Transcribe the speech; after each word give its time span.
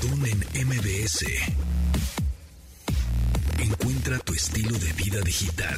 Pontón 0.00 0.20
MBS. 0.20 1.24
Encuentra 3.58 4.18
tu 4.18 4.34
estilo 4.34 4.76
de 4.78 4.92
vida 4.92 5.20
digital. 5.20 5.76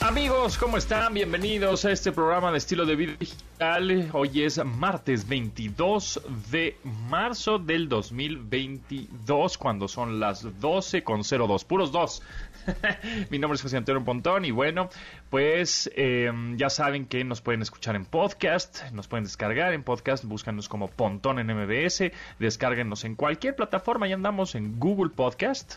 Amigos, 0.00 0.56
¿cómo 0.56 0.76
están? 0.76 1.12
Bienvenidos 1.12 1.84
a 1.84 1.90
este 1.90 2.12
programa 2.12 2.52
de 2.52 2.58
estilo 2.58 2.86
de 2.86 2.96
vida 2.96 3.12
digital. 3.18 4.10
Hoy 4.12 4.42
es 4.42 4.64
martes 4.64 5.28
22 5.28 6.22
de 6.50 6.76
marzo 6.84 7.58
del 7.58 7.88
2022, 7.88 9.58
cuando 9.58 9.88
son 9.88 10.20
las 10.20 10.60
12 10.60 11.02
con 11.02 11.22
02, 11.22 11.64
puros 11.64 11.92
dos. 11.92 12.22
Mi 13.30 13.38
nombre 13.38 13.56
es 13.56 13.62
José 13.62 13.76
Antonio 13.76 14.04
Pontón 14.04 14.44
y 14.44 14.50
bueno, 14.50 14.88
pues 15.30 15.90
eh, 15.96 16.30
ya 16.56 16.70
saben 16.70 17.06
que 17.06 17.24
nos 17.24 17.40
pueden 17.40 17.62
escuchar 17.62 17.96
en 17.96 18.04
podcast, 18.04 18.90
nos 18.92 19.08
pueden 19.08 19.24
descargar 19.24 19.72
en 19.72 19.82
podcast, 19.82 20.24
búscanos 20.24 20.68
como 20.68 20.88
Pontón 20.88 21.38
en 21.38 21.46
MBS, 21.46 22.12
descárguenos 22.38 23.04
en 23.04 23.14
cualquier 23.14 23.56
plataforma, 23.56 24.06
ya 24.06 24.14
andamos 24.14 24.54
en 24.54 24.78
Google 24.78 25.10
Podcast 25.10 25.76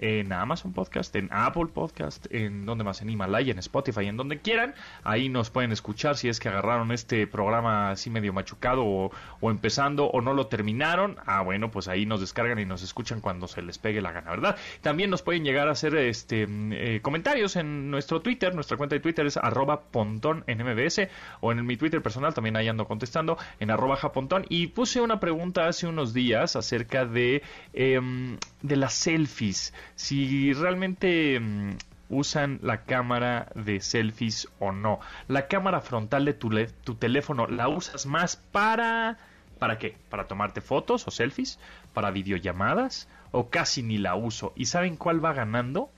en 0.00 0.32
Amazon 0.32 0.72
Podcast, 0.72 1.14
en 1.14 1.28
Apple 1.30 1.66
Podcast, 1.66 2.26
en 2.30 2.64
donde 2.64 2.84
más, 2.84 3.02
en 3.02 3.10
Himalaya, 3.10 3.52
en 3.52 3.58
Spotify, 3.58 4.06
en 4.06 4.16
donde 4.16 4.38
quieran. 4.40 4.74
Ahí 5.04 5.28
nos 5.28 5.50
pueden 5.50 5.72
escuchar 5.72 6.16
si 6.16 6.28
es 6.28 6.40
que 6.40 6.48
agarraron 6.48 6.90
este 6.90 7.26
programa 7.26 7.90
así 7.90 8.08
medio 8.08 8.32
machucado 8.32 8.84
o, 8.84 9.10
empezando 9.42 10.06
o 10.06 10.22
no 10.22 10.32
lo 10.32 10.46
terminaron. 10.46 11.16
Ah, 11.26 11.42
bueno, 11.42 11.70
pues 11.70 11.86
ahí 11.86 12.06
nos 12.06 12.20
descargan 12.20 12.58
y 12.58 12.64
nos 12.64 12.82
escuchan 12.82 13.20
cuando 13.20 13.46
se 13.46 13.60
les 13.60 13.78
pegue 13.78 14.00
la 14.00 14.12
gana, 14.12 14.30
¿verdad? 14.30 14.56
También 14.80 15.10
nos 15.10 15.22
pueden 15.22 15.44
llegar 15.44 15.68
a 15.68 15.72
hacer 15.72 15.94
este 15.96 16.46
eh, 16.48 17.00
comentarios 17.02 17.56
en 17.56 17.90
nuestro 17.90 18.22
Twitter, 18.22 18.54
nuestra 18.54 18.78
cuenta 18.78 18.94
de 18.94 19.00
Twitter 19.00 19.26
es 19.26 19.36
arroba 19.36 19.82
pontón 19.82 20.44
en 20.46 20.58
MBS 20.64 21.08
o 21.40 21.52
en 21.52 21.66
mi 21.66 21.76
Twitter 21.76 22.02
personal 22.02 22.32
también 22.32 22.56
ahí 22.56 22.68
ando 22.68 22.86
contestando 22.86 23.36
en 23.58 23.70
arroba 23.70 23.96
japontón 23.96 24.46
y 24.48 24.68
puse 24.68 25.00
una 25.00 25.20
pregunta 25.20 25.66
hace 25.66 25.86
unos 25.86 26.14
días 26.14 26.56
acerca 26.56 27.04
de, 27.04 27.42
em, 27.72 28.38
de 28.62 28.76
las 28.76 28.94
selfies 28.94 29.74
si 29.94 30.52
realmente 30.52 31.38
mm, 31.40 31.76
usan 32.10 32.58
la 32.62 32.82
cámara 32.82 33.48
de 33.54 33.80
selfies 33.80 34.48
o 34.58 34.72
no. 34.72 35.00
La 35.28 35.46
cámara 35.46 35.80
frontal 35.80 36.24
de 36.24 36.34
tu, 36.34 36.50
tu 36.84 36.94
teléfono 36.96 37.46
la 37.46 37.68
usas 37.68 38.06
más 38.06 38.36
para... 38.36 39.18
¿Para 39.58 39.78
qué? 39.78 39.96
¿Para 40.08 40.26
tomarte 40.26 40.60
fotos 40.60 41.06
o 41.06 41.10
selfies? 41.10 41.58
¿Para 41.92 42.10
videollamadas? 42.10 43.08
¿O 43.30 43.50
casi 43.50 43.82
ni 43.82 43.98
la 43.98 44.14
uso? 44.14 44.52
¿Y 44.56 44.66
saben 44.66 44.96
cuál 44.96 45.22
va 45.22 45.34
ganando? 45.34 45.90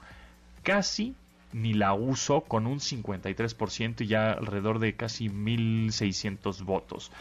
Casi 0.62 1.14
ni 1.52 1.74
la 1.74 1.94
uso 1.94 2.42
con 2.42 2.66
un 2.66 2.80
53% 2.80 4.00
y 4.00 4.06
ya 4.06 4.32
alrededor 4.32 4.78
de 4.78 4.96
casi 4.96 5.28
1600 5.28 6.62
votos. 6.62 7.12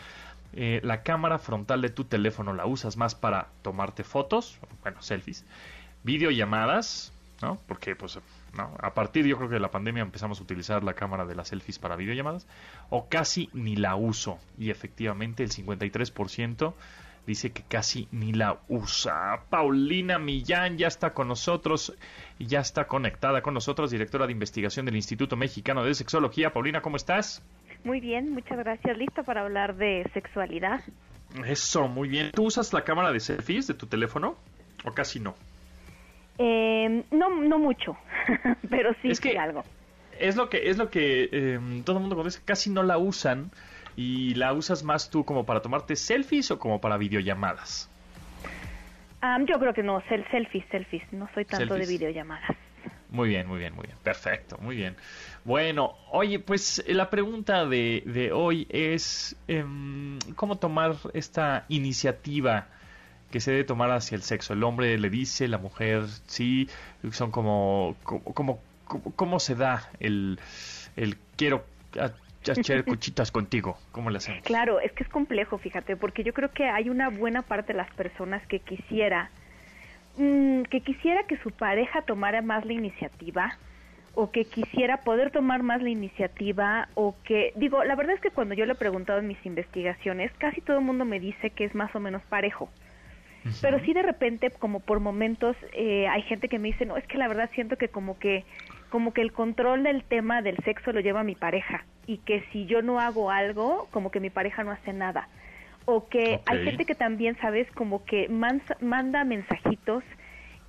Eh, 0.53 0.81
la 0.83 1.03
cámara 1.03 1.37
frontal 1.37 1.81
de 1.81 1.89
tu 1.89 2.05
teléfono 2.05 2.53
la 2.53 2.65
usas 2.65 2.97
más 2.97 3.15
para 3.15 3.47
tomarte 3.61 4.03
fotos, 4.03 4.57
bueno, 4.81 5.01
selfies, 5.01 5.45
videollamadas, 6.03 7.13
¿no? 7.41 7.59
Porque 7.67 7.95
pues 7.95 8.19
¿no? 8.55 8.75
a 8.79 8.93
partir 8.93 9.25
yo 9.25 9.37
creo 9.37 9.49
que 9.49 9.55
de 9.55 9.61
la 9.61 9.71
pandemia 9.71 10.03
empezamos 10.03 10.39
a 10.39 10.43
utilizar 10.43 10.83
la 10.83 10.93
cámara 10.93 11.25
de 11.25 11.35
las 11.35 11.49
selfies 11.49 11.79
para 11.79 11.95
videollamadas 11.95 12.47
o 12.89 13.07
casi 13.07 13.49
ni 13.53 13.75
la 13.75 13.95
uso 13.95 14.39
y 14.57 14.69
efectivamente 14.69 15.43
el 15.43 15.51
53% 15.51 16.73
dice 17.25 17.51
que 17.51 17.63
casi 17.63 18.07
ni 18.11 18.33
la 18.33 18.59
usa. 18.67 19.43
Paulina 19.49 20.17
Millán 20.17 20.77
ya 20.77 20.87
está 20.87 21.13
con 21.13 21.27
nosotros 21.27 21.93
ya 22.45 22.59
está 22.59 22.87
conectada 22.87 23.41
con 23.41 23.53
nosotros, 23.53 23.91
directora 23.91 24.25
de 24.25 24.31
investigación 24.31 24.85
del 24.85 24.95
Instituto 24.95 25.35
Mexicano 25.35 25.83
de 25.83 25.93
Sexología. 25.93 26.53
Paulina, 26.53 26.81
¿cómo 26.81 26.97
estás? 26.97 27.43
Muy 27.83 27.99
bien, 27.99 28.31
muchas 28.33 28.57
gracias. 28.57 28.97
¿Lista 28.97 29.23
para 29.23 29.41
hablar 29.41 29.75
de 29.75 30.09
sexualidad? 30.13 30.81
Eso, 31.45 31.87
muy 31.87 32.09
bien. 32.09 32.31
¿Tú 32.31 32.45
usas 32.45 32.73
la 32.73 32.83
cámara 32.83 33.11
de 33.11 33.19
selfies 33.19 33.67
de 33.67 33.73
tu 33.73 33.87
teléfono 33.87 34.35
o 34.85 34.91
casi 34.91 35.19
no? 35.19 35.35
Eh, 36.43 37.03
no, 37.11 37.29
no 37.29 37.59
mucho, 37.59 37.95
pero 38.69 38.95
sí, 38.99 39.11
es 39.11 39.19
que 39.19 39.37
algo. 39.37 39.63
Es 40.19 40.35
lo 40.35 40.49
que, 40.49 40.71
es 40.71 40.77
lo 40.79 40.89
que 40.89 41.29
em, 41.31 41.83
todo 41.83 41.97
el 41.97 42.01
mundo 42.01 42.15
conoce, 42.15 42.41
casi 42.43 42.71
no 42.71 42.81
la 42.81 42.97
usan 42.97 43.51
y 43.95 44.33
la 44.33 44.51
usas 44.53 44.81
más 44.81 45.11
tú 45.11 45.23
como 45.23 45.45
para 45.45 45.61
tomarte 45.61 45.95
selfies 45.95 46.49
o 46.49 46.57
como 46.57 46.81
para 46.81 46.97
videollamadas. 46.97 47.91
yo 49.47 49.59
creo 49.59 49.71
que 49.71 49.83
no, 49.83 50.01
selfies, 50.09 50.65
selfies, 50.71 51.03
no 51.13 51.29
soy 51.35 51.45
tanto 51.45 51.75
de 51.75 51.85
videollamadas. 51.85 52.57
Muy 53.09 53.29
bien, 53.29 53.45
muy 53.45 53.59
bien, 53.59 53.75
muy 53.75 53.85
bien, 53.85 53.97
perfecto, 54.03 54.57
muy 54.61 54.75
bien. 54.75 54.95
Bueno, 55.43 55.93
oye, 56.11 56.39
pues 56.39 56.83
la 56.87 57.11
pregunta 57.11 57.67
de, 57.67 58.01
de 58.07 58.31
hoy 58.31 58.65
es 58.71 59.35
em, 59.47 60.17
cómo 60.35 60.57
tomar 60.57 60.95
esta 61.13 61.65
iniciativa 61.69 62.67
que 63.31 63.39
se 63.39 63.51
debe 63.51 63.63
tomar 63.63 63.89
hacia 63.91 64.15
el 64.15 64.21
sexo. 64.21 64.53
El 64.53 64.63
hombre 64.63 64.97
le 64.97 65.09
dice, 65.09 65.47
la 65.47 65.57
mujer 65.57 66.03
sí, 66.27 66.69
son 67.11 67.31
como, 67.31 67.95
como, 68.03 68.59
cómo 69.15 69.39
se 69.39 69.55
da 69.55 69.89
el, 69.99 70.39
el 70.95 71.17
quiero 71.35 71.65
echar 72.45 72.83
cuchitas 72.85 73.31
contigo, 73.31 73.77
¿cómo 73.91 74.09
le 74.09 74.17
hacemos? 74.17 74.43
Claro, 74.43 74.79
es 74.79 74.91
que 74.91 75.03
es 75.03 75.09
complejo, 75.09 75.57
fíjate, 75.57 75.95
porque 75.95 76.23
yo 76.23 76.33
creo 76.33 76.51
que 76.51 76.65
hay 76.65 76.89
una 76.89 77.09
buena 77.09 77.41
parte 77.41 77.73
de 77.73 77.77
las 77.77 77.91
personas 77.93 78.45
que 78.47 78.59
quisiera, 78.59 79.31
mm, 80.17 80.63
que 80.63 80.81
quisiera 80.81 81.23
que 81.23 81.37
su 81.37 81.51
pareja 81.51 82.01
tomara 82.03 82.41
más 82.41 82.65
la 82.65 82.73
iniciativa, 82.73 83.57
o 84.13 84.31
que 84.31 84.45
quisiera 84.45 84.97
poder 84.97 85.31
tomar 85.31 85.63
más 85.63 85.81
la 85.81 85.89
iniciativa 85.89 86.89
o 86.95 87.15
que 87.23 87.53
digo 87.55 87.83
la 87.83 87.95
verdad 87.95 88.15
es 88.15 88.21
que 88.21 88.31
cuando 88.31 88.53
yo 88.55 88.65
le 88.65 88.73
he 88.73 88.75
preguntado 88.75 89.19
en 89.19 89.27
mis 89.27 89.45
investigaciones 89.45 90.31
casi 90.37 90.61
todo 90.61 90.79
el 90.79 90.83
mundo 90.83 91.05
me 91.05 91.19
dice 91.19 91.51
que 91.51 91.63
es 91.63 91.73
más 91.75 91.95
o 91.95 91.99
menos 91.99 92.21
parejo 92.23 92.69
pero 93.61 93.79
sí 93.79 93.93
de 93.93 94.03
repente, 94.03 94.51
como 94.51 94.79
por 94.79 94.99
momentos, 94.99 95.55
eh, 95.73 96.07
hay 96.07 96.21
gente 96.23 96.47
que 96.47 96.59
me 96.59 96.69
dice, 96.69 96.85
no, 96.85 96.97
es 96.97 97.05
que 97.07 97.17
la 97.17 97.27
verdad 97.27 97.49
siento 97.53 97.77
que 97.77 97.87
como 97.87 98.19
que 98.19 98.45
como 98.89 99.13
que 99.13 99.21
el 99.21 99.31
control 99.31 99.83
del 99.83 100.03
tema 100.03 100.41
del 100.41 100.57
sexo 100.65 100.91
lo 100.91 100.99
lleva 100.99 101.23
mi 101.23 101.33
pareja 101.33 101.85
y 102.05 102.17
que 102.17 102.43
si 102.51 102.65
yo 102.65 102.81
no 102.81 102.99
hago 102.99 103.31
algo, 103.31 103.87
como 103.91 104.11
que 104.11 104.19
mi 104.19 104.29
pareja 104.29 104.63
no 104.63 104.71
hace 104.71 104.91
nada. 104.91 105.29
O 105.85 106.09
que 106.09 106.41
hay 106.45 106.65
gente 106.65 106.85
que 106.85 106.93
también, 106.93 107.37
¿sabes? 107.41 107.71
Como 107.71 108.03
que 108.03 108.27
manda 108.29 109.23
mensajitos, 109.23 110.03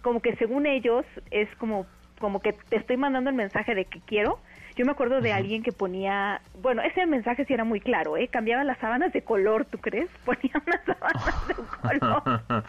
como 0.03 0.21
que 0.21 0.37
según 0.37 0.67
ellos 0.67 1.05
es 1.33 1.49
como, 1.57 1.85
como 2.21 2.41
que 2.41 2.53
te 2.53 2.77
estoy 2.77 2.97
mandando 2.97 3.29
el 3.29 3.37
mensaje 3.37 3.75
de 3.75 3.85
que 3.87 4.01
quiero, 4.01 4.39
yo 4.77 4.85
me 4.85 4.93
acuerdo 4.93 5.21
de 5.21 5.33
alguien 5.33 5.63
que 5.63 5.73
ponía, 5.73 6.41
bueno, 6.61 6.83
ese 6.83 7.05
mensaje 7.07 7.45
sí 7.45 7.53
era 7.53 7.65
muy 7.65 7.81
claro, 7.81 8.17
¿eh? 8.17 8.29
Cambiaba 8.29 8.65
las 8.65 8.79
sábanas 8.79 9.13
de 9.13 9.23
color, 9.23 9.65
¿tú 9.67 9.79
crees? 9.79 10.09
Ponía 10.25 10.53
unas 10.67 10.85
sábanas 10.85 11.49
de 11.49 11.55
color. 11.55 12.43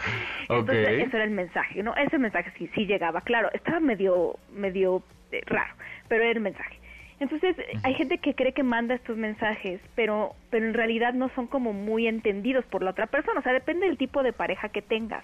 Entonces, 0.49 1.07
eso 1.07 1.15
era 1.17 1.23
el 1.23 1.31
mensaje, 1.31 1.83
¿no? 1.83 1.95
Ese 1.95 2.17
mensaje 2.17 2.51
sí, 2.57 2.69
sí 2.75 2.85
llegaba, 2.85 3.21
claro, 3.21 3.49
estaba 3.53 3.79
medio, 3.79 4.37
medio 4.51 5.03
eh, 5.31 5.41
raro, 5.45 5.73
pero 6.07 6.23
era 6.23 6.33
el 6.33 6.41
mensaje. 6.41 6.79
Entonces, 7.19 7.55
hay 7.83 7.93
gente 7.93 8.17
que 8.17 8.35
cree 8.35 8.53
que 8.53 8.63
manda 8.63 8.95
estos 8.95 9.15
mensajes, 9.15 9.79
pero, 9.95 10.35
pero 10.49 10.65
en 10.65 10.73
realidad 10.73 11.13
no 11.13 11.29
son 11.29 11.47
como 11.47 11.71
muy 11.71 12.07
entendidos 12.07 12.65
por 12.65 12.83
la 12.83 12.91
otra 12.91 13.07
persona. 13.07 13.39
O 13.39 13.43
sea, 13.43 13.53
depende 13.53 13.85
del 13.85 13.97
tipo 13.97 14.23
de 14.23 14.33
pareja 14.33 14.67
que 14.69 14.81
tengas 14.81 15.23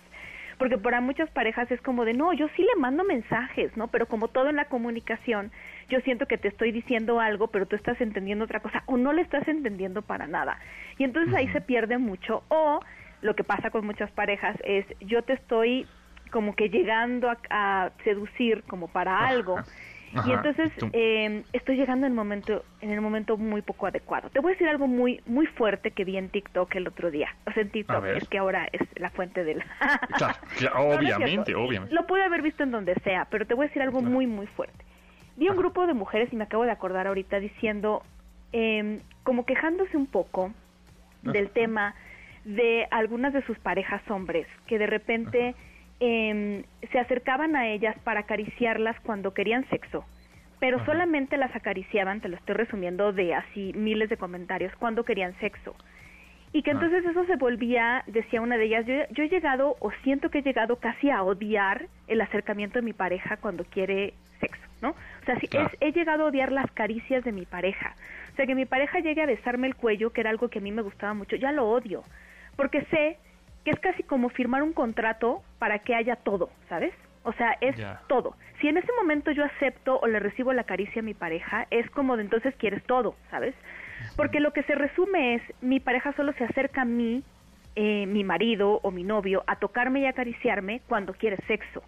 porque 0.59 0.77
para 0.77 0.99
muchas 0.99 1.31
parejas 1.31 1.71
es 1.71 1.81
como 1.81 2.03
de, 2.05 2.13
no, 2.13 2.33
yo 2.33 2.47
sí 2.55 2.61
le 2.61 2.79
mando 2.79 3.05
mensajes, 3.05 3.75
¿no? 3.77 3.87
Pero 3.87 4.07
como 4.07 4.27
todo 4.27 4.49
en 4.49 4.57
la 4.57 4.65
comunicación, 4.65 5.51
yo 5.87 6.01
siento 6.01 6.27
que 6.27 6.37
te 6.37 6.49
estoy 6.49 6.73
diciendo 6.73 7.21
algo, 7.21 7.47
pero 7.47 7.65
tú 7.65 7.77
estás 7.77 7.99
entendiendo 8.01 8.43
otra 8.43 8.59
cosa 8.59 8.83
o 8.85 8.97
no 8.97 9.13
le 9.13 9.21
estás 9.21 9.47
entendiendo 9.47 10.01
para 10.01 10.27
nada. 10.27 10.59
Y 10.97 11.05
entonces 11.05 11.33
ahí 11.33 11.47
se 11.53 11.61
pierde 11.61 11.97
mucho. 11.97 12.43
O 12.49 12.81
lo 13.21 13.35
que 13.35 13.45
pasa 13.45 13.71
con 13.71 13.85
muchas 13.85 14.11
parejas 14.11 14.57
es, 14.65 14.85
yo 14.99 15.23
te 15.23 15.33
estoy 15.33 15.87
como 16.29 16.53
que 16.55 16.69
llegando 16.69 17.31
a, 17.49 17.91
seducir 18.03 18.63
como 18.63 18.89
para 18.89 19.27
algo 19.27 19.59
y 20.13 20.31
entonces 20.31 20.71
eh, 20.93 21.43
estoy 21.53 21.75
llegando 21.75 22.05
en 22.07 22.13
el 22.13 22.15
momento 22.15 22.63
en 22.81 22.91
el 22.91 23.01
momento 23.01 23.37
muy 23.37 23.61
poco 23.61 23.87
adecuado. 23.87 24.29
Te 24.29 24.39
voy 24.39 24.51
a 24.51 24.55
decir 24.55 24.67
algo 24.67 24.87
muy 24.87 25.21
muy 25.25 25.45
fuerte 25.45 25.91
que 25.91 26.03
vi 26.03 26.17
en 26.17 26.29
TikTok 26.29 26.73
el 26.75 26.87
otro 26.87 27.11
día. 27.11 27.35
O 27.45 27.51
sea, 27.51 27.63
en 27.63 27.69
TikTok 27.69 28.05
es 28.05 28.27
que 28.27 28.37
ahora 28.37 28.67
es 28.71 28.81
la 28.95 29.09
fuente 29.11 29.43
del. 29.43 29.63
claro, 30.17 30.35
obviamente, 30.97 31.55
obviamente. 31.55 31.93
Lo 31.93 32.07
pude 32.07 32.23
haber 32.23 32.41
visto 32.41 32.63
en 32.63 32.71
donde 32.71 32.95
sea, 33.03 33.27
pero 33.29 33.45
te 33.45 33.53
voy 33.53 33.65
a 33.65 33.67
decir 33.67 33.81
algo 33.81 34.01
muy 34.01 34.27
muy 34.27 34.47
fuerte. 34.47 34.83
Vi 35.37 35.47
un 35.47 35.57
grupo 35.57 35.87
de 35.87 35.93
mujeres 35.93 36.31
y 36.33 36.35
me 36.35 36.43
acabo 36.43 36.65
de 36.65 36.71
acordar 36.71 37.07
ahorita 37.07 37.39
diciendo 37.39 38.03
eh, 38.51 38.99
como 39.23 39.45
quejándose 39.45 39.95
un 39.95 40.07
poco 40.07 40.51
del 41.21 41.49
tema 41.49 41.95
de 42.45 42.87
algunas 42.91 43.33
de 43.33 43.41
sus 43.43 43.59
parejas 43.59 44.01
hombres 44.09 44.47
que 44.65 44.79
de 44.79 44.87
repente 44.87 45.55
eh, 45.99 46.63
se 46.91 46.99
acercaban 46.99 47.55
a 47.55 47.67
ellas 47.67 47.95
para 48.03 48.21
acariciarlas 48.21 48.99
cuando 49.01 49.33
querían 49.33 49.67
sexo, 49.69 50.05
pero 50.59 50.83
solamente 50.85 51.37
las 51.37 51.55
acariciaban, 51.55 52.21
te 52.21 52.29
lo 52.29 52.35
estoy 52.35 52.55
resumiendo 52.55 53.13
de 53.13 53.33
así 53.33 53.73
miles 53.75 54.09
de 54.09 54.17
comentarios, 54.17 54.73
cuando 54.77 55.03
querían 55.03 55.37
sexo. 55.39 55.75
Y 56.51 56.63
que 56.63 56.71
entonces 56.71 57.05
eso 57.05 57.25
se 57.25 57.35
volvía, 57.35 58.03
decía 58.07 58.41
una 58.41 58.57
de 58.57 58.65
ellas, 58.65 58.85
yo, 58.87 58.95
yo, 59.11 59.23
he 59.23 59.29
llegado 59.29 59.75
o 59.79 59.91
siento 60.03 60.31
que 60.31 60.39
he 60.39 60.41
llegado 60.41 60.77
casi 60.77 61.11
a 61.11 61.21
odiar 61.21 61.85
el 62.07 62.21
acercamiento 62.21 62.79
de 62.79 62.85
mi 62.85 62.93
pareja 62.93 63.37
cuando 63.37 63.63
quiere 63.65 64.15
sexo, 64.39 64.63
¿no? 64.81 64.89
O 64.89 65.25
sea, 65.25 65.37
he 65.79 65.91
llegado 65.91 66.23
a 66.23 66.27
odiar 66.29 66.51
las 66.51 66.71
caricias 66.71 67.23
de 67.23 67.31
mi 67.31 67.45
pareja. 67.45 67.93
O 68.33 68.35
sea, 68.35 68.47
que 68.47 68.55
mi 68.55 68.65
pareja 68.65 68.99
llegue 68.99 69.21
a 69.21 69.27
besarme 69.27 69.67
el 69.67 69.75
cuello, 69.75 70.11
que 70.11 70.21
era 70.21 70.31
algo 70.31 70.49
que 70.49 70.57
a 70.57 70.61
mí 70.61 70.71
me 70.71 70.81
gustaba 70.81 71.13
mucho, 71.13 71.35
ya 71.35 71.51
lo 71.51 71.69
odio 71.69 72.03
porque 72.59 72.81
sé 72.91 73.17
que 73.63 73.71
es 73.71 73.79
casi 73.79 74.03
como 74.03 74.29
firmar 74.29 74.63
un 74.63 74.73
contrato 74.73 75.41
para 75.57 75.79
que 75.79 75.95
haya 75.95 76.15
todo, 76.15 76.49
¿sabes? 76.67 76.93
O 77.23 77.33
sea, 77.33 77.57
es 77.61 77.75
todo. 78.07 78.35
Si 78.61 78.67
en 78.67 78.77
ese 78.77 78.91
momento 78.97 79.31
yo 79.31 79.43
acepto 79.43 79.99
o 79.99 80.07
le 80.07 80.19
recibo 80.19 80.53
la 80.53 80.63
caricia 80.63 81.01
a 81.01 81.05
mi 81.05 81.13
pareja, 81.13 81.67
es 81.69 81.89
como 81.91 82.17
de 82.17 82.23
entonces 82.23 82.55
quieres 82.55 82.83
todo, 82.83 83.15
¿sabes? 83.29 83.53
Porque 84.15 84.39
lo 84.39 84.53
que 84.53 84.63
se 84.63 84.75
resume 84.75 85.35
es, 85.35 85.41
mi 85.61 85.79
pareja 85.79 86.13
solo 86.13 86.33
se 86.33 86.45
acerca 86.45 86.83
a 86.83 86.85
mí, 86.85 87.23
eh, 87.75 88.05
mi 88.07 88.23
marido 88.23 88.79
o 88.81 88.91
mi 88.91 89.03
novio, 89.03 89.43
a 89.47 89.57
tocarme 89.57 90.01
y 90.01 90.05
acariciarme 90.05 90.81
cuando 90.87 91.13
quiere 91.13 91.37
sexo. 91.47 91.83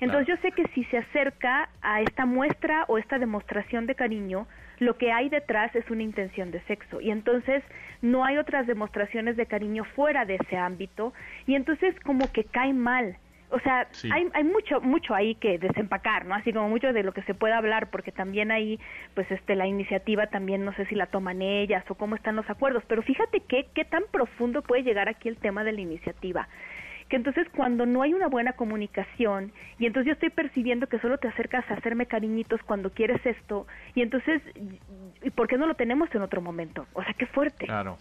Entonces 0.00 0.28
yo 0.28 0.36
sé 0.42 0.52
que 0.52 0.66
si 0.74 0.84
se 0.84 0.98
acerca 0.98 1.68
a 1.82 2.00
esta 2.02 2.24
muestra 2.24 2.84
o 2.88 2.98
esta 2.98 3.18
demostración 3.18 3.86
de 3.86 3.94
cariño, 3.94 4.46
lo 4.78 4.96
que 4.96 5.12
hay 5.12 5.28
detrás 5.28 5.74
es 5.74 5.90
una 5.90 6.02
intención 6.02 6.50
de 6.50 6.60
sexo. 6.62 7.00
Y 7.00 7.10
entonces 7.10 7.64
no 8.00 8.24
hay 8.24 8.38
otras 8.38 8.66
demostraciones 8.66 9.36
de 9.36 9.46
cariño 9.46 9.84
fuera 9.84 10.24
de 10.24 10.36
ese 10.36 10.56
ámbito. 10.56 11.12
Y 11.46 11.54
entonces 11.56 11.98
como 12.00 12.30
que 12.32 12.44
cae 12.44 12.72
mal. 12.72 13.16
O 13.50 13.58
sea, 13.60 13.88
hay, 14.12 14.28
hay 14.34 14.44
mucho 14.44 14.82
mucho 14.82 15.14
ahí 15.14 15.34
que 15.34 15.58
desempacar, 15.58 16.26
¿no? 16.26 16.34
Así 16.34 16.52
como 16.52 16.68
mucho 16.68 16.92
de 16.92 17.02
lo 17.02 17.12
que 17.12 17.22
se 17.22 17.32
puede 17.32 17.54
hablar, 17.54 17.88
porque 17.90 18.12
también 18.12 18.50
ahí, 18.50 18.78
pues, 19.14 19.28
este, 19.30 19.56
la 19.56 19.66
iniciativa 19.66 20.26
también 20.26 20.66
no 20.66 20.74
sé 20.74 20.84
si 20.84 20.94
la 20.94 21.06
toman 21.06 21.40
ellas 21.40 21.82
o 21.88 21.94
cómo 21.94 22.14
están 22.14 22.36
los 22.36 22.48
acuerdos, 22.50 22.82
pero 22.86 23.00
fíjate 23.00 23.40
qué, 23.48 23.66
qué 23.74 23.86
tan 23.86 24.02
profundo 24.12 24.60
puede 24.60 24.82
llegar 24.82 25.08
aquí 25.08 25.30
el 25.30 25.38
tema 25.38 25.64
de 25.64 25.72
la 25.72 25.80
iniciativa 25.80 26.46
que 27.08 27.16
entonces 27.16 27.46
cuando 27.54 27.86
no 27.86 28.02
hay 28.02 28.14
una 28.14 28.28
buena 28.28 28.52
comunicación 28.52 29.52
y 29.78 29.86
entonces 29.86 30.08
yo 30.08 30.12
estoy 30.12 30.30
percibiendo 30.30 30.86
que 30.86 30.98
solo 30.98 31.18
te 31.18 31.28
acercas 31.28 31.68
a 31.70 31.74
hacerme 31.74 32.06
cariñitos 32.06 32.62
cuando 32.62 32.90
quieres 32.90 33.24
esto 33.24 33.66
y 33.94 34.02
entonces 34.02 34.42
¿y 35.22 35.30
por 35.30 35.48
qué 35.48 35.56
no 35.56 35.66
lo 35.66 35.74
tenemos 35.74 36.14
en 36.14 36.22
otro 36.22 36.40
momento? 36.40 36.86
O 36.92 37.02
sea, 37.02 37.14
qué 37.14 37.26
fuerte. 37.26 37.66
Claro. 37.66 37.96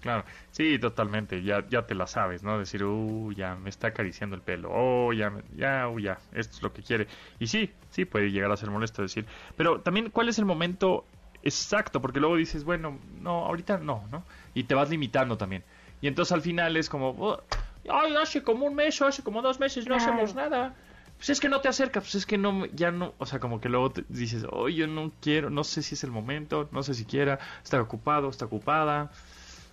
Claro, 0.00 0.24
sí, 0.52 0.78
totalmente, 0.78 1.42
ya, 1.42 1.66
ya 1.68 1.84
te 1.84 1.96
la 1.96 2.06
sabes, 2.06 2.44
¿no? 2.44 2.56
Decir, 2.56 2.84
uh, 2.84 3.32
ya 3.32 3.56
me 3.56 3.68
está 3.68 3.88
acariciando 3.88 4.36
el 4.36 4.42
pelo, 4.42 4.70
oh, 4.72 5.12
ya, 5.12 5.32
ya, 5.56 5.88
uh, 5.88 5.98
ya, 5.98 6.18
esto 6.32 6.56
es 6.56 6.62
lo 6.62 6.72
que 6.72 6.82
quiere. 6.82 7.08
Y 7.40 7.48
sí, 7.48 7.72
sí, 7.90 8.04
puede 8.04 8.30
llegar 8.30 8.52
a 8.52 8.56
ser 8.56 8.70
molesto 8.70 9.02
decir, 9.02 9.26
pero 9.56 9.80
también, 9.80 10.10
¿cuál 10.10 10.28
es 10.28 10.38
el 10.38 10.44
momento 10.44 11.04
exacto? 11.42 12.00
Porque 12.00 12.20
luego 12.20 12.36
dices, 12.36 12.62
bueno, 12.62 12.96
no, 13.20 13.46
ahorita 13.46 13.78
no, 13.78 14.04
¿no? 14.12 14.22
Y 14.54 14.64
te 14.64 14.74
vas 14.76 14.88
limitando 14.88 15.36
también. 15.36 15.64
Y 16.00 16.06
entonces 16.06 16.30
al 16.30 16.42
final 16.42 16.76
es 16.76 16.88
como, 16.88 17.10
oh, 17.18 17.42
ay, 17.90 18.14
hace 18.16 18.42
como 18.42 18.66
un 18.66 18.74
mes 18.74 19.00
o 19.00 19.06
hace 19.06 19.22
como 19.22 19.42
dos 19.42 19.60
meses 19.60 19.86
no 19.86 19.94
hacemos 19.94 20.34
nada. 20.34 20.74
Pues 21.16 21.30
es 21.30 21.40
que 21.40 21.48
no 21.48 21.60
te 21.60 21.68
acercas, 21.68 22.04
pues 22.04 22.14
es 22.14 22.26
que 22.26 22.38
no, 22.38 22.66
ya 22.66 22.92
no, 22.92 23.12
o 23.18 23.26
sea, 23.26 23.40
como 23.40 23.60
que 23.60 23.68
luego 23.68 23.90
te 23.90 24.04
dices, 24.08 24.46
oye, 24.50 24.76
yo 24.76 24.86
no 24.86 25.10
quiero, 25.20 25.50
no 25.50 25.64
sé 25.64 25.82
si 25.82 25.96
es 25.96 26.04
el 26.04 26.12
momento, 26.12 26.68
no 26.70 26.84
sé 26.84 26.94
si 26.94 27.04
quiera, 27.04 27.40
está 27.62 27.82
ocupado, 27.82 28.28
está 28.28 28.44
ocupada. 28.44 29.10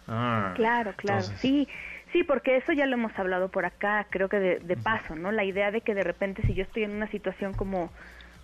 Ah, 0.07 0.53
claro, 0.55 0.93
claro, 0.95 1.21
sí, 1.21 1.67
sí, 2.11 2.23
porque 2.23 2.57
eso 2.57 2.73
ya 2.73 2.87
lo 2.87 2.95
hemos 2.95 3.17
hablado 3.19 3.49
por 3.49 3.65
acá, 3.65 4.07
creo 4.09 4.27
que 4.27 4.39
de, 4.39 4.59
de 4.59 4.75
paso, 4.75 5.15
¿no? 5.15 5.31
La 5.31 5.43
idea 5.43 5.69
de 5.69 5.81
que 5.81 5.93
de 5.93 6.03
repente 6.03 6.41
si 6.47 6.55
yo 6.55 6.63
estoy 6.63 6.83
en 6.83 6.91
una 6.91 7.09
situación 7.11 7.53
como 7.53 7.91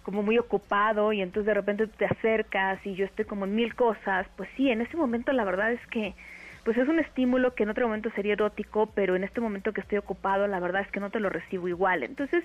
como 0.04 0.24
muy 0.24 0.38
ocupado 0.38 1.14
y 1.14 1.22
entonces 1.22 1.46
de 1.46 1.54
repente 1.54 1.88
te 1.88 2.06
acercas 2.06 2.84
y 2.86 2.96
yo 2.96 3.06
estoy 3.06 3.26
como 3.26 3.46
en 3.46 3.56
mil 3.56 3.76
cosas, 3.76 4.28
pues 4.36 4.50
sí, 4.58 4.70
en 4.70 4.82
ese 4.82 4.98
momento 4.98 5.32
la 5.32 5.44
verdad 5.44 5.72
es 5.72 5.88
que 5.88 6.16
pues 6.64 6.78
es 6.78 6.88
un 6.88 7.00
estímulo 7.00 7.56
que 7.56 7.64
en 7.64 7.70
otro 7.70 7.88
momento 7.88 8.12
sería 8.12 8.34
erótico, 8.34 8.92
pero 8.94 9.16
en 9.16 9.24
este 9.24 9.42
momento 9.42 9.74
que 9.74 9.82
estoy 9.82 9.98
ocupado, 9.98 10.48
la 10.48 10.60
verdad 10.60 10.82
es 10.82 10.92
que 10.92 11.00
no 11.00 11.10
te 11.10 11.20
lo 11.20 11.30
recibo 11.30 11.68
igual. 11.68 12.04
Entonces, 12.04 12.44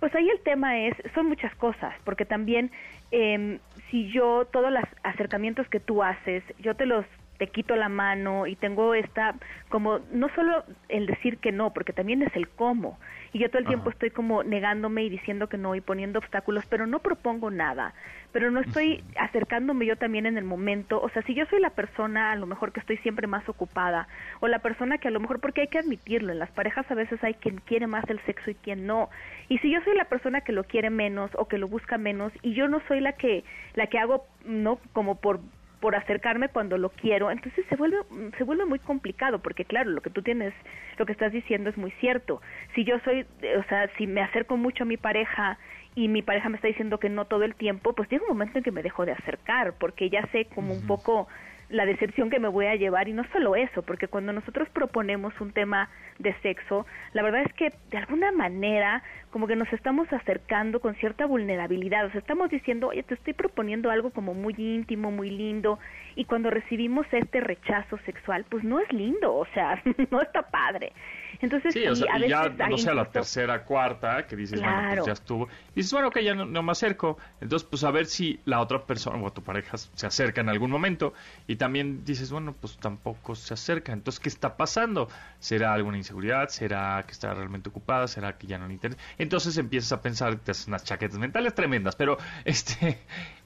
pues 0.00 0.14
ahí 0.14 0.28
el 0.28 0.40
tema 0.40 0.78
es, 0.78 0.94
son 1.14 1.26
muchas 1.26 1.54
cosas, 1.56 1.94
porque 2.04 2.24
también 2.24 2.70
eh, 3.10 3.58
si 3.90 4.10
yo 4.10 4.46
todos 4.52 4.70
los 4.70 4.84
acercamientos 5.02 5.68
que 5.68 5.80
tú 5.80 6.02
haces, 6.02 6.42
yo 6.58 6.74
te 6.74 6.86
los 6.86 7.04
te 7.38 7.46
quito 7.46 7.76
la 7.76 7.88
mano 7.88 8.46
y 8.46 8.56
tengo 8.56 8.94
esta, 8.94 9.34
como, 9.68 10.00
no 10.12 10.28
solo 10.34 10.64
el 10.88 11.06
decir 11.06 11.38
que 11.38 11.52
no, 11.52 11.72
porque 11.72 11.92
también 11.92 12.22
es 12.22 12.34
el 12.34 12.48
cómo. 12.48 12.98
Y 13.32 13.38
yo 13.38 13.50
todo 13.50 13.58
el 13.58 13.66
tiempo 13.66 13.90
estoy 13.90 14.10
como 14.10 14.42
negándome 14.42 15.04
y 15.04 15.10
diciendo 15.10 15.48
que 15.48 15.58
no 15.58 15.74
y 15.74 15.80
poniendo 15.80 16.18
obstáculos, 16.18 16.64
pero 16.66 16.86
no 16.86 17.00
propongo 17.00 17.50
nada, 17.50 17.94
pero 18.32 18.50
no 18.50 18.60
estoy 18.60 19.02
acercándome 19.16 19.86
yo 19.86 19.96
también 19.96 20.26
en 20.26 20.38
el 20.38 20.44
momento. 20.44 21.00
O 21.00 21.08
sea, 21.10 21.22
si 21.22 21.34
yo 21.34 21.44
soy 21.46 21.60
la 21.60 21.70
persona 21.70 22.32
a 22.32 22.36
lo 22.36 22.46
mejor 22.46 22.72
que 22.72 22.80
estoy 22.80 22.96
siempre 22.98 23.26
más 23.26 23.48
ocupada, 23.48 24.08
o 24.40 24.48
la 24.48 24.60
persona 24.60 24.98
que 24.98 25.08
a 25.08 25.10
lo 25.10 25.20
mejor, 25.20 25.40
porque 25.40 25.62
hay 25.62 25.68
que 25.68 25.78
admitirlo, 25.78 26.32
en 26.32 26.38
las 26.38 26.50
parejas 26.50 26.90
a 26.90 26.94
veces 26.94 27.22
hay 27.22 27.34
quien 27.34 27.58
quiere 27.58 27.86
más 27.86 28.08
el 28.08 28.20
sexo 28.20 28.50
y 28.50 28.54
quien 28.54 28.86
no. 28.86 29.10
Y 29.48 29.58
si 29.58 29.70
yo 29.70 29.80
soy 29.84 29.96
la 29.96 30.06
persona 30.06 30.40
que 30.40 30.52
lo 30.52 30.64
quiere 30.64 30.90
menos 30.90 31.30
o 31.34 31.48
que 31.48 31.58
lo 31.58 31.68
busca 31.68 31.98
menos, 31.98 32.32
y 32.42 32.54
yo 32.54 32.68
no 32.68 32.80
soy 32.88 33.00
la 33.00 33.12
que, 33.12 33.44
la 33.74 33.86
que 33.86 33.98
hago, 33.98 34.26
no, 34.44 34.78
como 34.92 35.16
por 35.16 35.40
por 35.80 35.94
acercarme 35.94 36.48
cuando 36.48 36.76
lo 36.76 36.90
quiero, 36.90 37.30
entonces 37.30 37.64
se 37.68 37.76
vuelve 37.76 37.98
se 38.36 38.44
vuelve 38.44 38.64
muy 38.64 38.78
complicado 38.78 39.38
porque 39.40 39.64
claro, 39.64 39.90
lo 39.90 40.00
que 40.00 40.10
tú 40.10 40.22
tienes, 40.22 40.52
lo 40.98 41.06
que 41.06 41.12
estás 41.12 41.32
diciendo 41.32 41.70
es 41.70 41.76
muy 41.76 41.90
cierto. 41.92 42.40
Si 42.74 42.84
yo 42.84 42.98
soy, 43.00 43.26
o 43.56 43.62
sea, 43.68 43.88
si 43.96 44.06
me 44.06 44.20
acerco 44.20 44.56
mucho 44.56 44.84
a 44.84 44.86
mi 44.86 44.96
pareja 44.96 45.58
y 45.94 46.08
mi 46.08 46.22
pareja 46.22 46.48
me 46.48 46.56
está 46.56 46.68
diciendo 46.68 46.98
que 46.98 47.08
no 47.08 47.26
todo 47.26 47.44
el 47.44 47.54
tiempo, 47.54 47.92
pues 47.92 48.08
llega 48.08 48.24
un 48.24 48.30
momento 48.30 48.58
en 48.58 48.64
que 48.64 48.72
me 48.72 48.82
dejo 48.82 49.04
de 49.04 49.12
acercar 49.12 49.74
porque 49.78 50.10
ya 50.10 50.26
sé 50.32 50.46
como 50.46 50.74
un 50.74 50.86
poco 50.86 51.28
la 51.70 51.84
decepción 51.84 52.30
que 52.30 52.38
me 52.38 52.48
voy 52.48 52.66
a 52.66 52.76
llevar 52.76 53.08
y 53.08 53.12
no 53.12 53.24
solo 53.32 53.54
eso, 53.56 53.82
porque 53.82 54.08
cuando 54.08 54.32
nosotros 54.32 54.68
proponemos 54.70 55.38
un 55.40 55.52
tema 55.52 55.90
de 56.18 56.34
sexo, 56.40 56.86
la 57.12 57.22
verdad 57.22 57.42
es 57.42 57.52
que 57.54 57.72
de 57.90 57.98
alguna 57.98 58.32
manera 58.32 59.02
como 59.30 59.46
que 59.46 59.56
nos 59.56 59.70
estamos 59.72 60.10
acercando 60.12 60.80
con 60.80 60.94
cierta 60.94 61.26
vulnerabilidad, 61.26 62.06
o 62.06 62.10
sea, 62.10 62.20
estamos 62.20 62.48
diciendo, 62.50 62.88
oye, 62.88 63.02
te 63.02 63.14
estoy 63.14 63.34
proponiendo 63.34 63.90
algo 63.90 64.10
como 64.10 64.32
muy 64.34 64.54
íntimo, 64.56 65.10
muy 65.10 65.30
lindo, 65.30 65.78
y 66.16 66.24
cuando 66.24 66.50
recibimos 66.50 67.06
este 67.12 67.40
rechazo 67.40 67.98
sexual, 68.06 68.46
pues 68.48 68.64
no 68.64 68.80
es 68.80 68.90
lindo, 68.92 69.34
o 69.34 69.46
sea, 69.52 69.82
no 70.10 70.22
está 70.22 70.42
padre. 70.42 70.92
Entonces, 71.40 71.74
sí, 71.74 71.86
o 71.86 71.94
sea, 71.94 72.18
ya, 72.18 72.48
no 72.48 72.78
sea 72.78 72.94
la 72.94 73.06
tercera, 73.06 73.64
cuarta, 73.64 74.26
que 74.26 74.36
dices, 74.36 74.60
bueno, 74.60 74.94
pues 74.94 75.06
ya 75.06 75.12
estuvo. 75.12 75.48
Y 75.74 75.76
dices, 75.76 75.92
bueno, 75.92 76.10
que 76.10 76.24
ya 76.24 76.34
no, 76.34 76.62
me 76.62 76.72
acerco. 76.72 77.18
Entonces, 77.40 77.68
pues 77.68 77.84
a 77.84 77.90
ver 77.90 78.06
si 78.06 78.40
la 78.44 78.60
otra 78.60 78.84
persona 78.84 79.22
o 79.22 79.32
tu 79.32 79.42
pareja 79.42 79.76
se 79.76 80.06
acerca 80.06 80.40
en 80.40 80.48
algún 80.48 80.70
momento. 80.70 81.12
Y 81.46 81.56
también 81.56 82.04
dices, 82.04 82.30
bueno, 82.30 82.54
pues 82.58 82.76
tampoco 82.78 83.34
se 83.34 83.54
acerca. 83.54 83.92
Entonces, 83.92 84.20
¿qué 84.20 84.28
está 84.28 84.56
pasando? 84.56 85.08
¿Será 85.38 85.74
alguna 85.74 85.96
inseguridad? 85.96 86.48
¿Será 86.48 87.04
que 87.06 87.12
está 87.12 87.32
realmente 87.34 87.68
ocupada? 87.68 88.08
¿Será 88.08 88.36
que 88.36 88.46
ya 88.46 88.58
no 88.58 88.66
le 88.66 88.74
interesa? 88.74 89.00
Entonces 89.18 89.56
empiezas 89.58 89.92
a 89.92 90.02
pensar, 90.02 90.36
te 90.36 90.50
haces 90.50 90.66
unas 90.68 90.84
chaquetas 90.84 91.18
mentales 91.18 91.54
tremendas. 91.54 91.96
Pero, 91.96 92.18
este, 92.44 92.98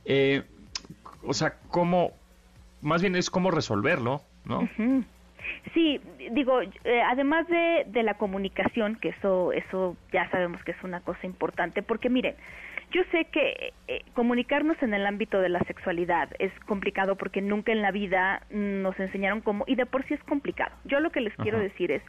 eh, 0.05 0.45
o 1.23 1.35
sea, 1.35 1.59
¿cómo? 1.69 2.13
Más 2.81 3.01
bien 3.01 3.15
es 3.17 3.31
cómo 3.31 3.51
resolverlo, 3.51 4.23
¿no? 4.45 4.69
Sí, 5.75 6.01
digo, 6.33 6.61
eh, 6.63 7.03
además 7.03 7.47
de, 7.49 7.85
de 7.89 8.03
la 8.03 8.15
comunicación, 8.15 8.97
que 8.97 9.11
eso, 9.11 9.53
eso 9.53 9.97
ya 10.13 10.31
sabemos 10.31 10.63
que 10.65 10.73
es 10.73 10.83
una 10.83 11.01
cosa 11.01 11.27
importante, 11.27 11.83
porque 11.83 12.09
miren, 12.11 12.35
yo 12.93 13.03
sé 13.11 13.25
que 13.27 13.73
eh, 13.89 14.03
comunicarnos 14.15 14.81
en 14.83 14.93
el 14.93 15.07
ámbito 15.07 15.41
de 15.41 15.49
la 15.49 15.61
sexualidad 15.61 16.29
es 16.39 16.53
complicado 16.67 17.17
porque 17.17 17.41
nunca 17.41 17.73
en 17.73 17.81
la 17.81 17.91
vida 17.91 18.43
nos 18.51 18.99
enseñaron 19.01 19.41
cómo, 19.41 19.65
y 19.67 19.77
de 19.77 19.87
por 19.87 20.05
sí 20.07 20.15
es 20.15 20.23
complicado. 20.25 20.75
Yo 20.85 21.01
lo 21.01 21.11
que 21.11 21.23
les 21.23 21.35
quiero 21.37 21.59
decir 21.59 21.91
es, 21.91 22.03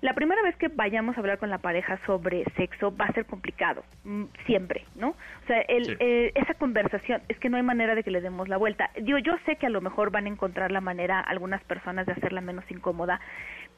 la 0.00 0.14
primera 0.14 0.42
vez 0.42 0.56
que 0.56 0.68
vayamos 0.68 1.16
a 1.16 1.20
hablar 1.20 1.38
con 1.38 1.50
la 1.50 1.58
pareja 1.58 1.98
sobre 2.06 2.44
sexo 2.56 2.94
va 2.96 3.06
a 3.06 3.12
ser 3.12 3.26
complicado, 3.26 3.84
mm, 4.04 4.24
siempre, 4.46 4.84
¿no? 4.94 5.10
O 5.10 5.46
sea, 5.46 5.60
el, 5.62 5.96
eh, 6.00 6.32
esa 6.34 6.54
conversación 6.54 7.22
es 7.28 7.38
que 7.38 7.50
no 7.50 7.58
hay 7.58 7.62
manera 7.62 7.94
de 7.94 8.02
que 8.02 8.10
le 8.10 8.20
demos 8.20 8.48
la 8.48 8.56
vuelta. 8.56 8.90
Yo, 9.02 9.18
yo 9.18 9.34
sé 9.44 9.56
que 9.56 9.66
a 9.66 9.70
lo 9.70 9.80
mejor 9.80 10.10
van 10.10 10.24
a 10.24 10.28
encontrar 10.28 10.72
la 10.72 10.80
manera 10.80 11.20
algunas 11.20 11.62
personas 11.64 12.06
de 12.06 12.12
hacerla 12.12 12.40
menos 12.40 12.64
incómoda, 12.70 13.20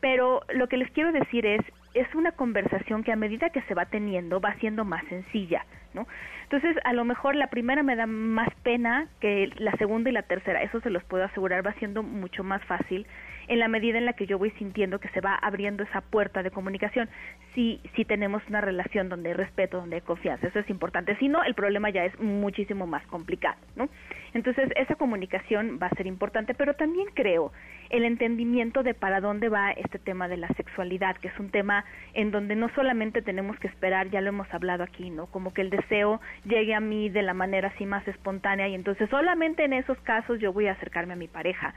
pero 0.03 0.43
lo 0.53 0.69
que 0.69 0.77
les 0.77 0.91
quiero 0.91 1.13
decir 1.13 1.47
es, 1.47 1.61
es 1.95 2.13
una 2.17 2.33
conversación 2.33 3.05
que 3.05 3.13
a 3.13 3.17
medida 3.17 3.51
que 3.51 3.63
se 3.63 3.75
va 3.75 3.87
teniendo 3.87 4.41
va 4.41 4.55
siendo 4.55 4.85
más 4.85 5.05
sencilla, 5.05 5.65
¿no? 5.95 6.09
Entonces, 6.43 6.77
a 6.85 6.93
lo 6.93 7.05
mejor 7.05 7.37
la 7.37 7.47
primera 7.47 7.85
me 7.85 7.95
da 7.95 8.07
más 8.07 8.49
pena 8.65 9.07
que 9.21 9.49
la 9.57 9.71
segunda 9.77 10.11
y 10.11 10.13
la 10.13 10.25
tercera, 10.25 10.61
eso 10.63 10.81
se 10.81 10.91
los 10.91 11.05
puedo 11.05 11.25
asegurar, 11.25 11.65
va 11.65 11.73
siendo 11.75 12.03
mucho 12.03 12.43
más 12.43 12.65
fácil 12.65 13.07
en 13.47 13.61
la 13.61 13.69
medida 13.69 13.97
en 13.97 14.05
la 14.05 14.15
que 14.15 14.27
yo 14.27 14.39
voy 14.39 14.51
sintiendo 14.53 14.99
que 14.99 15.09
se 15.11 15.21
va 15.21 15.37
abriendo 15.37 15.85
esa 15.85 16.01
puerta 16.01 16.43
de 16.43 16.51
comunicación, 16.51 17.09
si, 17.55 17.81
si 17.95 18.05
tenemos 18.05 18.43
una 18.49 18.61
relación 18.61 19.09
donde 19.09 19.31
hay 19.31 19.35
respeto, 19.35 19.79
donde 19.79 19.97
hay 19.97 20.03
confianza, 20.03 20.49
eso 20.49 20.59
es 20.59 20.69
importante, 20.69 21.17
si 21.17 21.29
no, 21.29 21.45
el 21.45 21.55
problema 21.55 21.91
ya 21.91 22.05
es 22.05 22.19
muchísimo 22.19 22.89
más 22.89 23.07
complicado, 23.07 23.57
¿no? 23.77 23.89
Entonces, 24.35 24.71
esa 24.77 24.95
comunicación 24.95 25.79
va 25.83 25.89
a 25.89 25.97
ser 25.97 26.07
importante, 26.07 26.55
pero 26.55 26.75
también 26.75 27.09
creo 27.15 27.53
el 27.91 28.05
entendimiento 28.05 28.83
de 28.83 28.95
para 28.95 29.21
dónde 29.21 29.49
va 29.51 29.73
este 29.73 29.99
tema 29.99 30.27
de 30.29 30.39
la 30.39 30.49
sexualidad, 30.49 31.17
que 31.17 31.29
es 31.29 31.39
un 31.39 31.51
tema 31.51 31.85
en 32.15 32.31
donde 32.31 32.57
no 32.57 32.71
solamente 32.75 33.21
tenemos 33.21 33.59
que 33.59 33.69
esperar, 33.69 34.09
ya 34.11 34.23
lo 34.23 34.31
hemos 34.31 34.53
hablado 34.55 34.83
aquí, 34.83 35.11
¿no? 35.11 35.27
Como 35.27 35.53
que 35.53 35.61
el 35.61 35.71
deseo 35.71 36.21
llegue 36.45 36.75
a 36.75 36.81
mí 36.81 37.11
de 37.11 37.23
la 37.23 37.35
manera 37.35 37.69
así 37.69 37.85
más 37.85 38.07
espontánea 38.09 38.69
y 38.69 38.75
entonces 38.75 39.11
solamente 39.11 39.65
en 39.65 39.75
esos 39.75 39.99
casos 40.01 40.41
yo 40.41 40.53
voy 40.53 40.69
a 40.69 40.73
acercarme 40.73 41.13
a 41.13 41.17
mi 41.17 41.29
pareja. 41.29 41.75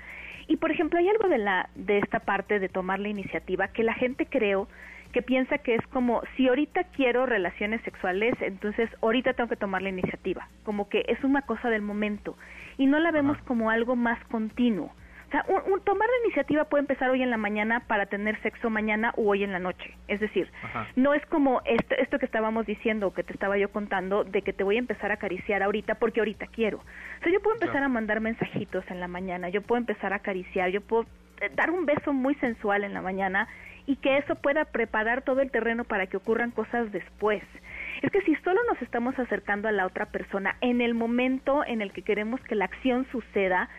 Y 0.48 0.58
por 0.58 0.72
ejemplo, 0.72 1.00
hay 1.00 1.10
algo 1.10 1.28
de 1.28 1.40
la 1.40 1.70
de 1.76 1.98
esta 1.98 2.20
parte 2.20 2.60
de 2.60 2.70
tomar 2.70 3.00
la 3.00 3.10
iniciativa 3.10 3.68
que 3.68 3.84
la 3.84 3.96
gente 3.96 4.28
creo 4.28 4.68
que 5.16 5.22
piensa 5.22 5.60
que 5.60 5.76
es 5.76 5.88
como 5.94 6.22
si 6.36 6.50
ahorita 6.50 6.84
quiero 6.94 7.26
relaciones 7.26 7.82
sexuales, 7.84 8.36
entonces 8.42 8.90
ahorita 9.02 9.32
tengo 9.32 9.48
que 9.48 9.56
tomar 9.56 9.82
la 9.82 9.88
iniciativa, 9.88 10.50
como 10.66 10.90
que 10.90 11.06
es 11.08 11.24
una 11.24 11.44
cosa 11.44 11.70
del 11.70 11.82
momento 11.82 12.36
y 12.78 12.86
no 12.86 13.00
la 13.00 13.12
vemos 13.12 13.38
como 13.44 13.70
algo 13.70 13.96
más 13.96 14.22
continuo. 14.26 14.92
O 15.28 15.32
sea, 15.32 15.46
un, 15.48 15.80
tomar 15.86 16.10
la 16.10 16.26
iniciativa 16.26 16.66
puede 16.66 16.82
empezar 16.82 17.10
hoy 17.10 17.24
en 17.24 17.30
la 17.30 17.38
mañana 17.38 17.80
para 17.88 18.08
tener 18.08 18.42
sexo 18.42 18.70
mañana 18.70 19.14
o 19.16 19.30
hoy 19.30 19.46
en 19.46 19.54
la 19.54 19.60
noche. 19.60 19.96
Es 20.10 20.20
decir, 20.20 20.52
no 20.98 21.14
es 21.14 21.26
como 21.28 21.62
esto, 21.64 21.96
esto 21.96 22.20
que 22.20 22.26
estábamos 22.26 22.66
diciendo, 22.66 23.14
que 23.14 23.24
te 23.24 23.32
estaba 23.32 23.58
yo 23.58 23.72
contando, 23.72 24.26
de 24.26 24.42
que 24.42 24.52
te 24.52 24.66
voy 24.66 24.76
a 24.76 24.80
empezar 24.80 25.12
a 25.12 25.14
acariciar 25.14 25.64
ahorita 25.64 25.96
porque 25.96 26.20
ahorita 26.20 26.48
quiero. 26.48 26.80
O 26.80 27.24
sea, 27.24 27.32
yo 27.32 27.40
puedo 27.40 27.56
empezar 27.56 27.84
a 27.84 27.88
mandar 27.88 28.20
mensajitos 28.20 28.84
en 28.92 29.00
la 29.00 29.08
mañana, 29.08 29.48
yo 29.48 29.62
puedo 29.62 29.80
empezar 29.80 30.12
a 30.12 30.18
acariciar, 30.18 30.72
yo 30.72 30.82
puedo 30.82 31.06
eh, 31.40 31.50
dar 31.56 31.72
un 31.72 31.86
beso 31.86 32.12
muy 32.12 32.36
sensual 32.36 32.84
en 32.84 32.94
la 32.94 33.02
mañana 33.02 33.48
y 33.88 33.98
que 33.98 34.18
eso 34.18 34.36
pueda 34.36 34.66
preparar 34.66 35.22
todo 35.22 35.42
el 35.42 35.52
terreno 35.52 35.84
para 35.84 36.08
que 36.08 36.18
ocurran 36.18 36.52
cosas 36.52 36.92
después. 36.92 37.44
Es 38.02 38.12
que 38.12 38.22
si 38.22 38.36
solo 38.38 38.60
nos 38.70 38.82
estamos 38.82 39.18
acercando 39.20 39.68
a 39.68 39.72
la 39.72 39.86
otra 39.86 40.08
persona 40.08 40.56
en 40.62 40.82
el 40.82 40.94
momento 40.94 41.64
en 41.66 41.82
el 41.82 41.92
que 41.92 42.02
queremos 42.02 42.42
que 42.42 42.56
la 42.56 42.66
acción 42.66 43.08
suceda, 43.12 43.70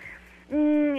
mm, 0.50 0.96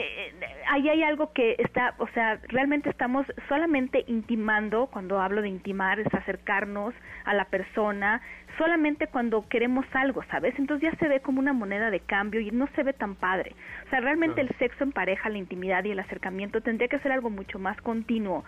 ahí 0.69 0.89
hay 0.89 1.03
algo 1.03 1.31
que 1.31 1.55
está, 1.57 1.95
o 1.99 2.07
sea, 2.09 2.39
realmente 2.49 2.89
estamos 2.89 3.25
solamente 3.47 4.03
intimando, 4.07 4.87
cuando 4.87 5.21
hablo 5.21 5.41
de 5.41 5.49
intimar, 5.49 5.99
es 5.99 6.13
acercarnos 6.13 6.93
a 7.23 7.33
la 7.33 7.45
persona, 7.45 8.21
solamente 8.57 9.07
cuando 9.07 9.47
queremos 9.47 9.85
algo, 9.93 10.23
¿sabes? 10.31 10.53
Entonces 10.57 10.91
ya 10.91 10.97
se 10.97 11.07
ve 11.07 11.21
como 11.21 11.39
una 11.39 11.53
moneda 11.53 11.91
de 11.91 11.99
cambio 12.01 12.41
y 12.41 12.51
no 12.51 12.67
se 12.75 12.83
ve 12.83 12.93
tan 12.93 13.15
padre. 13.15 13.55
O 13.85 13.89
sea, 13.89 13.99
realmente 13.99 14.41
el 14.41 14.49
sexo 14.57 14.83
en 14.83 14.91
pareja, 14.91 15.29
la 15.29 15.37
intimidad 15.37 15.83
y 15.85 15.91
el 15.91 15.99
acercamiento 15.99 16.61
tendría 16.61 16.87
que 16.87 16.99
ser 16.99 17.11
algo 17.11 17.29
mucho 17.29 17.59
más 17.59 17.79
continuo 17.81 18.43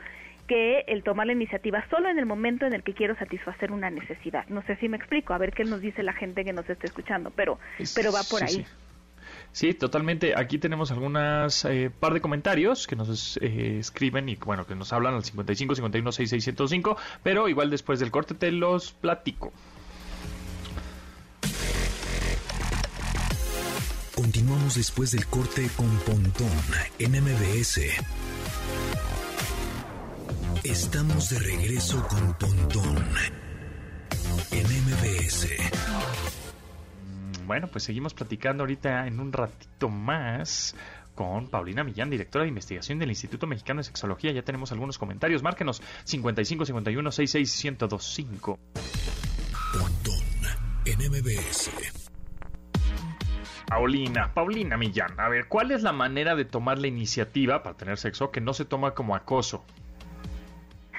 que 0.50 0.84
el 0.88 1.04
tomar 1.04 1.28
la 1.28 1.34
iniciativa 1.34 1.86
solo 1.92 2.10
en 2.10 2.18
el 2.18 2.26
momento 2.26 2.66
en 2.66 2.74
el 2.74 2.82
que 2.82 2.96
quiero 2.96 3.16
satisfacer 3.16 3.72
una 3.72 3.92
necesidad. 3.92 4.48
No 4.50 4.64
sé 4.64 4.76
si 4.78 4.90
me 4.90 4.98
explico, 4.98 5.34
a 5.34 5.38
ver 5.38 5.54
qué 5.54 5.64
nos 5.64 5.80
dice 5.80 6.02
la 6.02 6.14
gente 6.14 6.44
que 6.44 6.52
nos 6.52 6.68
está 6.68 6.88
escuchando, 6.88 7.32
pero, 7.36 7.60
pero 7.96 8.12
va 8.12 8.22
por 8.28 8.44
ahí. 8.44 8.66
Sí. 9.52 9.76
totalmente. 9.76 10.34
Aquí 10.36 10.58
tenemos 10.58 10.92
algunas 10.92 11.66
eh, 11.66 11.92
par 11.98 12.16
de 12.16 12.22
comentarios 12.22 12.88
que 12.88 12.96
nos 12.96 13.38
eh, 13.38 13.78
escriben 13.78 14.28
y 14.28 14.38
bueno, 14.38 14.66
que 14.66 14.74
nos 14.74 14.92
hablan 14.92 15.14
al 15.14 15.24
55 15.24 15.76
51 15.76 16.12
6605, 16.12 16.98
pero 17.22 17.48
igual 17.48 17.70
después 17.70 18.00
del 18.00 18.10
corte 18.10 18.34
te 18.34 18.52
los 18.52 18.92
platico. 18.92 19.54
Continuamos 24.16 24.76
después 24.76 25.12
del 25.12 25.28
corte 25.28 25.70
con 25.78 25.96
Pontón 26.00 26.50
en 26.98 27.12
MBS. 27.12 27.80
Estamos 30.64 31.30
de 31.30 31.40
regreso 31.40 32.06
con 32.10 32.34
Pontón 32.34 32.98
en 34.52 34.66
MBS. 34.66 35.48
Bueno, 37.46 37.68
pues 37.68 37.86
seguimos 37.86 38.14
platicando 38.14 38.64
ahorita 38.64 39.08
en 39.08 39.22
un 39.22 39.32
ratito 39.32 39.88
más 39.88 40.76
con 41.16 41.48
Paulina 41.48 41.86
Millán, 41.86 42.10
directora 42.10 42.44
de 42.44 42.50
investigación 42.50 43.00
del 43.00 43.10
Instituto 43.10 43.48
Mexicano 43.48 43.80
de 43.80 43.86
Sexología. 43.86 44.34
Ya 44.34 44.42
tenemos 44.42 44.74
algunos 44.74 44.98
comentarios. 44.98 45.44
Márquenos 45.44 45.82
55 46.04 46.66
51 46.66 47.12
66 47.12 47.64
1025. 47.64 48.60
Pontón 49.74 50.14
en 50.84 51.00
MBS. 51.10 51.72
Paulina, 53.66 54.34
Paulina 54.34 54.76
Millán, 54.78 55.18
a 55.20 55.30
ver, 55.30 55.48
¿cuál 55.48 55.72
es 55.72 55.84
la 55.84 55.94
manera 55.94 56.36
de 56.36 56.44
tomar 56.44 56.80
la 56.80 56.88
iniciativa 56.88 57.64
para 57.64 57.78
tener 57.78 57.98
sexo 57.98 58.32
que 58.32 58.42
no 58.42 58.54
se 58.54 58.66
toma 58.66 58.96
como 58.96 59.16
acoso? 59.16 59.64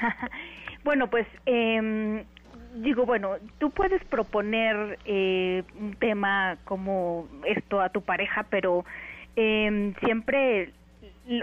bueno, 0.85 1.09
pues 1.09 1.26
eh, 1.47 2.25
digo, 2.75 3.07
bueno, 3.07 3.37
tú 3.59 3.71
puedes 3.71 4.02
proponer 4.04 4.99
eh, 5.04 5.62
un 5.78 5.95
tema 5.95 6.57
como 6.64 7.28
esto 7.45 7.80
a 7.80 7.88
tu 7.90 8.02
pareja, 8.02 8.45
pero 8.50 8.85
eh, 9.37 9.92
siempre, 10.04 10.73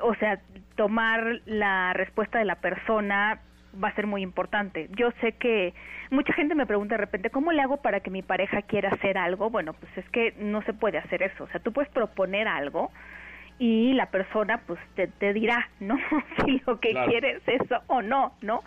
o 0.01 0.15
sea, 0.15 0.39
tomar 0.75 1.41
la 1.45 1.93
respuesta 1.93 2.39
de 2.39 2.45
la 2.45 2.55
persona 2.55 3.39
va 3.81 3.89
a 3.89 3.95
ser 3.95 4.07
muy 4.07 4.21
importante. 4.21 4.89
Yo 4.95 5.11
sé 5.21 5.33
que 5.33 5.73
mucha 6.09 6.33
gente 6.33 6.55
me 6.55 6.65
pregunta 6.65 6.95
de 6.95 7.01
repente, 7.01 7.29
¿cómo 7.29 7.51
le 7.51 7.61
hago 7.61 7.77
para 7.77 7.99
que 7.99 8.09
mi 8.09 8.21
pareja 8.21 8.61
quiera 8.63 8.89
hacer 8.89 9.17
algo? 9.17 9.49
Bueno, 9.49 9.73
pues 9.73 9.91
es 9.97 10.09
que 10.09 10.33
no 10.39 10.61
se 10.63 10.73
puede 10.73 10.97
hacer 10.97 11.21
eso. 11.21 11.43
O 11.43 11.47
sea, 11.49 11.59
tú 11.59 11.71
puedes 11.71 11.91
proponer 11.91 12.47
algo, 12.47 12.91
y 13.59 13.93
la 13.93 14.11
persona 14.11 14.61
pues 14.65 14.79
te, 14.95 15.07
te 15.07 15.33
dirá, 15.33 15.69
¿no? 15.79 15.97
si 16.45 16.61
lo 16.65 16.79
que 16.79 16.93
quieres 17.07 17.41
es 17.47 17.61
eso 17.61 17.81
o 17.87 18.01
no, 18.01 18.33
¿no? 18.41 18.63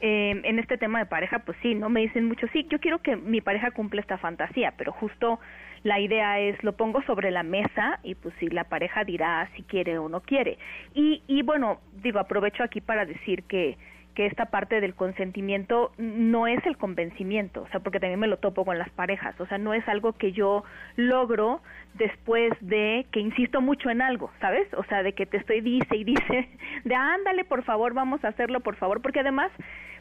Eh, 0.00 0.40
en 0.44 0.58
este 0.58 0.76
tema 0.76 0.98
de 0.98 1.06
pareja, 1.06 1.38
pues 1.40 1.56
sí, 1.62 1.74
¿no? 1.74 1.88
Me 1.88 2.00
dicen 2.00 2.26
mucho, 2.26 2.46
sí, 2.52 2.66
yo 2.68 2.78
quiero 2.78 2.98
que 3.00 3.16
mi 3.16 3.40
pareja 3.40 3.70
cumpla 3.70 4.00
esta 4.00 4.18
fantasía, 4.18 4.74
pero 4.76 4.92
justo 4.92 5.38
la 5.82 6.00
idea 6.00 6.40
es, 6.40 6.62
lo 6.62 6.72
pongo 6.76 7.02
sobre 7.02 7.30
la 7.30 7.42
mesa 7.42 8.00
y 8.02 8.14
pues 8.14 8.34
si 8.38 8.48
la 8.48 8.64
pareja 8.64 9.04
dirá 9.04 9.48
si 9.54 9.62
quiere 9.62 9.98
o 9.98 10.08
no 10.08 10.20
quiere. 10.20 10.58
Y, 10.94 11.22
y 11.26 11.42
bueno, 11.42 11.80
digo, 12.02 12.18
aprovecho 12.18 12.62
aquí 12.62 12.80
para 12.80 13.04
decir 13.04 13.44
que 13.44 13.78
que 14.14 14.26
esta 14.26 14.46
parte 14.46 14.80
del 14.80 14.94
consentimiento 14.94 15.92
no 15.98 16.46
es 16.46 16.64
el 16.66 16.76
convencimiento, 16.76 17.62
o 17.62 17.68
sea, 17.68 17.80
porque 17.80 18.00
también 18.00 18.20
me 18.20 18.28
lo 18.28 18.38
topo 18.38 18.64
con 18.64 18.78
las 18.78 18.90
parejas, 18.90 19.38
o 19.40 19.46
sea, 19.46 19.58
no 19.58 19.74
es 19.74 19.86
algo 19.88 20.12
que 20.12 20.32
yo 20.32 20.64
logro 20.96 21.60
después 21.94 22.52
de 22.60 23.06
que 23.10 23.20
insisto 23.20 23.60
mucho 23.60 23.90
en 23.90 24.02
algo, 24.02 24.30
¿sabes? 24.40 24.72
O 24.74 24.84
sea, 24.84 25.02
de 25.02 25.12
que 25.12 25.26
te 25.26 25.36
estoy 25.36 25.60
dice 25.60 25.96
y 25.96 26.04
dice, 26.04 26.48
de 26.84 26.94
ándale, 26.94 27.44
por 27.44 27.64
favor, 27.64 27.92
vamos 27.94 28.24
a 28.24 28.28
hacerlo, 28.28 28.60
por 28.60 28.76
favor, 28.76 29.02
porque 29.02 29.20
además, 29.20 29.50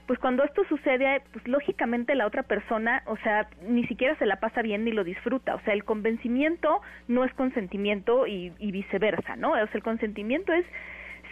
pues 0.05 0.20
cuando 0.20 0.43
esto 0.43 0.63
sucede, 0.70 1.22
pues 1.32 1.48
lógicamente 1.48 2.13
la 2.13 2.27
otra 2.27 2.43
persona, 2.43 3.01
o 3.05 3.17
sea, 3.17 3.48
ni 3.67 3.86
siquiera 3.88 4.15
se 4.17 4.25
la 4.25 4.39
pasa 4.39 4.62
bien 4.62 4.86
ni 4.86 4.91
lo 4.91 5.03
disfruta, 5.03 5.55
o 5.55 5.62
sea, 5.62 5.74
el 5.74 5.86
convencimiento 5.86 6.82
no 7.08 7.24
es 7.24 7.34
consentimiento 7.34 8.27
y, 8.27 8.51
y 8.60 8.72
viceversa, 8.72 9.36
¿no? 9.36 9.51
O 9.51 9.55
sea, 9.55 9.70
el 9.74 9.84
consentimiento 9.84 10.53
es 10.53 10.65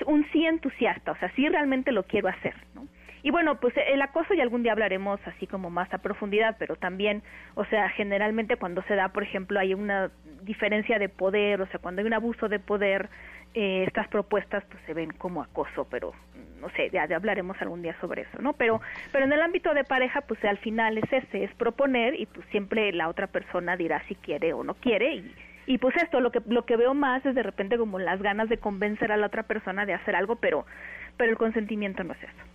un 0.06 0.26
sí 0.32 0.46
entusiasta, 0.46 1.12
o 1.12 1.16
sea, 1.18 1.32
sí 1.36 1.48
realmente 1.48 1.92
lo 1.92 2.04
quiero 2.04 2.28
hacer, 2.28 2.56
¿no? 2.76 2.88
Y 3.24 3.30
bueno, 3.30 3.60
pues 3.60 3.74
el 3.78 4.02
acoso 4.02 4.34
y 4.34 4.42
algún 4.42 4.64
día 4.64 4.72
hablaremos 4.72 5.20
así 5.26 5.46
como 5.46 5.70
más 5.70 5.94
a 5.94 6.00
profundidad, 6.00 6.56
pero 6.58 6.76
también, 6.76 7.22
o 7.54 7.66
sea, 7.66 7.90
generalmente 7.90 8.58
cuando 8.58 8.82
se 8.84 8.96
da, 8.96 9.10
por 9.10 9.24
ejemplo, 9.24 9.60
hay 9.60 9.74
una 9.74 10.12
diferencia 10.42 10.98
de 10.98 11.08
poder, 11.08 11.62
o 11.62 11.68
sea, 11.68 11.80
cuando 11.80 12.02
hay 12.02 12.08
un 12.08 12.14
abuso 12.14 12.50
de 12.50 12.60
poder, 12.60 13.10
eh, 13.54 13.84
estas 13.86 14.08
propuestas 14.08 14.64
pues 14.66 14.82
se 14.86 14.94
ven 14.94 15.12
como 15.12 15.44
acoso, 15.44 15.88
pero 15.90 16.14
no 16.60 16.70
sé, 16.70 16.90
ya, 16.92 17.08
ya, 17.08 17.18
hablaremos 17.18 17.60
algún 17.62 17.82
día 17.82 17.96
sobre 18.00 18.24
eso, 18.24 18.42
¿no? 18.42 18.54
Pero, 18.54 18.82
pero 19.12 19.26
en 19.26 19.34
el 19.34 19.42
ámbito 19.42 19.74
de 19.74 19.84
pareja, 19.84 20.22
pues 20.22 20.44
al 20.46 20.58
final 20.60 20.98
es 20.98 21.12
ese, 21.12 21.44
es 21.44 21.54
proponer 21.56 22.20
y 22.20 22.28
pues 22.28 22.48
siempre 22.50 22.92
la 22.92 23.10
otra 23.10 23.28
persona 23.28 23.76
dirá 23.76 24.02
si 24.08 24.16
quiere 24.16 24.54
o 24.54 24.64
no 24.64 24.76
quiere 24.76 25.16
y 25.16 25.36
y 25.66 25.78
pues 25.78 25.96
esto 25.98 26.20
lo 26.20 26.32
que 26.32 26.42
lo 26.48 26.66
que 26.66 26.78
veo 26.78 26.94
más 26.94 27.26
es 27.26 27.36
de 27.36 27.44
repente 27.44 27.78
como 27.78 28.00
las 28.00 28.22
ganas 28.22 28.50
de 28.50 28.58
convencer 28.58 29.12
a 29.12 29.18
la 29.18 29.28
otra 29.28 29.44
persona 29.44 29.86
de 29.86 29.94
hacer 29.94 30.16
algo 30.16 30.36
pero 30.36 30.66
pero 31.18 31.32
el 31.32 31.38
consentimiento 31.38 32.04
no 32.04 32.14
es 32.14 32.24
eso 32.24 32.52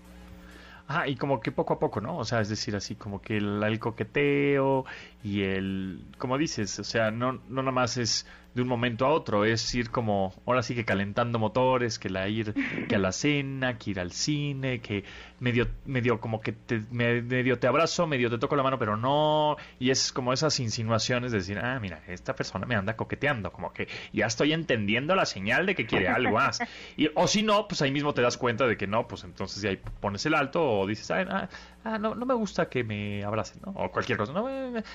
Ah, 0.88 1.08
y 1.08 1.16
como 1.16 1.40
que 1.40 1.50
poco 1.50 1.74
a 1.74 1.78
poco, 1.80 2.00
¿no? 2.00 2.16
O 2.16 2.24
sea, 2.24 2.40
es 2.40 2.48
decir, 2.48 2.76
así 2.76 2.94
como 2.94 3.20
que 3.20 3.38
el, 3.38 3.60
el 3.62 3.78
coqueteo 3.80 4.84
y 5.24 5.42
el, 5.42 6.04
como 6.16 6.38
dices, 6.38 6.78
o 6.78 6.84
sea, 6.84 7.10
no, 7.10 7.32
no 7.48 7.62
nada 7.62 7.72
más 7.72 7.96
es 7.96 8.24
de 8.56 8.62
un 8.62 8.68
momento 8.68 9.04
a 9.04 9.10
otro, 9.10 9.44
es 9.44 9.74
ir 9.74 9.90
como, 9.90 10.32
ahora 10.46 10.62
sí 10.62 10.74
que 10.74 10.86
calentando 10.86 11.38
motores, 11.38 11.98
que 11.98 12.08
la 12.08 12.26
ir, 12.26 12.54
que 12.88 12.94
a 12.94 12.98
la 12.98 13.12
cena, 13.12 13.76
que 13.76 13.90
ir 13.90 14.00
al 14.00 14.12
cine, 14.12 14.80
que 14.80 15.04
medio, 15.40 15.68
medio 15.84 16.22
como 16.22 16.40
que 16.40 16.52
te, 16.52 16.80
medio 16.90 17.58
te 17.58 17.66
abrazo, 17.66 18.06
medio 18.06 18.30
te 18.30 18.38
toco 18.38 18.56
la 18.56 18.62
mano, 18.62 18.78
pero 18.78 18.96
no, 18.96 19.58
y 19.78 19.90
es 19.90 20.10
como 20.10 20.32
esas 20.32 20.58
insinuaciones 20.58 21.32
de 21.32 21.38
decir, 21.38 21.58
ah, 21.58 21.78
mira, 21.80 22.00
esta 22.08 22.34
persona 22.34 22.64
me 22.64 22.74
anda 22.74 22.96
coqueteando, 22.96 23.52
como 23.52 23.74
que 23.74 23.88
ya 24.14 24.24
estoy 24.24 24.54
entendiendo 24.54 25.14
la 25.14 25.26
señal 25.26 25.66
de 25.66 25.74
que 25.74 25.84
quiere 25.84 26.08
algo 26.08 26.36
más. 26.36 26.58
Y, 26.96 27.10
o 27.14 27.26
si 27.26 27.42
no, 27.42 27.68
pues 27.68 27.82
ahí 27.82 27.90
mismo 27.90 28.14
te 28.14 28.22
das 28.22 28.38
cuenta 28.38 28.66
de 28.66 28.78
que 28.78 28.86
no, 28.86 29.06
pues 29.06 29.22
entonces 29.24 29.62
ahí 29.64 29.78
pones 30.00 30.24
el 30.24 30.32
alto 30.32 30.64
o 30.66 30.86
dices, 30.86 31.10
ah, 31.10 31.50
ah 31.86 31.98
no, 31.98 32.14
no 32.14 32.26
me 32.26 32.34
gusta 32.34 32.68
que 32.68 32.84
me 32.84 33.22
abracen, 33.24 33.60
¿no? 33.64 33.72
O 33.72 33.90
cualquier 33.90 34.18
cosa, 34.18 34.32
no, 34.32 34.48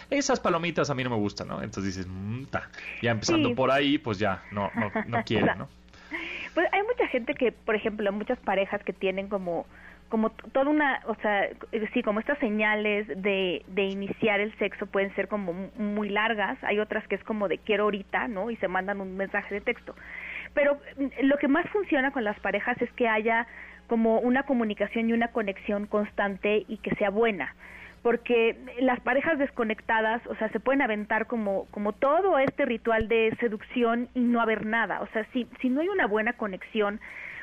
esas 0.09 0.39
palomitas 0.39 0.89
a 0.89 0.95
mí 0.95 1.03
no 1.03 1.09
me 1.09 1.15
gustan, 1.15 1.47
¿no? 1.47 1.61
Entonces 1.61 1.95
dices, 1.95 2.07
mmm, 2.07 2.43
ya 3.01 3.11
empezando 3.11 3.55
por 3.55 3.71
ahí, 3.71 3.97
pues 3.97 4.19
ya, 4.19 4.43
no, 4.51 4.69
no, 4.75 4.91
no 5.07 5.23
quiere, 5.25 5.55
¿no? 5.55 5.67
Pues 6.53 6.67
hay 6.73 6.81
mucha 6.83 7.07
gente 7.07 7.33
que, 7.33 7.51
por 7.53 7.75
ejemplo, 7.75 8.11
muchas 8.11 8.37
parejas 8.39 8.83
que 8.83 8.93
tienen 8.93 9.29
como 9.29 9.65
como 10.09 10.29
toda 10.29 10.69
una, 10.69 11.01
o 11.07 11.15
sea, 11.21 11.47
sí, 11.93 12.03
como 12.03 12.19
estas 12.19 12.37
señales 12.39 13.07
de, 13.07 13.63
de 13.65 13.83
iniciar 13.83 14.41
el 14.41 14.53
sexo 14.57 14.85
pueden 14.85 15.15
ser 15.15 15.29
como 15.29 15.53
muy 15.77 16.09
largas, 16.09 16.61
hay 16.63 16.79
otras 16.79 17.07
que 17.07 17.15
es 17.15 17.23
como 17.23 17.47
de 17.47 17.57
quiero 17.59 17.85
ahorita, 17.85 18.27
¿no? 18.27 18.51
Y 18.51 18.57
se 18.57 18.67
mandan 18.67 18.99
un 18.99 19.15
mensaje 19.15 19.55
de 19.55 19.61
texto. 19.61 19.95
Pero 20.53 20.75
mm, 20.97 21.25
lo 21.27 21.37
que 21.37 21.47
más 21.47 21.65
funciona 21.69 22.11
con 22.11 22.25
las 22.25 22.37
parejas 22.41 22.79
es 22.81 22.91
que 22.91 23.07
haya 23.07 23.47
como 23.91 24.19
una 24.19 24.43
comunicación 24.43 25.09
y 25.09 25.11
una 25.11 25.33
conexión 25.33 25.85
constante 25.85 26.63
y 26.69 26.77
que 26.77 26.95
sea 26.95 27.09
buena 27.09 27.53
porque 28.03 28.57
las 28.79 29.01
parejas 29.01 29.37
desconectadas, 29.37 30.25
o 30.27 30.35
sea, 30.35 30.47
se 30.49 30.61
pueden 30.61 30.81
aventar 30.81 31.27
como, 31.27 31.65
como 31.71 31.91
todo 31.91 32.39
este 32.39 32.63
ritual 32.65 33.09
de 33.09 33.35
seducción 33.41 34.07
y 34.15 34.21
no 34.21 34.39
haber 34.39 34.65
nada. 34.65 35.01
O 35.01 35.07
sea, 35.07 35.25
si, 35.33 35.45
si 35.59 35.69
no 35.69 35.81
hay 35.81 35.89
una 35.89 36.07
buena 36.07 36.33
conexión, 36.33 37.01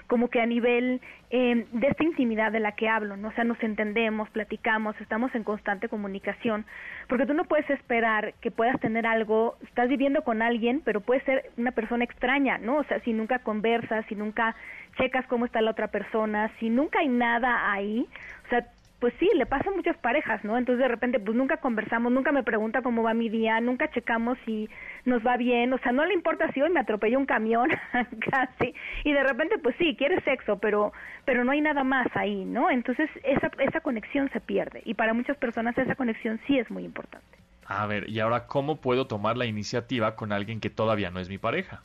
como 0.09 0.29
que 0.29 0.41
a 0.41 0.47
nivel 0.47 1.01
eh, 1.31 1.67
de 1.71 1.87
esta 1.87 2.03
intimidad 2.03 2.51
de 2.51 2.61
la 2.61 2.73
que 2.73 2.89
hablo, 2.89 3.17
¿no? 3.17 3.29
O 3.29 3.33
sea, 3.33 3.45
nos 3.45 3.63
entendemos, 3.63 4.29
platicamos, 4.31 4.99
estamos 5.01 5.33
en 5.35 5.45
constante 5.45 5.89
comunicación, 5.89 6.65
porque 7.09 7.27
tú 7.27 7.35
no 7.35 7.45
puedes 7.45 7.69
esperar 7.71 8.33
que 8.41 8.51
puedas 8.51 8.81
tener 8.81 9.07
algo, 9.07 9.57
estás 9.63 9.89
viviendo 9.89 10.23
con 10.23 10.41
alguien, 10.41 10.81
pero 10.85 11.03
puede 11.03 11.21
ser 11.25 11.51
una 11.59 11.73
persona 11.73 12.05
extraña, 12.05 12.57
¿no? 12.59 12.79
O 12.79 12.85
sea, 12.85 13.01
si 13.01 13.13
nunca 13.13 13.41
conversas, 13.41 14.07
si 14.07 14.15
nunca 14.15 14.57
checas 14.97 15.27
cómo 15.27 15.45
está 15.45 15.61
la 15.61 15.73
otra 15.73 15.89
persona, 15.89 16.51
si 16.59 16.71
nunca 16.71 17.01
hay 17.01 17.09
nada 17.09 17.71
ahí, 17.71 18.09
o 18.47 18.49
sea, 18.49 18.67
pues 19.01 19.15
sí, 19.21 19.29
le 19.35 19.47
pasa 19.47 19.71
a 19.71 19.75
muchas 19.75 19.97
parejas, 19.99 20.43
¿no? 20.45 20.59
Entonces 20.59 20.83
de 20.83 20.89
repente 20.89 21.21
pues 21.21 21.37
nunca 21.37 21.59
conversamos, 21.59 22.13
nunca 22.13 22.33
me 22.33 22.43
pregunta 22.43 22.83
cómo 22.83 23.03
va 23.03 23.15
mi 23.15 23.29
día, 23.29 23.61
nunca 23.61 23.91
checamos 23.91 24.39
si 24.45 24.69
nos 25.05 25.25
va 25.25 25.37
bien, 25.37 25.73
o 25.73 25.79
sea, 25.79 25.93
no 25.93 26.05
le 26.05 26.15
importa 26.15 26.51
si 26.53 26.61
hoy 26.61 26.71
me 26.71 26.81
atropelló 26.81 27.19
un 27.19 27.27
camión 27.27 27.69
casi 28.31 28.75
y 29.05 29.13
de 29.13 29.23
repente 29.23 29.59
pues 29.59 29.77
sí, 29.79 29.95
quiere 29.97 30.21
sexo, 30.23 30.59
pero 30.59 30.93
pero 31.25 31.45
no 31.45 31.53
hay 31.53 31.61
nada 31.61 31.85
más 31.85 32.09
ahí, 32.15 32.45
¿no? 32.45 32.71
Entonces 32.71 33.09
esa 33.23 33.51
esa 33.59 33.81
conexión 33.81 34.31
se 34.33 34.41
pierde 34.41 34.83
y 34.85 34.95
para 34.95 35.15
muchas 35.15 35.37
personas 35.37 35.79
esa 35.79 35.95
conexión 35.95 36.41
sí 36.47 36.59
es 36.59 36.71
muy 36.71 36.85
importante. 36.85 37.27
A 37.67 37.87
ver, 37.87 38.09
y 38.09 38.19
ahora 38.21 38.47
cómo 38.47 38.77
puedo 38.77 39.07
tomar 39.07 39.37
la 39.37 39.45
iniciativa 39.45 40.17
con 40.17 40.33
alguien 40.33 40.59
que 40.59 40.71
todavía 40.71 41.11
no 41.11 41.21
es 41.21 41.29
mi 41.29 41.39
pareja? 41.39 41.83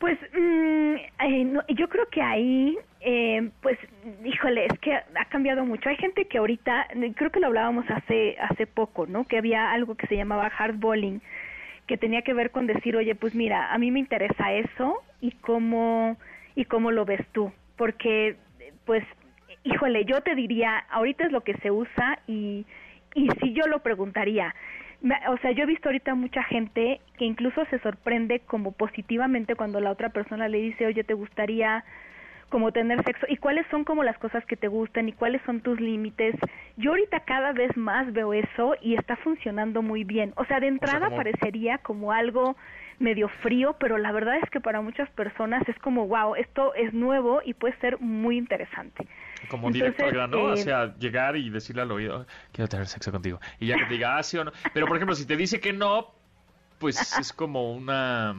Pues 0.00 0.18
mm, 0.32 0.94
eh, 0.96 1.52
yo 1.76 1.88
creo 1.90 2.08
que 2.08 2.22
ahí, 2.22 2.78
eh, 3.02 3.50
pues, 3.60 3.78
híjole, 4.24 4.64
es 4.64 4.78
que 4.80 4.94
ha 4.94 5.24
cambiado 5.28 5.66
mucho. 5.66 5.90
Hay 5.90 5.96
gente 5.96 6.24
que 6.24 6.38
ahorita, 6.38 6.88
creo 7.14 7.30
que 7.30 7.38
lo 7.38 7.48
hablábamos 7.48 7.84
hace 7.90 8.34
hace 8.40 8.66
poco, 8.66 9.06
¿no? 9.06 9.26
Que 9.26 9.36
había 9.36 9.70
algo 9.70 9.96
que 9.96 10.06
se 10.06 10.16
llamaba 10.16 10.48
hardballing, 10.48 11.20
que 11.86 11.98
tenía 11.98 12.22
que 12.22 12.32
ver 12.32 12.50
con 12.50 12.66
decir, 12.66 12.96
oye, 12.96 13.14
pues 13.14 13.34
mira, 13.34 13.74
a 13.74 13.76
mí 13.76 13.90
me 13.90 14.00
interesa 14.00 14.54
eso 14.54 15.02
y 15.20 15.32
cómo 15.32 16.16
y 16.54 16.64
cómo 16.64 16.90
lo 16.92 17.04
ves 17.04 17.24
tú, 17.32 17.52
porque, 17.76 18.36
pues, 18.86 19.04
híjole, 19.64 20.06
yo 20.06 20.22
te 20.22 20.34
diría, 20.34 20.78
ahorita 20.90 21.26
es 21.26 21.32
lo 21.32 21.42
que 21.42 21.54
se 21.58 21.70
usa 21.70 22.18
y 22.26 22.64
y 23.14 23.28
si 23.40 23.52
yo 23.52 23.66
lo 23.66 23.80
preguntaría, 23.80 24.54
o 25.02 25.36
sea, 25.38 25.52
yo 25.52 25.64
he 25.64 25.66
visto 25.66 25.88
ahorita 25.88 26.14
mucha 26.14 26.42
gente 26.44 27.00
que 27.16 27.24
incluso 27.24 27.64
se 27.66 27.78
sorprende 27.80 28.40
como 28.40 28.72
positivamente 28.72 29.54
cuando 29.54 29.80
la 29.80 29.90
otra 29.90 30.10
persona 30.10 30.48
le 30.48 30.58
dice, 30.58 30.86
oye, 30.86 31.04
¿te 31.04 31.14
gustaría 31.14 31.84
como 32.50 32.72
tener 32.72 33.02
sexo? 33.04 33.26
¿Y 33.28 33.36
cuáles 33.36 33.66
son 33.70 33.84
como 33.84 34.02
las 34.02 34.18
cosas 34.18 34.44
que 34.44 34.56
te 34.56 34.68
gustan? 34.68 35.08
¿Y 35.08 35.12
cuáles 35.12 35.40
son 35.46 35.60
tus 35.60 35.80
límites? 35.80 36.34
Yo 36.76 36.90
ahorita 36.90 37.20
cada 37.20 37.52
vez 37.52 37.74
más 37.76 38.12
veo 38.12 38.34
eso 38.34 38.74
y 38.82 38.94
está 38.96 39.16
funcionando 39.16 39.80
muy 39.82 40.04
bien. 40.04 40.32
O 40.36 40.44
sea, 40.44 40.60
de 40.60 40.66
entrada 40.66 41.08
parecería 41.10 41.78
como 41.78 42.12
algo 42.12 42.56
medio 42.98 43.28
frío, 43.28 43.76
pero 43.80 43.96
la 43.96 44.12
verdad 44.12 44.36
es 44.42 44.50
que 44.50 44.60
para 44.60 44.82
muchas 44.82 45.08
personas 45.10 45.66
es 45.68 45.78
como, 45.78 46.06
wow, 46.06 46.34
esto 46.34 46.74
es 46.74 46.92
nuevo 46.92 47.40
y 47.44 47.54
puede 47.54 47.74
ser 47.78 47.98
muy 48.00 48.36
interesante. 48.36 49.06
Como 49.48 49.70
directo 49.70 50.04
al 50.04 50.12
grano, 50.12 50.42
o 50.42 50.52
eh, 50.54 50.56
sea, 50.58 50.94
llegar 50.96 51.36
y 51.36 51.50
decirle 51.50 51.82
al 51.82 51.90
oído, 51.90 52.26
quiero 52.52 52.68
tener 52.68 52.86
sexo 52.86 53.10
contigo. 53.10 53.40
Y 53.58 53.68
ya 53.68 53.76
que 53.76 53.86
te 53.86 53.94
diga, 53.94 54.16
ah, 54.16 54.22
sí 54.22 54.36
o 54.38 54.44
no. 54.44 54.52
Pero, 54.74 54.86
por 54.86 54.96
ejemplo, 54.96 55.14
si 55.14 55.26
te 55.26 55.36
dice 55.36 55.60
que 55.60 55.72
no, 55.72 56.12
pues 56.78 57.18
es 57.18 57.32
como 57.32 57.72
una... 57.72 58.34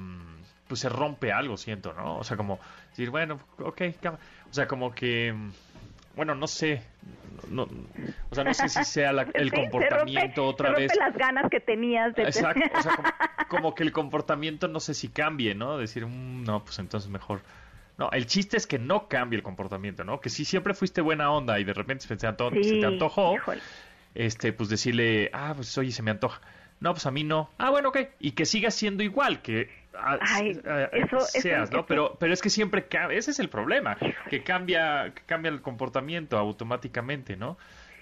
Pues 0.67 0.79
se 0.79 0.89
rompe 0.89 1.33
algo, 1.33 1.57
siento, 1.57 1.93
¿no? 1.93 2.17
O 2.17 2.23
sea, 2.23 2.37
como 2.37 2.59
decir, 2.89 3.09
bueno, 3.09 3.39
ok, 3.59 3.81
o 4.49 4.53
sea, 4.53 4.67
como 4.67 4.93
que... 4.93 5.35
Bueno, 6.15 6.35
no 6.35 6.47
sé, 6.47 6.83
no, 7.49 7.67
o 8.29 8.35
sea, 8.35 8.43
no 8.43 8.53
sé 8.53 8.69
si 8.69 8.83
sea 8.83 9.11
el 9.33 9.51
comportamiento 9.51 10.45
otra 10.45 10.71
vez. 10.71 10.91
las 10.97 11.15
ganas 11.15 11.49
que 11.49 11.59
tenías 11.59 12.13
de 12.15 12.23
Exacto, 12.23 12.61
o 12.77 12.81
sea, 12.81 12.97
como, 13.49 13.75
que 13.75 13.83
el 13.83 13.91
comportamiento 13.91 14.67
no 14.67 14.79
sé 14.79 14.93
si 14.93 15.09
cambie, 15.09 15.55
¿no? 15.55 15.77
Decir, 15.77 16.05
mm, 16.05 16.43
no, 16.43 16.63
pues 16.63 16.79
entonces 16.79 17.09
mejor 17.09 17.41
no, 17.97 18.09
el 18.11 18.25
chiste 18.25 18.57
es 18.57 18.67
que 18.67 18.79
no 18.79 19.07
cambie 19.07 19.37
el 19.37 19.43
comportamiento, 19.43 20.03
¿no? 20.03 20.19
Que 20.21 20.29
si 20.29 20.45
siempre 20.45 20.73
fuiste 20.73 21.01
buena 21.01 21.31
onda 21.31 21.59
y 21.59 21.63
de 21.63 21.73
repente 21.73 22.07
se 22.07 22.15
te, 22.15 22.27
antojó, 22.27 23.35
este, 24.15 24.53
pues 24.53 24.69
decirle, 24.69 25.29
ah, 25.33 25.53
pues 25.55 25.77
oye, 25.77 25.91
se 25.91 26.01
me 26.01 26.11
antoja. 26.11 26.41
No, 26.79 26.93
pues 26.93 27.05
a 27.05 27.11
mí 27.11 27.23
no. 27.23 27.49
Ah, 27.59 27.69
bueno, 27.69 27.89
ok. 27.89 27.99
Y 28.19 28.31
que 28.31 28.45
siga 28.45 28.71
siendo 28.71 29.03
igual, 29.03 29.43
que 29.43 29.69
ah, 29.93 30.17
ah, 30.19 30.89
eso, 30.93 31.19
seas, 31.19 31.71
¿no? 31.71 31.85
Pero, 31.85 32.17
pero 32.19 32.33
es 32.33 32.41
que 32.41 32.49
siempre 32.49 32.87
cambia, 32.87 33.19
ese 33.19 33.31
es 33.31 33.39
el 33.39 33.49
problema, 33.49 33.97
que 34.29 34.43
cambia, 34.43 35.13
que 35.13 35.21
cambia 35.23 35.49
el 35.49 35.61
comportamiento 35.61 36.37
automáticamente, 36.39 37.37
¿no? 37.37 37.57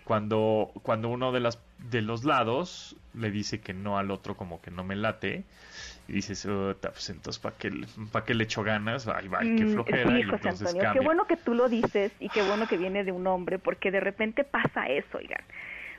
Cuando, 0.06 0.72
cuando 0.82 1.10
uno 1.10 1.32
de 1.32 1.42
las 1.42 1.60
de 1.78 2.02
los 2.02 2.24
lados 2.24 2.96
le 3.14 3.32
dice 3.32 3.60
que 3.60 3.74
no 3.74 3.98
al 3.98 4.12
otro 4.12 4.36
como 4.38 4.62
que 4.62 4.72
no 4.72 4.84
me 4.84 4.96
late, 4.96 5.44
y 6.10 6.14
dices, 6.14 6.48
pues 6.82 7.10
entonces, 7.12 7.40
¿para 7.40 7.56
qué, 7.56 7.72
¿para 8.12 8.26
qué 8.26 8.34
le 8.34 8.46
echo 8.46 8.64
ganas? 8.64 9.08
Ay, 9.08 9.30
qué 9.30 9.64
mm, 9.64 9.74
flojera. 9.74 10.18
Sí, 10.18 10.24
José 10.24 10.50
Antonio, 10.50 10.90
qué 10.92 11.00
bueno 11.02 11.28
que 11.28 11.38
tú 11.38 11.54
lo 11.54 11.70
dices 11.70 12.12
y 12.20 12.30
qué 12.30 12.42
bueno 12.42 12.68
que 12.68 12.78
viene 12.78 13.04
de 13.04 13.12
un 13.12 13.28
hombre, 13.28 13.60
porque 13.60 13.92
de 13.92 14.00
repente 14.00 14.44
pasa 14.44 14.88
eso, 14.88 15.20
oigan. 15.20 15.44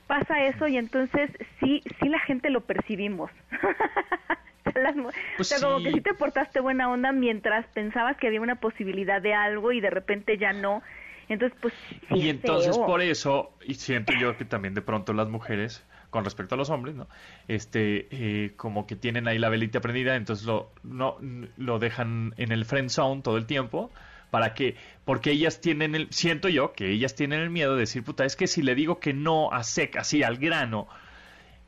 Pasa 0.08 0.44
eso 0.44 0.66
y 0.66 0.76
entonces 0.76 1.30
sí, 1.60 1.84
sí 2.00 2.08
la 2.08 2.18
gente 2.18 2.50
lo 2.50 2.62
percibimos. 2.62 3.30
o 4.66 4.72
sea, 4.72 4.94
pues 5.36 5.62
como 5.62 5.80
que 5.84 5.92
sí 5.92 6.00
te 6.00 6.14
portaste 6.14 6.58
buena 6.58 6.90
onda 6.90 7.12
mientras 7.12 7.64
pensabas 7.68 8.16
que 8.16 8.26
había 8.26 8.40
una 8.40 8.56
posibilidad 8.56 9.22
de 9.22 9.34
algo 9.34 9.70
y 9.70 9.80
de 9.80 9.90
repente 9.90 10.38
ya 10.38 10.52
no. 10.52 10.82
Entonces, 11.28 11.56
pues 11.62 11.74
Y 12.10 12.28
entonces 12.28 12.76
por 12.76 13.00
eso, 13.00 13.52
y 13.64 13.74
siento 13.74 14.12
yo 14.20 14.36
que 14.36 14.44
también 14.44 14.74
de 14.74 14.82
pronto 14.82 15.12
las 15.12 15.28
mujeres 15.28 15.86
con 16.10 16.24
respecto 16.24 16.54
a 16.54 16.58
los 16.58 16.70
hombres, 16.70 16.94
¿no? 16.94 17.08
Este, 17.48 18.08
eh, 18.10 18.52
como 18.56 18.86
que 18.86 18.96
tienen 18.96 19.28
ahí 19.28 19.38
la 19.38 19.48
velita 19.48 19.80
prendida, 19.80 20.16
entonces 20.16 20.44
lo, 20.44 20.72
no, 20.82 21.16
lo 21.56 21.78
dejan 21.78 22.34
en 22.36 22.52
el 22.52 22.64
friend 22.64 22.90
zone 22.90 23.22
todo 23.22 23.36
el 23.36 23.46
tiempo. 23.46 23.90
¿Para 24.30 24.54
que 24.54 24.76
Porque 25.04 25.32
ellas 25.32 25.60
tienen 25.60 25.96
el, 25.96 26.06
siento 26.12 26.48
yo 26.48 26.72
que 26.72 26.90
ellas 26.90 27.16
tienen 27.16 27.40
el 27.40 27.50
miedo 27.50 27.74
de 27.74 27.80
decir, 27.80 28.04
puta, 28.04 28.24
es 28.24 28.36
que 28.36 28.46
si 28.46 28.62
le 28.62 28.76
digo 28.76 29.00
que 29.00 29.12
no 29.12 29.52
a 29.52 29.64
sec, 29.64 29.96
así 29.96 30.22
al 30.22 30.36
grano, 30.36 30.86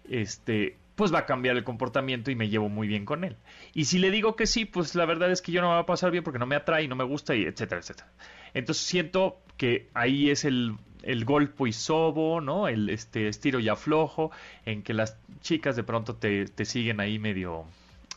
este, 0.09 0.77
pues 0.95 1.13
va 1.13 1.21
a 1.21 1.27
cambiar 1.27 1.57
el 1.57 1.65
comportamiento 1.65 2.31
y 2.31 2.37
me 2.37 2.49
llevo 2.49 2.69
muy 2.69 2.87
bien 2.87 3.05
con 3.05 3.25
él. 3.25 3.37
Y 3.75 3.87
si 3.87 3.99
le 3.99 4.11
digo 4.11 4.37
que 4.37 4.47
sí, 4.47 4.65
pues 4.65 4.95
la 4.95 5.07
verdad 5.07 5.31
es 5.33 5.43
que 5.43 5.51
yo 5.51 5.61
no 5.61 5.69
me 5.69 5.75
va 5.75 5.81
a 5.81 5.87
pasar 5.87 6.11
bien 6.11 6.23
porque 6.23 6.39
no 6.39 6.47
me 6.47 6.55
atrae, 6.57 6.87
no 6.87 6.95
me 6.97 7.05
gusta, 7.05 7.35
y 7.35 7.43
etcétera, 7.43 7.81
etcétera. 7.81 8.13
Entonces 8.55 8.85
siento 8.85 9.41
que 9.57 9.89
ahí 9.95 10.31
es 10.31 10.45
el 10.45 10.77
el 11.03 11.25
golpe 11.25 11.69
y 11.69 11.73
sobo, 11.73 12.41
¿no? 12.41 12.69
El 12.69 12.91
este 12.91 13.29
estiro 13.29 13.61
y 13.61 13.69
aflojo, 13.69 14.31
en 14.65 14.83
que 14.83 14.95
las 14.95 15.17
chicas 15.41 15.77
de 15.77 15.83
pronto 15.83 16.17
te, 16.17 16.47
te 16.47 16.65
siguen 16.65 17.01
ahí 17.01 17.19
medio 17.19 17.65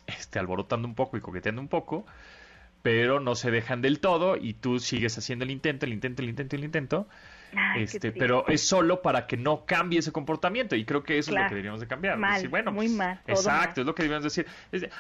este, 0.08 0.40
alborotando 0.40 0.88
un 0.88 0.96
poco 0.96 1.18
y 1.18 1.22
coqueteando 1.22 1.62
un 1.62 1.68
poco, 1.68 2.06
pero 2.82 3.20
no 3.20 3.36
se 3.36 3.52
dejan 3.52 3.82
del 3.82 4.00
todo 4.00 4.38
y 4.38 4.54
tú 4.54 4.80
sigues 4.80 5.18
haciendo 5.18 5.46
el 5.46 5.52
intento, 5.52 5.86
el 5.86 5.94
intento, 5.94 6.22
el 6.22 6.30
intento, 6.30 6.56
el 6.56 6.64
intento, 6.64 7.08
este, 7.78 8.12
pero 8.12 8.48
es 8.48 8.62
solo 8.62 9.02
para 9.02 9.28
que 9.28 9.38
no 9.38 9.66
cambie 9.66 10.00
ese 10.00 10.12
comportamiento 10.12 10.76
y 10.76 10.86
creo 10.86 11.04
que 11.04 11.18
eso 11.18 11.32
es 11.32 11.38
lo 11.38 11.44
que 11.44 11.50
deberíamos 11.50 11.80
de 11.80 11.88
cambiar. 11.88 12.18
Mal, 12.18 12.48
bueno, 12.50 12.72
muy 12.72 12.88
pues, 12.88 12.98
mal. 12.98 13.20
Exacto, 13.28 13.82
es 13.82 13.88
lo 13.88 13.96
que 13.96 14.04
deberíamos 14.04 14.24
decir. 14.24 14.48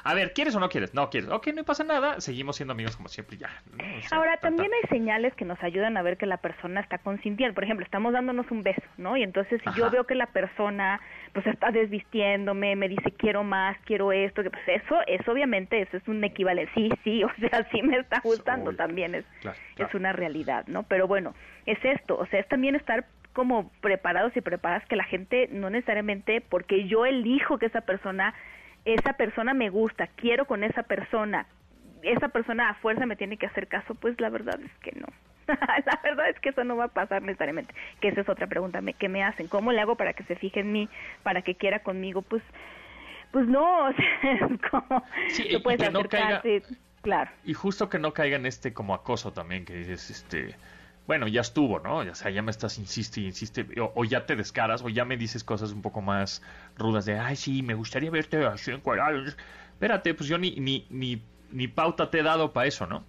a 0.03 0.13
ver, 0.13 0.33
¿quieres 0.33 0.55
o 0.55 0.59
no 0.59 0.69
quieres? 0.69 0.93
No 0.93 1.09
quieres. 1.09 1.29
Ok, 1.29 1.47
no 1.53 1.63
pasa 1.63 1.83
nada, 1.83 2.21
seguimos 2.21 2.55
siendo 2.55 2.73
amigos 2.73 2.95
como 2.95 3.09
siempre 3.09 3.37
ya. 3.37 3.49
Ahora, 4.11 4.37
también 4.37 4.71
hay 4.73 4.89
señales 4.89 5.33
que 5.35 5.45
nos 5.45 5.61
ayudan 5.63 5.97
a 5.97 6.01
ver 6.01 6.17
que 6.17 6.25
la 6.25 6.37
persona 6.37 6.81
está 6.81 6.97
consintiendo. 6.97 7.53
Por 7.53 7.63
ejemplo, 7.63 7.85
estamos 7.85 8.13
dándonos 8.13 8.49
un 8.51 8.63
beso, 8.63 8.81
¿no? 8.97 9.17
Y 9.17 9.23
entonces 9.23 9.61
si 9.63 9.79
yo 9.79 9.89
veo 9.89 10.05
que 10.05 10.15
la 10.15 10.27
persona 10.27 11.01
pues 11.33 11.47
está 11.47 11.71
desvistiéndome, 11.71 12.75
me 12.75 12.87
dice 12.87 13.11
quiero 13.11 13.43
más, 13.43 13.77
quiero 13.85 14.11
esto, 14.11 14.41
que 14.41 14.49
pues 14.49 14.63
eso, 14.67 14.95
eso 15.05 15.31
obviamente, 15.31 15.81
eso 15.81 15.97
es 15.97 16.07
un 16.07 16.23
equivalente. 16.23 16.71
Sí, 16.73 16.89
sí, 17.03 17.23
o 17.23 17.31
sea, 17.39 17.67
sí 17.71 17.81
me 17.81 17.97
está 17.97 18.21
gustando 18.23 18.73
también, 18.73 19.15
es, 19.15 19.25
es 19.77 19.93
una 19.93 20.13
realidad, 20.13 20.65
¿no? 20.67 20.83
Pero 20.83 21.07
bueno, 21.07 21.33
es 21.65 21.83
esto, 21.83 22.17
o 22.17 22.25
sea, 22.27 22.39
es 22.39 22.47
también 22.47 22.75
estar 22.75 23.05
como 23.33 23.69
preparados 23.81 24.35
y 24.37 24.41
preparadas 24.41 24.87
que 24.87 24.95
la 24.95 25.03
gente 25.03 25.49
no 25.51 25.69
necesariamente 25.69 26.41
porque 26.41 26.87
yo 26.87 27.05
elijo 27.05 27.57
que 27.57 27.65
esa 27.65 27.81
persona 27.81 28.33
esa 28.85 29.13
persona 29.13 29.53
me 29.53 29.69
gusta, 29.69 30.07
quiero 30.15 30.45
con 30.45 30.63
esa 30.63 30.83
persona, 30.83 31.47
esa 32.03 32.29
persona 32.29 32.69
a 32.69 32.75
fuerza 32.75 33.05
me 33.05 33.15
tiene 33.15 33.37
que 33.37 33.47
hacer 33.47 33.67
caso, 33.67 33.95
pues 33.95 34.19
la 34.21 34.29
verdad 34.29 34.59
es 34.61 34.71
que 34.81 34.97
no. 34.99 35.07
la 35.47 35.99
verdad 36.03 36.29
es 36.29 36.39
que 36.39 36.49
eso 36.49 36.63
no 36.63 36.77
va 36.77 36.85
a 36.85 36.89
pasar 36.89 37.23
necesariamente. 37.23 37.73
Que 37.99 38.09
esa 38.09 38.21
es 38.21 38.29
otra 38.29 38.47
pregunta, 38.47 38.79
¿qué 38.97 39.09
me 39.09 39.23
hacen? 39.23 39.47
¿Cómo 39.47 39.71
le 39.71 39.81
hago 39.81 39.95
para 39.95 40.13
que 40.13 40.23
se 40.23 40.35
fije 40.35 40.59
en 40.59 40.71
mí, 40.71 40.87
para 41.23 41.41
que 41.41 41.55
quiera 41.55 41.79
conmigo? 41.79 42.21
Pues 42.21 42.43
pues 43.31 43.47
no, 43.47 43.87
o 43.89 43.93
sea, 43.93 44.49
como 44.71 45.03
sí, 45.27 45.57
puedes 45.61 45.91
no 45.91 46.03
caiga, 46.03 46.41
claro. 47.01 47.31
Y 47.43 47.53
justo 47.53 47.89
que 47.89 47.99
no 47.99 48.13
caiga 48.13 48.37
en 48.37 48.45
este 48.45 48.71
como 48.71 48.93
acoso 48.93 49.33
también 49.33 49.65
que 49.65 49.73
dices 49.73 50.09
este 50.09 50.55
bueno, 51.07 51.27
ya 51.27 51.41
estuvo, 51.41 51.79
¿no? 51.79 51.97
O 51.97 52.15
sea, 52.15 52.31
ya 52.31 52.41
me 52.41 52.51
estás 52.51 52.77
insiste 52.77 53.21
y 53.21 53.25
insiste, 53.25 53.65
o, 53.79 54.03
ya 54.05 54.25
te 54.25 54.35
descaras, 54.35 54.83
o 54.83 54.89
ya 54.89 55.05
me 55.05 55.17
dices 55.17 55.43
cosas 55.43 55.71
un 55.71 55.81
poco 55.81 56.01
más 56.01 56.41
rudas 56.77 57.05
de, 57.05 57.19
ay, 57.19 57.35
sí, 57.35 57.61
me 57.61 57.75
gustaría 57.75 58.09
verte 58.09 58.43
así 58.45 58.71
encuadrado. 58.71 59.23
Espérate, 59.25 60.13
pues 60.13 60.29
yo 60.29 60.37
ni, 60.37 60.55
ni, 60.55 60.85
ni, 60.89 61.21
ni 61.51 61.67
pauta 61.67 62.09
te 62.09 62.19
he 62.19 62.23
dado 62.23 62.53
para 62.53 62.67
eso, 62.67 62.87
¿no? 62.87 63.03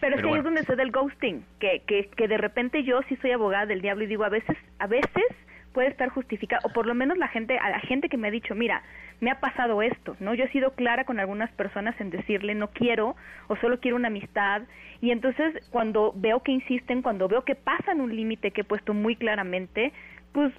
Pero, 0.00 0.16
es 0.16 0.22
que 0.22 0.38
es 0.38 0.44
donde 0.44 0.64
se 0.64 0.76
da 0.76 0.82
el 0.82 0.90
ghosting, 0.90 1.44
que, 1.58 1.82
que, 1.86 2.08
que 2.08 2.28
de 2.28 2.38
repente 2.38 2.84
yo 2.84 3.00
sí 3.08 3.16
soy 3.16 3.32
abogada 3.32 3.66
del 3.66 3.82
diablo 3.82 4.04
y 4.04 4.06
digo, 4.06 4.24
a 4.24 4.30
veces, 4.30 4.56
a 4.78 4.86
veces 4.86 5.24
puede 5.72 5.88
estar 5.88 6.08
justificado, 6.10 6.60
o 6.64 6.72
por 6.72 6.86
lo 6.86 6.94
menos 6.94 7.18
la 7.18 7.28
gente, 7.28 7.58
a 7.58 7.70
la 7.70 7.80
gente 7.80 8.08
que 8.08 8.16
me 8.16 8.28
ha 8.28 8.30
dicho, 8.30 8.54
mira, 8.54 8.82
me 9.20 9.30
ha 9.30 9.40
pasado 9.40 9.82
esto, 9.82 10.16
¿no? 10.20 10.34
Yo 10.34 10.44
he 10.44 10.48
sido 10.48 10.72
clara 10.72 11.04
con 11.04 11.20
algunas 11.20 11.50
personas 11.52 11.98
en 12.00 12.10
decirle 12.10 12.54
no 12.54 12.68
quiero 12.68 13.14
o 13.48 13.56
solo 13.56 13.78
quiero 13.78 13.96
una 13.96 14.08
amistad 14.08 14.62
y 15.00 15.12
entonces 15.12 15.54
cuando 15.70 16.12
veo 16.16 16.42
que 16.42 16.52
insisten, 16.52 17.02
cuando 17.02 17.28
veo 17.28 17.44
que 17.44 17.54
pasan 17.54 18.00
un 18.00 18.14
límite 18.14 18.50
que 18.50 18.62
he 18.62 18.64
puesto 18.64 18.94
muy 18.94 19.14
claramente, 19.14 19.92
pues 20.32 20.52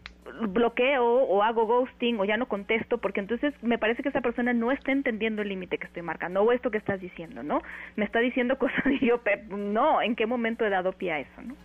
bloqueo 0.50 1.06
o 1.06 1.44
hago 1.44 1.66
ghosting 1.66 2.20
o 2.20 2.26
ya 2.26 2.38
no 2.38 2.48
contesto 2.48 3.00
porque 3.00 3.20
entonces 3.20 3.54
me 3.62 3.78
parece 3.78 4.02
que 4.02 4.10
esa 4.10 4.22
persona 4.22 4.54
no 4.54 4.72
está 4.72 4.92
entendiendo 4.92 5.42
el 5.42 5.50
límite 5.50 5.78
que 5.78 5.88
estoy 5.88 6.04
marcando 6.04 6.42
o 6.42 6.52
esto 6.52 6.72
que 6.72 6.78
estás 6.78 7.02
diciendo, 7.02 7.44
¿no? 7.44 7.62
Me 7.96 8.06
está 8.06 8.20
diciendo 8.20 8.58
cosas 8.60 8.86
y 9.02 9.06
yo, 9.06 9.22
no, 9.50 10.02
¿en 10.02 10.16
qué 10.16 10.26
momento 10.26 10.66
he 10.66 10.70
dado 10.70 10.94
pie 10.94 11.12
a 11.12 11.20
eso, 11.20 11.42
¿no? 11.42 11.56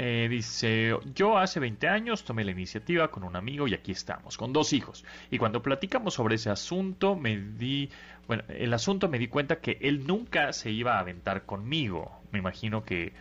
Eh, 0.00 0.28
dice, 0.30 0.96
yo 1.12 1.38
hace 1.38 1.58
20 1.58 1.88
años 1.88 2.22
tomé 2.22 2.44
la 2.44 2.52
iniciativa 2.52 3.10
con 3.10 3.24
un 3.24 3.34
amigo 3.34 3.66
y 3.66 3.74
aquí 3.74 3.90
estamos, 3.90 4.36
con 4.36 4.52
dos 4.52 4.72
hijos. 4.72 5.04
Y 5.28 5.38
cuando 5.38 5.60
platicamos 5.60 6.14
sobre 6.14 6.36
ese 6.36 6.50
asunto, 6.50 7.16
me 7.16 7.36
di, 7.36 7.90
bueno, 8.28 8.44
el 8.46 8.72
asunto 8.72 9.08
me 9.08 9.18
di 9.18 9.26
cuenta 9.26 9.56
que 9.56 9.76
él 9.80 10.06
nunca 10.06 10.52
se 10.52 10.70
iba 10.70 10.98
a 10.98 11.00
aventar 11.00 11.46
conmigo. 11.46 12.12
Me 12.30 12.38
imagino 12.38 12.84
que, 12.84 13.12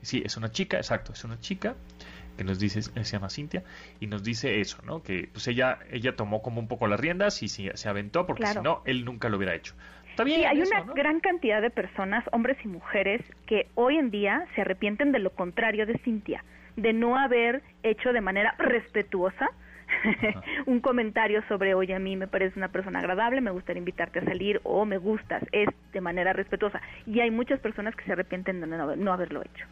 sí, 0.00 0.22
es 0.24 0.38
una 0.38 0.50
chica, 0.50 0.78
exacto, 0.78 1.12
es 1.12 1.22
una 1.22 1.38
chica 1.38 1.76
que 2.38 2.44
nos 2.44 2.58
dice, 2.58 2.80
se 2.80 3.04
llama 3.04 3.28
Cintia, 3.28 3.62
y 4.00 4.06
nos 4.06 4.24
dice 4.24 4.62
eso, 4.62 4.78
¿no? 4.86 5.02
Que 5.02 5.28
pues 5.30 5.46
ella, 5.48 5.80
ella 5.90 6.16
tomó 6.16 6.40
como 6.40 6.60
un 6.60 6.66
poco 6.66 6.86
las 6.86 6.98
riendas 6.98 7.42
y 7.42 7.48
se, 7.48 7.76
se 7.76 7.90
aventó 7.90 8.24
porque 8.24 8.46
si 8.46 8.58
no, 8.60 8.80
él 8.86 9.04
nunca 9.04 9.28
lo 9.28 9.36
hubiera 9.36 9.54
hecho 9.54 9.74
sí, 10.16 10.44
hay 10.44 10.62
una 10.62 10.82
gran 10.94 11.20
cantidad 11.20 11.62
de 11.62 11.70
personas, 11.70 12.24
hombres 12.32 12.56
y 12.64 12.68
mujeres, 12.68 13.22
que 13.46 13.68
hoy 13.74 13.98
en 13.98 14.10
día 14.10 14.46
se 14.54 14.62
arrepienten 14.62 15.12
de 15.12 15.18
lo 15.18 15.30
contrario 15.30 15.86
de 15.86 15.98
Cintia, 15.98 16.44
de 16.76 16.92
no 16.92 17.16
haber 17.16 17.62
hecho 17.82 18.12
de 18.12 18.20
manera 18.20 18.54
respetuosa 18.58 19.50
un 20.66 20.80
comentario 20.80 21.42
sobre, 21.48 21.74
oye, 21.74 21.94
a 21.94 21.98
mí 21.98 22.16
me 22.16 22.26
parece 22.26 22.58
una 22.58 22.68
persona 22.68 23.00
agradable, 23.00 23.40
me 23.40 23.50
gustaría 23.50 23.78
invitarte 23.78 24.20
a 24.20 24.24
salir 24.24 24.60
o 24.64 24.84
me 24.84 24.98
gustas, 24.98 25.42
es 25.52 25.68
de 25.92 26.00
manera 26.00 26.32
respetuosa. 26.32 26.80
Y 27.06 27.20
hay 27.20 27.30
muchas 27.30 27.60
personas 27.60 27.94
que 27.94 28.04
se 28.04 28.12
arrepienten 28.12 28.60
de 28.60 28.66
no 28.66 29.12
haberlo 29.12 29.42
hecho. 29.42 29.66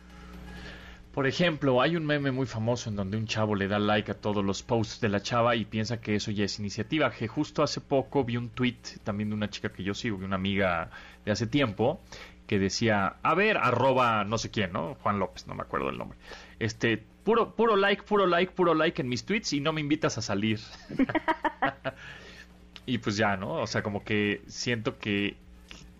Por 1.12 1.26
ejemplo, 1.26 1.82
hay 1.82 1.96
un 1.96 2.06
meme 2.06 2.30
muy 2.30 2.46
famoso 2.46 2.88
en 2.88 2.94
donde 2.94 3.16
un 3.16 3.26
chavo 3.26 3.56
le 3.56 3.66
da 3.66 3.80
like 3.80 4.12
a 4.12 4.14
todos 4.14 4.44
los 4.44 4.62
posts 4.62 5.00
de 5.00 5.08
la 5.08 5.20
chava 5.20 5.56
y 5.56 5.64
piensa 5.64 6.00
que 6.00 6.14
eso 6.14 6.30
ya 6.30 6.44
es 6.44 6.58
iniciativa. 6.60 7.10
Que 7.10 7.26
justo 7.26 7.64
hace 7.64 7.80
poco 7.80 8.24
vi 8.24 8.36
un 8.36 8.50
tweet 8.50 8.78
también 9.02 9.30
de 9.30 9.34
una 9.34 9.50
chica 9.50 9.72
que 9.72 9.82
yo 9.82 9.92
sigo, 9.92 10.18
de 10.18 10.24
una 10.24 10.36
amiga 10.36 10.90
de 11.24 11.32
hace 11.32 11.48
tiempo, 11.48 12.00
que 12.46 12.60
decía, 12.60 13.16
a 13.22 13.34
ver, 13.34 13.56
arroba 13.56 14.22
no 14.24 14.38
sé 14.38 14.50
quién, 14.50 14.72
¿no? 14.72 14.94
Juan 15.02 15.18
López, 15.18 15.48
no 15.48 15.54
me 15.54 15.62
acuerdo 15.62 15.88
el 15.88 15.98
nombre. 15.98 16.16
Este, 16.60 17.02
puro, 17.24 17.56
puro 17.56 17.74
like, 17.74 18.04
puro 18.04 18.26
like, 18.26 18.52
puro 18.52 18.74
like 18.74 19.02
en 19.02 19.08
mis 19.08 19.24
tweets 19.24 19.52
y 19.52 19.60
no 19.60 19.72
me 19.72 19.80
invitas 19.80 20.16
a 20.16 20.22
salir. 20.22 20.60
y 22.86 22.98
pues 22.98 23.16
ya, 23.16 23.36
¿no? 23.36 23.54
O 23.54 23.66
sea, 23.66 23.82
como 23.82 24.04
que 24.04 24.42
siento 24.46 24.98
que 24.98 25.36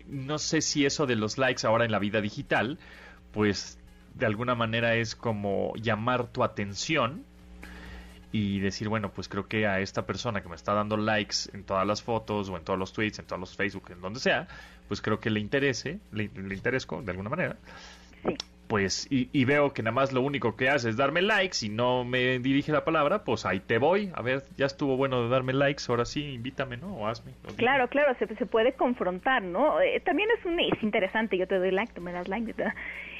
no 0.07 0.39
sé 0.39 0.61
si 0.61 0.85
eso 0.85 1.05
de 1.05 1.17
los 1.17 1.37
likes 1.37 1.67
ahora 1.67 1.83
en 1.83 1.91
la 1.91 1.99
vida 1.99 2.21
digital, 2.21 2.79
pues 3.33 3.77
de 4.15 4.25
alguna 4.25 4.55
manera 4.55 4.95
es 4.95 5.15
como 5.15 5.73
llamar 5.75 6.27
tu 6.27 6.43
atención 6.43 7.23
y 8.31 8.59
decir, 8.59 8.87
bueno, 8.87 9.11
pues 9.11 9.27
creo 9.27 9.47
que 9.47 9.67
a 9.67 9.79
esta 9.79 10.05
persona 10.05 10.41
que 10.41 10.49
me 10.49 10.55
está 10.55 10.73
dando 10.73 10.95
likes 10.97 11.35
en 11.53 11.63
todas 11.63 11.85
las 11.85 12.01
fotos 12.01 12.49
o 12.49 12.57
en 12.57 12.63
todos 12.63 12.79
los 12.79 12.93
tweets, 12.93 13.19
en 13.19 13.25
todos 13.25 13.39
los 13.39 13.55
Facebook, 13.55 13.91
en 13.91 14.01
donde 14.01 14.19
sea, 14.19 14.47
pues 14.87 15.01
creo 15.01 15.19
que 15.19 15.29
le 15.29 15.39
interese, 15.39 15.99
le, 16.11 16.29
le 16.33 16.55
interesco 16.55 17.01
de 17.01 17.11
alguna 17.11 17.29
manera. 17.29 17.57
Sí 18.25 18.35
pues, 18.71 19.05
y, 19.09 19.43
veo 19.43 19.73
que 19.73 19.83
nada 19.83 19.93
más 19.93 20.13
lo 20.13 20.21
único 20.21 20.55
que 20.55 20.69
hace 20.69 20.87
es 20.87 20.95
darme 20.95 21.21
likes 21.21 21.57
y 21.61 21.67
no 21.67 22.05
me 22.05 22.39
dirige 22.39 22.71
la 22.71 22.85
palabra, 22.85 23.25
pues 23.25 23.45
ahí 23.45 23.59
te 23.59 23.79
voy. 23.79 24.13
A 24.15 24.21
ver, 24.21 24.43
ya 24.55 24.65
estuvo 24.65 24.95
bueno 24.95 25.23
de 25.23 25.27
darme 25.27 25.51
likes, 25.51 25.83
ahora 25.89 26.05
sí, 26.05 26.23
invítame, 26.23 26.77
¿no? 26.77 26.95
O 26.95 27.05
hazme. 27.05 27.33
claro, 27.57 27.89
claro, 27.89 28.15
se, 28.17 28.33
se, 28.33 28.45
puede 28.45 28.71
confrontar, 28.71 29.43
¿no? 29.43 29.81
Eh, 29.81 29.99
también 29.99 30.29
es, 30.39 30.45
un, 30.45 30.57
es 30.57 30.81
interesante, 30.83 31.37
yo 31.37 31.49
te 31.49 31.55
doy 31.55 31.71
like, 31.71 31.91
tú 31.91 31.99
me 31.99 32.13
das 32.13 32.29
like, 32.29 32.55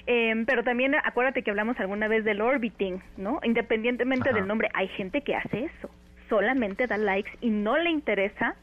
eh, 0.07 0.43
pero 0.45 0.63
también 0.63 0.95
acuérdate 0.95 1.43
que 1.43 1.51
hablamos 1.51 1.79
alguna 1.79 2.07
vez 2.07 2.23
del 2.23 2.41
orbiting, 2.41 3.01
¿no? 3.17 3.39
Independientemente 3.43 4.33
del 4.33 4.47
nombre, 4.47 4.69
hay 4.73 4.87
gente 4.89 5.21
que 5.21 5.35
hace 5.35 5.65
eso, 5.65 5.89
solamente 6.29 6.87
da 6.87 6.97
likes 6.97 7.31
y 7.41 7.49
no 7.49 7.77
le 7.77 7.89
interesa 7.89 8.55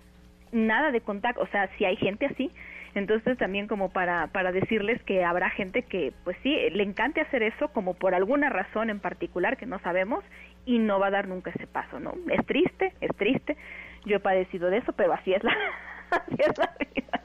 nada 0.53 0.91
de 0.91 1.01
contacto, 1.01 1.43
o 1.43 1.47
sea, 1.49 1.69
si 1.77 1.85
hay 1.85 1.97
gente 1.97 2.27
así, 2.27 2.51
entonces 2.95 3.37
también 3.39 3.69
como 3.69 3.91
para, 3.91 4.29
para 4.29 4.51
decirles 4.53 5.03
que 5.03 5.25
habrá 5.25 5.51
gente 5.51 5.83
que 5.83 6.13
pues 6.25 6.37
sí, 6.43 6.57
le 6.71 6.83
encante 6.83 7.21
hacer 7.21 7.43
eso 7.43 7.69
como 7.69 7.95
por 7.95 8.15
alguna 8.15 8.49
razón 8.49 8.91
en 8.91 8.99
particular 8.99 9.57
que 9.57 9.67
no 9.67 9.79
sabemos 9.81 10.25
y 10.67 10.79
no 10.79 10.99
va 10.99 11.09
a 11.09 11.11
dar 11.11 11.29
nunca 11.29 11.51
ese 11.51 11.67
paso, 11.67 12.01
¿no? 12.01 12.15
Es 12.31 12.45
triste, 12.47 12.93
es 13.01 13.15
triste. 13.17 13.57
Yo 14.05 14.17
he 14.17 14.21
padecido 14.21 14.71
de 14.71 14.79
eso, 14.79 14.93
pero 14.93 15.13
así 15.13 15.33
es 15.33 15.43
la, 15.45 15.53
así 16.11 16.37
es 16.39 16.59
la 16.59 16.75
vida. 16.79 17.23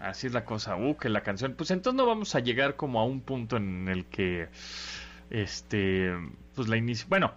Así 0.00 0.26
es 0.26 0.32
la 0.32 0.44
cosa, 0.44 0.76
uh, 0.76 0.96
que 0.96 1.10
la 1.10 1.22
canción, 1.22 1.54
pues 1.54 1.70
entonces 1.70 1.96
no 1.96 2.06
vamos 2.06 2.34
a 2.34 2.40
llegar 2.40 2.74
como 2.76 3.00
a 3.00 3.04
un 3.04 3.20
punto 3.20 3.58
en 3.58 3.86
el 3.86 4.06
que, 4.06 4.48
este, 5.28 6.10
pues 6.54 6.68
la 6.68 6.80
bueno, 7.08 7.34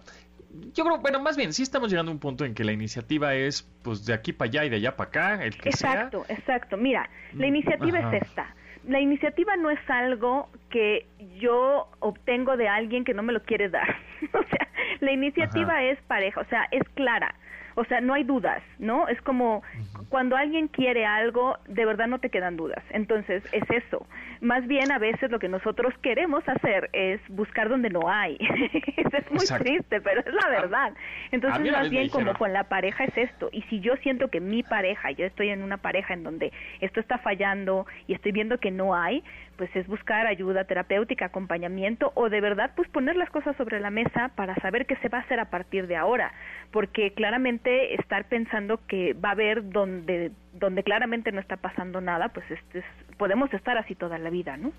yo 0.72 0.84
creo, 0.84 0.98
bueno, 0.98 1.20
más 1.20 1.36
bien, 1.36 1.52
sí 1.52 1.62
estamos 1.62 1.90
llegando 1.90 2.10
a 2.10 2.14
un 2.14 2.20
punto 2.20 2.44
en 2.44 2.54
que 2.54 2.64
la 2.64 2.72
iniciativa 2.72 3.34
es, 3.34 3.62
pues, 3.82 4.06
de 4.06 4.14
aquí 4.14 4.32
para 4.32 4.48
allá 4.48 4.64
y 4.64 4.68
de 4.70 4.76
allá 4.76 4.96
para 4.96 5.08
acá, 5.08 5.44
el 5.44 5.56
que 5.58 5.68
exacto, 5.68 6.24
Exacto, 6.28 6.76
Mira, 6.76 7.08
la 7.34 7.46
mm, 7.46 7.48
iniciativa 7.48 7.98
es 7.98 8.22
esta. 8.22 8.54
La 8.86 9.00
iniciativa 9.00 9.56
no 9.56 9.70
es 9.70 9.80
algo 9.88 10.48
que 10.70 11.06
yo 11.38 11.88
obtengo 12.00 12.56
de 12.56 12.68
alguien 12.68 13.04
que 13.04 13.14
no 13.14 13.22
me 13.22 13.32
lo 13.32 13.42
quiere 13.42 13.68
dar. 13.68 13.96
o 14.32 14.42
sea, 14.42 14.68
la 15.00 15.12
iniciativa 15.12 15.82
es 15.82 16.00
pareja, 16.02 16.40
o 16.40 16.44
sea, 16.44 16.68
es 16.70 16.86
clara. 16.90 17.34
O 17.74 17.84
sea, 17.84 18.00
no 18.00 18.14
hay 18.14 18.24
dudas, 18.24 18.62
¿no? 18.78 19.08
Es 19.08 19.20
como 19.22 19.62
cuando 20.08 20.36
alguien 20.36 20.68
quiere 20.68 21.06
algo, 21.06 21.58
de 21.66 21.84
verdad 21.84 22.06
no 22.06 22.18
te 22.18 22.30
quedan 22.30 22.56
dudas. 22.56 22.82
Entonces, 22.90 23.42
es 23.52 23.64
eso. 23.70 24.06
Más 24.40 24.66
bien, 24.66 24.92
a 24.92 24.98
veces 24.98 25.30
lo 25.30 25.38
que 25.38 25.48
nosotros 25.48 25.94
queremos 26.02 26.46
hacer 26.48 26.90
es 26.92 27.20
buscar 27.28 27.68
donde 27.68 27.90
no 27.90 28.08
hay. 28.08 28.36
es 28.96 29.30
muy 29.30 29.46
triste, 29.58 30.00
pero 30.00 30.20
es 30.20 30.34
la 30.34 30.48
verdad. 30.48 30.92
Entonces, 31.32 31.72
más 31.72 31.90
bien 31.90 32.08
como 32.08 32.34
con 32.34 32.52
la 32.52 32.64
pareja 32.64 33.04
es 33.04 33.16
esto. 33.16 33.48
Y 33.52 33.62
si 33.62 33.80
yo 33.80 33.96
siento 33.96 34.28
que 34.28 34.40
mi 34.40 34.62
pareja, 34.62 35.10
yo 35.12 35.24
estoy 35.26 35.48
en 35.48 35.62
una 35.62 35.78
pareja 35.78 36.14
en 36.14 36.22
donde 36.22 36.52
esto 36.80 37.00
está 37.00 37.18
fallando 37.18 37.86
y 38.06 38.14
estoy 38.14 38.32
viendo 38.32 38.58
que 38.58 38.70
no 38.70 38.94
hay, 38.94 39.22
pues 39.56 39.74
es 39.74 39.86
buscar 39.86 40.26
ayuda 40.26 40.64
terapéutica, 40.64 41.26
acompañamiento 41.26 42.12
o 42.14 42.28
de 42.28 42.40
verdad 42.40 42.72
pues 42.74 42.88
poner 42.88 43.16
las 43.16 43.30
cosas 43.30 43.56
sobre 43.56 43.80
la 43.80 43.90
mesa 43.90 44.30
para 44.34 44.54
saber 44.56 44.86
qué 44.86 44.96
se 44.96 45.08
va 45.08 45.18
a 45.18 45.20
hacer 45.22 45.40
a 45.40 45.50
partir 45.50 45.86
de 45.86 45.96
ahora, 45.96 46.32
porque 46.70 47.12
claramente 47.12 47.63
estar 47.70 48.28
pensando 48.28 48.80
que 48.86 49.14
va 49.14 49.30
a 49.30 49.32
haber 49.32 49.70
donde 49.70 50.32
donde 50.52 50.82
claramente 50.82 51.32
no 51.32 51.40
está 51.40 51.56
pasando 51.56 52.00
nada, 52.00 52.28
pues 52.28 52.50
este 52.50 52.84
podemos 53.16 53.52
estar 53.52 53.78
así 53.78 53.94
toda 53.94 54.18
la 54.18 54.30
vida, 54.30 54.56
¿no? 54.56 54.72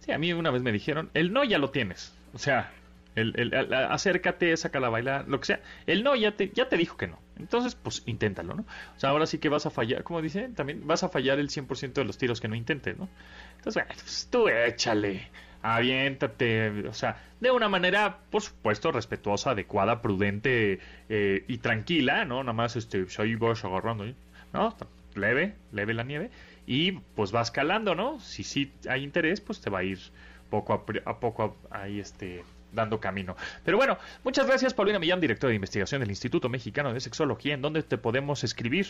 Sí, 0.00 0.12
a 0.12 0.18
mí 0.18 0.32
una 0.32 0.50
vez 0.50 0.62
me 0.62 0.72
dijeron, 0.72 1.10
el 1.14 1.32
no 1.32 1.44
ya 1.44 1.58
lo 1.58 1.70
tienes, 1.70 2.16
o 2.32 2.38
sea, 2.38 2.70
el, 3.18 3.34
el, 3.36 3.74
acércate, 3.74 4.56
sácala 4.56 4.86
a 4.86 4.90
bailar, 4.90 5.28
lo 5.28 5.40
que 5.40 5.46
sea. 5.46 5.60
El 5.86 6.04
no 6.04 6.14
ya 6.14 6.32
te, 6.32 6.50
ya 6.50 6.68
te 6.68 6.76
dijo 6.76 6.96
que 6.96 7.08
no. 7.08 7.18
Entonces, 7.38 7.74
pues 7.74 8.02
inténtalo, 8.06 8.54
¿no? 8.54 8.62
O 8.96 9.00
sea, 9.00 9.10
ahora 9.10 9.26
sí 9.26 9.38
que 9.38 9.48
vas 9.48 9.66
a 9.66 9.70
fallar, 9.70 10.04
como 10.04 10.22
dice, 10.22 10.48
también 10.54 10.86
vas 10.86 11.02
a 11.02 11.08
fallar 11.08 11.38
el 11.38 11.48
100% 11.48 11.94
de 11.94 12.04
los 12.04 12.18
tiros 12.18 12.40
que 12.40 12.48
no 12.48 12.54
intentes, 12.54 12.96
¿no? 12.96 13.08
Entonces, 13.56 13.84
pues, 13.86 14.28
tú 14.30 14.48
échale, 14.48 15.28
aviéntate, 15.62 16.88
o 16.88 16.94
sea, 16.94 17.22
de 17.40 17.50
una 17.50 17.68
manera, 17.68 18.18
por 18.30 18.42
supuesto, 18.42 18.92
respetuosa, 18.92 19.50
adecuada, 19.50 20.02
prudente 20.02 20.80
eh, 21.08 21.44
y 21.48 21.58
tranquila, 21.58 22.24
¿no? 22.24 22.42
Nada 22.42 22.52
más, 22.52 22.76
este, 22.76 23.06
ahí 23.18 23.34
vas 23.34 23.64
agarrando, 23.64 24.04
¿no? 24.52 24.76
Leve, 25.14 25.54
leve 25.72 25.94
la 25.94 26.04
nieve, 26.04 26.30
y 26.66 26.92
pues 26.92 27.32
vas 27.32 27.50
calando, 27.50 27.94
¿no? 27.94 28.20
Si 28.20 28.44
sí 28.44 28.72
hay 28.88 29.02
interés, 29.02 29.40
pues 29.40 29.60
te 29.60 29.70
va 29.70 29.80
a 29.80 29.84
ir 29.84 29.98
poco 30.50 30.72
a, 30.72 31.20
poco 31.20 31.56
ahí, 31.70 32.00
este, 32.00 32.44
dando 32.72 33.00
camino. 33.00 33.36
Pero 33.64 33.76
bueno, 33.76 33.98
muchas 34.24 34.46
gracias 34.46 34.74
Paulina 34.74 34.98
Millán, 34.98 35.20
directora 35.20 35.50
de 35.50 35.56
investigación 35.56 36.00
del 36.00 36.10
Instituto 36.10 36.48
Mexicano 36.48 36.92
de 36.92 37.00
Sexología. 37.00 37.54
¿En 37.54 37.62
dónde 37.62 37.82
te 37.82 37.98
podemos 37.98 38.44
escribir? 38.44 38.86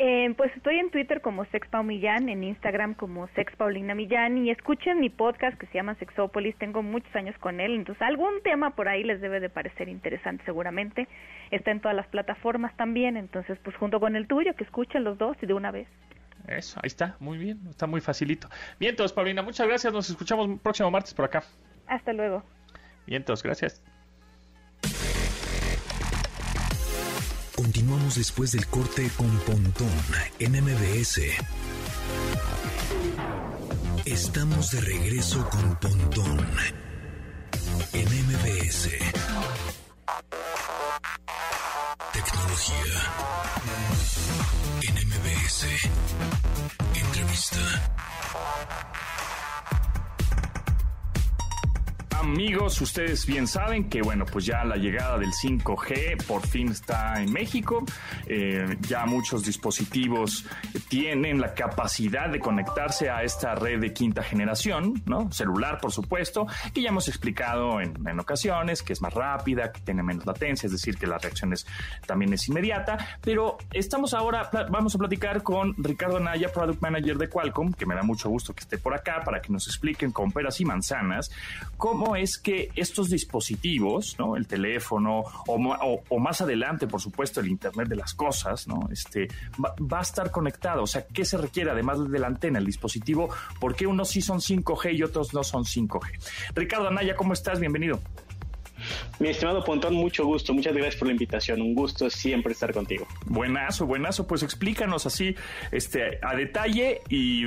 Eh, 0.00 0.32
pues 0.36 0.54
estoy 0.56 0.78
en 0.78 0.90
Twitter 0.92 1.20
como 1.20 1.44
Sexpau 1.46 1.82
Millán, 1.82 2.28
en 2.28 2.44
Instagram 2.44 2.94
como 2.94 3.26
Sexpaulina 3.34 3.96
Millán 3.96 4.38
y 4.38 4.50
escuchen 4.50 5.00
mi 5.00 5.10
podcast 5.10 5.58
que 5.58 5.66
se 5.66 5.74
llama 5.74 5.96
Sexópolis, 5.96 6.56
tengo 6.56 6.84
muchos 6.84 7.12
años 7.16 7.36
con 7.38 7.58
él, 7.58 7.74
entonces 7.74 8.00
algún 8.02 8.40
tema 8.44 8.76
por 8.76 8.88
ahí 8.88 9.02
les 9.02 9.20
debe 9.20 9.40
de 9.40 9.50
parecer 9.50 9.88
interesante 9.88 10.44
seguramente, 10.44 11.08
está 11.50 11.72
en 11.72 11.80
todas 11.80 11.96
las 11.96 12.06
plataformas 12.06 12.76
también, 12.76 13.16
entonces 13.16 13.58
pues 13.64 13.74
junto 13.74 13.98
con 13.98 14.14
el 14.14 14.28
tuyo 14.28 14.54
que 14.54 14.62
escuchen 14.62 15.02
los 15.02 15.18
dos 15.18 15.36
y 15.42 15.46
de 15.46 15.54
una 15.54 15.72
vez. 15.72 15.88
Eso, 16.46 16.78
ahí 16.80 16.86
está, 16.86 17.16
muy 17.18 17.36
bien, 17.36 17.58
está 17.68 17.88
muy 17.88 18.00
facilito. 18.00 18.48
Bien, 18.78 18.90
entonces 18.90 19.12
Paulina, 19.12 19.42
muchas 19.42 19.66
gracias, 19.66 19.92
nos 19.92 20.08
escuchamos 20.08 20.48
el 20.48 20.58
próximo 20.58 20.92
martes 20.92 21.12
por 21.12 21.24
acá. 21.24 21.42
Hasta 21.88 22.12
luego. 22.12 22.44
Bien, 23.04 23.22
entonces, 23.22 23.42
gracias. 23.42 23.82
Continuamos 27.68 28.14
después 28.14 28.52
del 28.52 28.66
corte 28.66 29.10
con 29.14 29.28
Pontón 29.40 29.92
en 30.38 30.52
MBS. 30.52 31.20
Estamos 34.06 34.70
de 34.70 34.80
regreso 34.80 35.46
con 35.50 35.76
Pontón 35.76 36.48
en 37.92 38.08
MBS. 38.26 38.88
Tecnología. 42.14 43.02
NMBS. 44.80 45.66
Entrevista. 46.94 47.58
Amigos, 52.20 52.80
ustedes 52.80 53.24
bien 53.26 53.46
saben 53.46 53.88
que, 53.88 54.02
bueno, 54.02 54.26
pues 54.26 54.44
ya 54.44 54.64
la 54.64 54.74
llegada 54.74 55.18
del 55.18 55.30
5G 55.30 56.26
por 56.26 56.44
fin 56.44 56.68
está 56.68 57.22
en 57.22 57.32
México. 57.32 57.84
Eh, 58.26 58.76
ya 58.80 59.06
muchos 59.06 59.44
dispositivos 59.44 60.44
tienen 60.88 61.40
la 61.40 61.54
capacidad 61.54 62.28
de 62.28 62.40
conectarse 62.40 63.08
a 63.08 63.22
esta 63.22 63.54
red 63.54 63.78
de 63.78 63.92
quinta 63.92 64.24
generación, 64.24 65.00
¿no? 65.06 65.30
Celular, 65.30 65.78
por 65.80 65.92
supuesto, 65.92 66.48
que 66.74 66.82
ya 66.82 66.88
hemos 66.88 67.06
explicado 67.06 67.80
en, 67.80 68.18
ocasiones, 68.18 68.82
que 68.82 68.94
es 68.94 69.00
más 69.00 69.14
rápida, 69.14 69.70
que 69.70 69.80
tiene 69.80 70.02
menos 70.02 70.26
latencia, 70.26 70.66
es 70.66 70.72
decir, 70.72 70.98
que 70.98 71.06
la 71.06 71.18
reacción 71.18 71.54
también 72.04 72.32
es 72.32 72.48
inmediata. 72.48 72.98
Pero 73.20 73.58
estamos 73.72 74.12
ahora, 74.12 74.50
vamos 74.70 74.92
a 74.96 74.98
platicar 74.98 75.44
con 75.44 75.72
Ricardo 75.78 76.18
Naya, 76.18 76.52
Product 76.52 76.82
Manager 76.82 77.16
de 77.16 77.28
Qualcomm, 77.28 77.72
que 77.72 77.86
me 77.86 77.94
da 77.94 78.02
mucho 78.02 78.28
gusto 78.28 78.54
que 78.54 78.60
esté 78.60 78.76
por 78.76 78.92
acá 78.92 79.22
para 79.24 79.40
que 79.40 79.52
nos 79.52 79.68
expliquen 79.68 80.10
con 80.10 80.32
peras 80.32 80.60
y 80.60 80.64
manzanas 80.64 81.30
cómo 81.76 82.07
es 82.16 82.38
que 82.38 82.70
estos 82.76 83.10
dispositivos, 83.10 84.16
¿no? 84.18 84.36
El 84.36 84.46
teléfono 84.46 85.24
o, 85.46 86.18
más 86.18 86.40
adelante, 86.40 86.86
por 86.86 87.00
supuesto, 87.00 87.40
el 87.40 87.48
Internet 87.48 87.88
de 87.88 87.96
las 87.96 88.14
cosas, 88.14 88.66
¿no? 88.68 88.88
Este, 88.90 89.28
va, 89.58 89.98
a 89.98 90.02
estar 90.02 90.30
conectado. 90.30 90.82
O 90.82 90.86
sea, 90.86 91.06
¿qué 91.06 91.24
se 91.24 91.36
requiere 91.36 91.70
además 91.70 92.10
de 92.10 92.18
la 92.18 92.26
antena, 92.26 92.58
el 92.58 92.66
dispositivo? 92.66 93.28
¿Por 93.60 93.74
qué 93.74 93.86
unos 93.86 94.08
sí 94.10 94.22
son 94.22 94.40
5G 94.40 94.96
y 94.96 95.02
otros 95.02 95.34
no 95.34 95.42
son 95.42 95.64
5G? 95.64 96.52
Ricardo 96.54 96.88
Anaya, 96.88 97.16
¿cómo 97.16 97.32
estás? 97.32 97.60
Bienvenido. 97.60 98.00
Mi 99.18 99.28
estimado 99.28 99.64
Pontón, 99.64 99.94
mucho 99.94 100.24
gusto, 100.24 100.54
muchas 100.54 100.72
gracias 100.72 100.96
por 100.96 101.08
la 101.08 101.12
invitación, 101.12 101.60
un 101.60 101.74
gusto 101.74 102.08
siempre 102.10 102.52
estar 102.52 102.72
contigo. 102.72 103.06
Buenazo, 103.26 103.86
buenazo, 103.86 104.26
pues 104.26 104.42
explícanos 104.42 105.06
así, 105.06 105.34
este, 105.72 106.18
a 106.22 106.36
detalle 106.36 107.00
y 107.08 107.46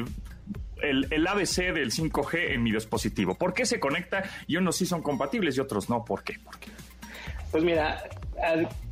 el, 0.82 1.28
ABC 1.28 1.74
del 1.74 1.92
5G 1.92 2.54
en 2.54 2.64
mi 2.64 2.72
dispositivo? 2.72 3.36
¿Por 3.36 3.54
qué 3.54 3.66
se 3.66 3.80
conecta 3.80 4.24
y 4.48 4.58
unos 4.58 4.78
sí 4.78 4.86
son 4.86 5.02
compatibles 5.02 5.58
y 5.58 5.60
otros 5.60 5.90
no? 5.90 6.04
¿Por 6.06 6.24
qué? 6.24 6.36
Pues 7.52 7.64
mira, 7.64 8.04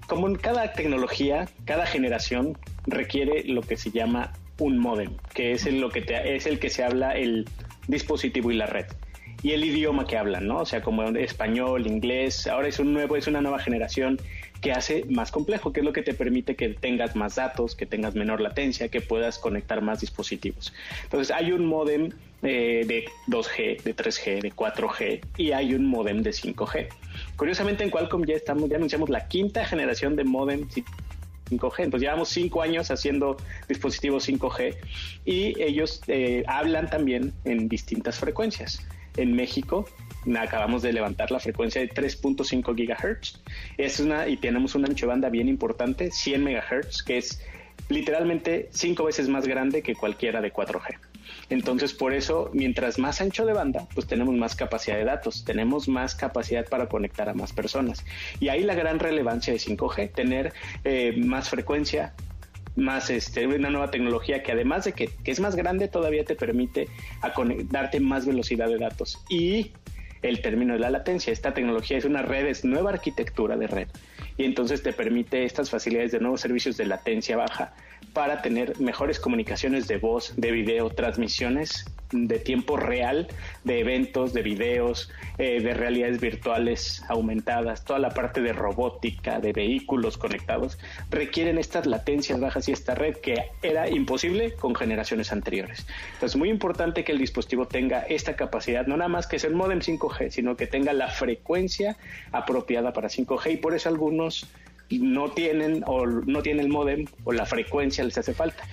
como 0.07 0.27
en 0.27 0.35
cada 0.35 0.73
tecnología, 0.73 1.47
cada 1.65 1.85
generación 1.85 2.57
requiere 2.85 3.43
lo 3.45 3.61
que 3.61 3.77
se 3.77 3.91
llama 3.91 4.33
un 4.59 4.77
modem, 4.77 5.15
que 5.33 5.53
es 5.53 5.65
el, 5.65 5.79
lo 5.79 5.89
que 5.89 6.03
es 6.25 6.45
el 6.45 6.59
que 6.59 6.69
se 6.69 6.83
habla 6.83 7.11
el 7.11 7.47
dispositivo 7.87 8.51
y 8.51 8.55
la 8.55 8.65
red 8.65 8.85
y 9.41 9.51
el 9.51 9.63
idioma 9.63 10.05
que 10.05 10.17
hablan, 10.17 10.47
¿no? 10.47 10.57
O 10.59 10.65
sea, 10.65 10.81
como 10.81 11.03
español, 11.03 11.87
inglés, 11.87 12.47
ahora 12.47 12.67
es 12.67 12.79
un 12.79 12.93
nuevo, 12.93 13.15
es 13.15 13.27
una 13.27 13.41
nueva 13.41 13.59
generación 13.59 14.19
que 14.61 14.71
hace 14.71 15.05
más 15.09 15.31
complejo, 15.31 15.71
que 15.71 15.79
es 15.79 15.85
lo 15.85 15.93
que 15.93 16.01
te 16.01 16.13
permite 16.13 16.55
que 16.55 16.69
tengas 16.69 17.15
más 17.15 17.35
datos, 17.35 17.75
que 17.75 17.85
tengas 17.85 18.15
menor 18.15 18.41
latencia, 18.41 18.89
que 18.89 19.01
puedas 19.01 19.39
conectar 19.39 19.81
más 19.81 20.01
dispositivos. 20.01 20.73
Entonces, 21.03 21.35
hay 21.35 21.51
un 21.51 21.65
modem 21.65 22.11
eh, 22.41 22.85
de 22.87 23.05
2G, 23.27 23.83
de 23.83 23.95
3G, 23.95 24.41
de 24.41 24.51
4G 24.53 25.21
y 25.37 25.51
hay 25.51 25.73
un 25.73 25.85
modem 25.85 26.21
de 26.21 26.31
5G. 26.31 26.87
Curiosamente, 27.35 27.83
en 27.83 27.89
Qualcomm 27.89 28.25
ya 28.25 28.35
estamos, 28.35 28.69
ya 28.69 28.77
anunciamos 28.77 29.09
la 29.09 29.27
quinta 29.27 29.65
generación 29.65 30.15
de 30.15 30.23
modem 30.23 30.67
5G. 31.49 31.83
Entonces 31.83 32.01
llevamos 32.01 32.29
cinco 32.29 32.61
años 32.61 32.91
haciendo 32.91 33.37
dispositivos 33.67 34.29
5G 34.29 34.75
y 35.25 35.61
ellos 35.61 36.01
eh, 36.07 36.43
hablan 36.47 36.89
también 36.89 37.33
en 37.43 37.67
distintas 37.67 38.19
frecuencias. 38.19 38.87
En 39.17 39.33
México 39.33 39.85
acabamos 40.37 40.81
de 40.81 40.93
levantar 40.93 41.31
la 41.31 41.39
frecuencia 41.39 41.81
de 41.81 41.89
3.5 41.89 42.75
gigahertz. 42.75 43.41
Es 43.77 43.99
una, 43.99 44.27
y 44.27 44.37
tenemos 44.37 44.75
un 44.75 44.85
ancho 44.85 45.05
de 45.05 45.09
banda 45.09 45.29
bien 45.29 45.47
importante, 45.47 46.11
100 46.11 46.43
megahertz, 46.43 47.03
que 47.03 47.17
es 47.17 47.41
literalmente 47.89 48.69
cinco 48.71 49.05
veces 49.05 49.27
más 49.29 49.47
grande 49.47 49.81
que 49.81 49.95
cualquiera 49.95 50.41
de 50.41 50.53
4G. 50.53 50.97
Entonces, 51.49 51.93
por 51.93 52.13
eso, 52.13 52.49
mientras 52.53 52.99
más 52.99 53.21
ancho 53.21 53.45
de 53.45 53.53
banda, 53.53 53.87
pues 53.93 54.07
tenemos 54.07 54.35
más 54.35 54.55
capacidad 54.55 54.97
de 54.97 55.05
datos, 55.05 55.45
tenemos 55.45 55.87
más 55.87 56.15
capacidad 56.15 56.67
para 56.67 56.87
conectar 56.87 57.29
a 57.29 57.33
más 57.33 57.53
personas. 57.53 58.05
Y 58.39 58.49
ahí 58.49 58.63
la 58.63 58.75
gran 58.75 58.99
relevancia 58.99 59.53
de 59.53 59.59
5G, 59.59 60.11
tener 60.13 60.53
eh, 60.83 61.15
más 61.17 61.49
frecuencia, 61.49 62.13
más 62.75 63.09
este, 63.09 63.45
una 63.47 63.69
nueva 63.69 63.91
tecnología 63.91 64.41
que 64.41 64.51
además 64.51 64.85
de 64.85 64.93
que, 64.93 65.09
es 65.25 65.39
más 65.39 65.55
grande, 65.55 65.87
todavía 65.87 66.23
te 66.23 66.35
permite 66.35 66.87
a 67.21 67.33
darte 67.69 67.99
más 67.99 68.25
velocidad 68.25 68.67
de 68.67 68.77
datos. 68.77 69.23
Y 69.29 69.71
el 70.21 70.41
término 70.41 70.73
de 70.73 70.79
la 70.79 70.89
latencia. 70.89 71.33
Esta 71.33 71.53
tecnología 71.53 71.97
es 71.97 72.05
una 72.05 72.21
red, 72.21 72.47
es 72.47 72.65
nueva 72.65 72.91
arquitectura 72.91 73.57
de 73.57 73.67
red 73.67 73.87
y 74.37 74.45
entonces 74.45 74.81
te 74.81 74.93
permite 74.93 75.43
estas 75.43 75.69
facilidades 75.69 76.11
de 76.11 76.19
nuevos 76.19 76.41
servicios 76.41 76.77
de 76.77 76.85
latencia 76.85 77.37
baja 77.37 77.73
para 78.13 78.41
tener 78.41 78.79
mejores 78.79 79.19
comunicaciones 79.19 79.87
de 79.87 79.97
voz, 79.97 80.33
de 80.35 80.51
video, 80.51 80.89
transmisiones 80.89 81.85
de 82.11 82.39
tiempo 82.39 82.77
real 82.77 83.27
de 83.63 83.79
eventos, 83.79 84.33
de 84.33 84.41
videos, 84.41 85.11
eh, 85.37 85.61
de 85.61 85.73
realidades 85.73 86.19
virtuales 86.19 87.03
aumentadas, 87.07 87.85
toda 87.85 87.99
la 87.99 88.09
parte 88.09 88.41
de 88.41 88.53
robótica, 88.53 89.39
de 89.39 89.53
vehículos 89.53 90.17
conectados, 90.17 90.79
requieren 91.09 91.57
estas 91.57 91.85
latencias 91.85 92.39
bajas 92.39 92.67
y 92.67 92.71
esta 92.71 92.95
red 92.95 93.17
que 93.17 93.51
era 93.61 93.89
imposible 93.89 94.53
con 94.53 94.75
generaciones 94.75 95.31
anteriores. 95.31 95.85
Entonces, 96.13 96.35
muy 96.35 96.49
importante 96.49 97.03
que 97.03 97.11
el 97.11 97.19
dispositivo 97.19 97.67
tenga 97.67 98.01
esta 98.01 98.35
capacidad, 98.35 98.87
no 98.87 98.97
nada 98.97 99.09
más 99.09 99.27
que 99.27 99.39
sea 99.39 99.49
el 99.49 99.55
modem 99.55 99.79
5G, 99.79 100.31
sino 100.31 100.55
que 100.55 100.67
tenga 100.67 100.93
la 100.93 101.09
frecuencia 101.09 101.95
apropiada 102.31 102.93
para 102.93 103.09
5G 103.09 103.53
y 103.53 103.57
por 103.57 103.75
eso 103.75 103.89
algunos 103.89 104.47
no 104.91 105.29
tienen 105.29 105.83
o 105.85 106.05
no 106.05 106.41
tienen 106.41 106.65
el 106.65 106.71
modem 106.71 107.05
o 107.23 107.31
la 107.31 107.45
frecuencia 107.45 108.03
les 108.03 108.17
hace 108.17 108.33
falta. 108.33 108.63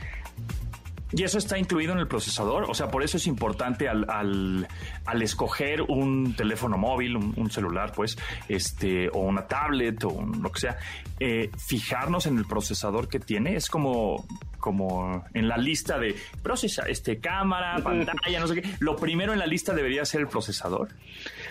¿Y 1.12 1.22
eso 1.22 1.38
está 1.38 1.56
incluido 1.56 1.92
en 1.92 2.00
el 2.00 2.08
procesador? 2.08 2.64
O 2.68 2.74
sea, 2.74 2.88
por 2.88 3.04
eso 3.04 3.16
es 3.16 3.28
importante 3.28 3.88
al, 3.88 4.04
al, 4.08 5.22
escoger 5.22 5.82
un 5.82 6.34
teléfono 6.34 6.76
móvil, 6.78 7.16
un, 7.16 7.50
celular, 7.50 7.92
pues, 7.94 8.18
este, 8.48 9.08
o 9.10 9.20
una 9.20 9.46
tablet 9.46 10.02
o 10.02 10.26
lo 10.26 10.50
que 10.50 10.60
sea, 10.60 10.78
eh, 11.20 11.50
fijarnos 11.56 12.26
en 12.26 12.38
el 12.38 12.44
procesador 12.44 13.08
que 13.08 13.20
tiene. 13.20 13.54
Es 13.54 13.70
como, 13.70 14.26
como 14.58 15.24
en 15.32 15.46
la 15.46 15.56
lista 15.56 15.96
de 15.96 16.16
procesa, 16.42 16.82
este, 16.88 17.18
cámara, 17.18 17.76
pantalla, 17.84 18.40
no 18.40 18.48
sé 18.48 18.60
qué. 18.60 18.68
Lo 18.80 18.96
primero 18.96 19.32
en 19.32 19.38
la 19.38 19.46
lista 19.46 19.74
debería 19.74 20.04
ser 20.04 20.22
el 20.22 20.26
procesador. 20.26 20.88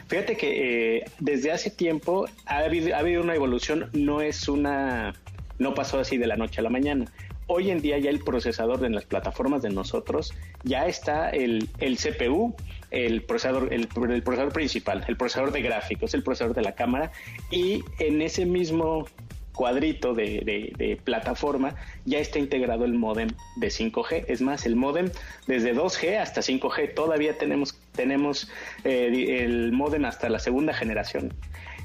Fíjate 0.07 0.37
que 0.37 0.97
eh, 0.97 1.05
desde 1.19 1.51
hace 1.51 1.71
tiempo 1.71 2.27
ha 2.45 2.57
habido, 2.59 2.95
ha 2.95 2.99
habido 2.99 3.23
una 3.23 3.35
evolución, 3.35 3.89
no 3.93 4.21
es 4.21 4.47
una, 4.47 5.13
no 5.57 5.73
pasó 5.73 5.99
así 5.99 6.17
de 6.17 6.27
la 6.27 6.35
noche 6.35 6.59
a 6.59 6.63
la 6.63 6.69
mañana 6.69 7.05
hoy 7.47 7.71
en 7.71 7.81
día 7.81 7.97
ya 7.97 8.09
el 8.09 8.19
procesador 8.19 8.79
de 8.79 8.89
las 8.89 9.05
plataformas 9.05 9.61
de 9.61 9.69
nosotros 9.69 10.33
ya 10.63 10.87
está 10.87 11.29
el, 11.29 11.69
el 11.79 11.97
CPU, 11.97 12.55
el 12.91 13.21
procesador, 13.21 13.71
el, 13.73 13.87
procesador 13.87 14.53
principal, 14.53 15.05
el 15.07 15.17
procesador 15.17 15.51
de 15.51 15.61
gráficos, 15.61 16.13
el 16.13 16.23
procesador 16.23 16.55
de 16.55 16.61
la 16.61 16.73
cámara 16.73 17.11
y 17.51 17.83
en 17.99 18.21
ese 18.21 18.45
mismo 18.45 19.07
cuadrito 19.53 20.13
de, 20.13 20.99
plataforma 21.03 21.75
ya 22.03 22.19
está 22.19 22.39
integrado 22.39 22.83
el 22.83 22.93
modem 22.93 23.29
de 23.57 23.67
5G. 23.67 24.25
Es 24.27 24.41
más, 24.41 24.65
el 24.65 24.75
modem 24.75 25.09
desde 25.47 25.73
2G 25.73 26.17
hasta 26.19 26.41
5G 26.41 26.93
todavía 26.93 27.37
tenemos, 27.37 27.79
tenemos 27.95 28.49
eh, 28.83 29.43
el 29.43 29.71
modem 29.71 30.05
hasta 30.05 30.29
la 30.29 30.39
segunda 30.39 30.73
generación. 30.73 31.33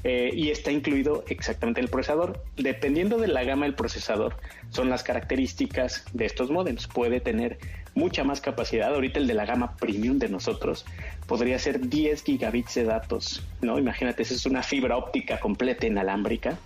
Eh, 0.03 0.31
y 0.33 0.49
está 0.49 0.71
incluido 0.71 1.23
exactamente 1.27 1.79
el 1.79 1.87
procesador. 1.87 2.43
Dependiendo 2.57 3.17
de 3.17 3.27
la 3.27 3.43
gama 3.43 3.65
del 3.65 3.75
procesador, 3.75 4.35
son 4.69 4.89
las 4.89 5.03
características 5.03 6.05
de 6.13 6.25
estos 6.25 6.49
modems. 6.49 6.87
Puede 6.87 7.19
tener 7.19 7.59
mucha 7.93 8.23
más 8.23 8.41
capacidad. 8.41 8.93
Ahorita 8.93 9.19
el 9.19 9.27
de 9.27 9.35
la 9.35 9.45
gama 9.45 9.75
premium 9.77 10.17
de 10.17 10.29
nosotros 10.29 10.85
podría 11.27 11.59
ser 11.59 11.87
10 11.87 12.23
gigabits 12.23 12.75
de 12.75 12.85
datos, 12.85 13.45
¿no? 13.61 13.77
Imagínate, 13.77 14.23
esa 14.23 14.33
es 14.33 14.45
una 14.45 14.63
fibra 14.63 14.97
óptica 14.97 15.39
completa 15.39 15.85
inalámbrica. 15.85 16.57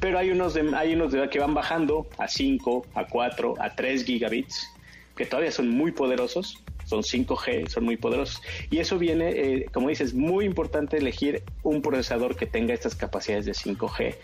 Pero 0.00 0.18
hay 0.18 0.30
unos, 0.30 0.54
de, 0.54 0.74
hay 0.76 0.94
unos 0.94 1.12
de, 1.12 1.28
que 1.28 1.38
van 1.38 1.54
bajando 1.54 2.08
a 2.18 2.28
5, 2.28 2.86
a 2.94 3.06
4, 3.06 3.54
a 3.58 3.74
3 3.74 4.04
gigabits, 4.04 4.68
que 5.16 5.26
todavía 5.26 5.52
son 5.52 5.70
muy 5.70 5.92
poderosos 5.92 6.62
son 6.86 7.02
5G, 7.02 7.68
son 7.68 7.84
muy 7.84 7.96
poderosos. 7.96 8.42
Y 8.70 8.78
eso 8.78 8.98
viene, 8.98 9.30
eh, 9.30 9.66
como 9.72 9.88
dices, 9.88 10.14
muy 10.14 10.44
importante 10.44 10.96
elegir 10.96 11.42
un 11.62 11.82
procesador 11.82 12.36
que 12.36 12.46
tenga 12.46 12.72
estas 12.72 12.94
capacidades 12.94 13.44
de 13.44 13.52
5G. 13.52 14.14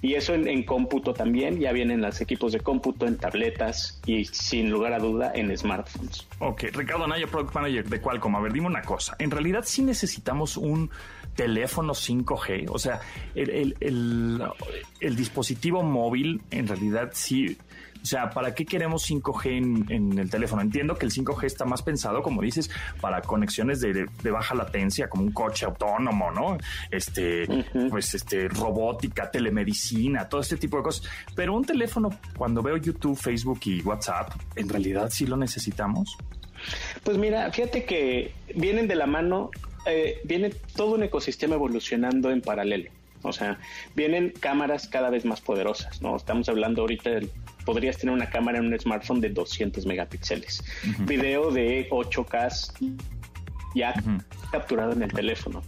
Y 0.00 0.14
eso 0.14 0.34
en, 0.34 0.64
cómputo 0.64 1.14
también, 1.14 1.60
ya 1.60 1.72
vienen 1.72 2.00
los 2.00 2.20
equipos 2.20 2.52
de 2.52 2.60
cómputo 2.60 3.06
en 3.06 3.18
tabletas 3.18 4.00
y 4.06 4.24
sin 4.24 4.70
lugar 4.70 4.92
a 4.92 4.98
duda 4.98 5.32
en 5.34 5.56
smartphones. 5.56 6.26
Ok, 6.40 6.64
Ricardo 6.72 7.06
Naya, 7.06 7.26
Product 7.26 7.54
Manager 7.54 7.88
de 7.88 8.00
Qualcomm, 8.00 8.34
a 8.34 8.40
ver, 8.40 8.52
dime 8.52 8.66
una 8.66 8.82
cosa, 8.82 9.14
en 9.20 9.30
realidad 9.30 9.62
sí 9.64 9.82
necesitamos 9.82 10.56
un 10.56 10.90
teléfono 11.36 11.94
5G, 11.94 12.68
o 12.68 12.80
sea, 12.80 13.00
el 13.34 15.16
dispositivo 15.16 15.84
móvil 15.84 16.42
en 16.50 16.66
realidad 16.66 17.10
sí 17.12 17.56
O 18.02 18.04
sea, 18.04 18.30
¿para 18.30 18.54
qué 18.54 18.64
queremos 18.64 19.08
5G 19.08 19.88
en, 19.90 20.18
el 20.18 20.28
teléfono? 20.28 20.60
Entiendo 20.60 20.96
que 20.96 21.06
el 21.06 21.12
5G 21.12 21.44
está 21.44 21.64
más 21.64 21.82
pensado, 21.82 22.22
como 22.22 22.42
dices, 22.42 22.70
para 23.00 23.22
conexiones 23.22 23.80
de, 23.80 24.06
baja 24.30 24.54
latencia, 24.54 25.08
como 25.08 25.22
un 25.22 25.32
coche 25.32 25.66
autónomo, 25.66 26.30
¿no? 26.32 26.58
Este, 26.90 27.46
pues, 27.90 28.14
este, 28.14 28.48
robótica, 28.48 29.30
telemedicina, 29.30 30.28
todo 30.28 30.40
este 30.40 30.56
tipo 30.56 30.78
de 30.78 30.82
cosas. 30.82 31.08
Pero 31.36 31.54
un 31.54 31.64
teléfono, 31.64 32.10
cuando 32.36 32.62
veo 32.62 32.76
YouTube, 32.76 33.16
Facebook 33.16 33.60
y 33.66 33.82
WhatsApp, 33.82 34.32
¿en 34.56 34.68
realidad 34.68 35.08
sí 35.10 35.26
lo 35.26 35.36
necesitamos? 35.36 36.16
Pues 37.04 37.18
mira, 37.18 37.50
fíjate 37.52 37.84
que 37.84 38.32
vienen 38.54 38.88
de 38.88 38.96
la 38.96 39.06
mano, 39.06 39.50
eh, 39.86 40.20
viene 40.24 40.50
todo 40.50 40.94
un 40.94 41.02
ecosistema 41.04 41.54
evolucionando 41.54 42.30
en 42.30 42.40
paralelo. 42.40 42.90
O 43.22 43.32
sea, 43.32 43.58
vienen 43.94 44.32
cámaras 44.38 44.88
cada 44.88 45.08
vez 45.08 45.24
más 45.24 45.40
poderosas, 45.40 46.02
¿no? 46.02 46.16
Estamos 46.16 46.48
hablando 46.48 46.82
ahorita, 46.82 47.10
de, 47.10 47.30
podrías 47.64 47.98
tener 47.98 48.14
una 48.14 48.28
cámara 48.28 48.58
en 48.58 48.66
un 48.66 48.78
smartphone 48.78 49.20
de 49.20 49.30
200 49.30 49.86
megapíxeles, 49.86 50.62
video 51.06 51.50
de 51.50 51.88
8K 51.90 52.98
ya 53.74 53.94
capturado 54.50 54.92
en 54.92 55.02
el 55.02 55.12
teléfono. 55.12 55.62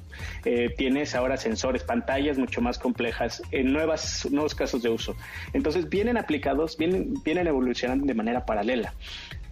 Eh, 0.44 0.74
tienes 0.76 1.14
ahora 1.14 1.37
sensores, 1.37 1.83
pantallas 1.83 2.38
mucho 2.38 2.61
más 2.61 2.78
complejas 2.78 3.42
en 3.50 3.72
nuevas, 3.72 4.28
nuevos 4.30 4.54
casos 4.54 4.83
de 4.83 4.90
uso. 4.90 5.16
Entonces 5.52 5.88
vienen 5.88 6.16
aplicados, 6.16 6.76
vienen, 6.76 7.14
vienen 7.24 7.46
evolucionando 7.46 8.07
de 8.07 8.14
manera 8.14 8.44
paralela. 8.44 8.94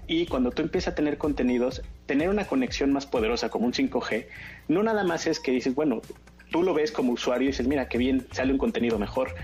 Y 0.07 0.27
cuando 0.27 0.51
tú 0.51 0.63
empiezas 0.63 0.93
a 0.93 0.95
tener 0.95 1.17
contenidos, 1.17 1.83
tener 2.07 2.29
una 2.29 2.45
conexión 2.45 2.93
más 2.93 3.07
poderosa 3.07 3.49
como 3.49 3.67
un 3.67 3.73
5G, 3.73 4.27
no 4.69 4.83
nada 4.83 5.05
más 5.05 5.27
es 5.27 5.41
que 5.41 5.53
dices, 5.53 5.75
bueno, 5.75 6.03
tú 6.51 6.63
lo 6.63 6.75
ves 6.75 6.93
como 6.93 7.13
usuario 7.13 7.49
y 7.49 7.53
dices, 7.53 7.67
mira, 7.67 7.89
qué 7.89 7.99
bien, 7.99 8.27
sale 8.33 8.53
un 8.53 8.59
contenido 8.59 8.99
mejor. 8.99 9.35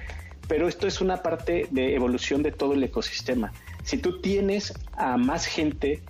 Pero 0.48 0.66
esto 0.66 0.86
es 0.86 1.00
una 1.00 1.22
parte 1.22 1.68
de 1.70 1.94
evolución 1.94 2.42
de 2.42 2.52
todo 2.52 2.72
el 2.74 2.82
ecosistema. 2.82 3.52
Si 3.84 3.98
tú 3.98 4.20
tienes 4.20 4.74
a 4.94 5.16
más 5.16 5.46
gente, 5.46 6.00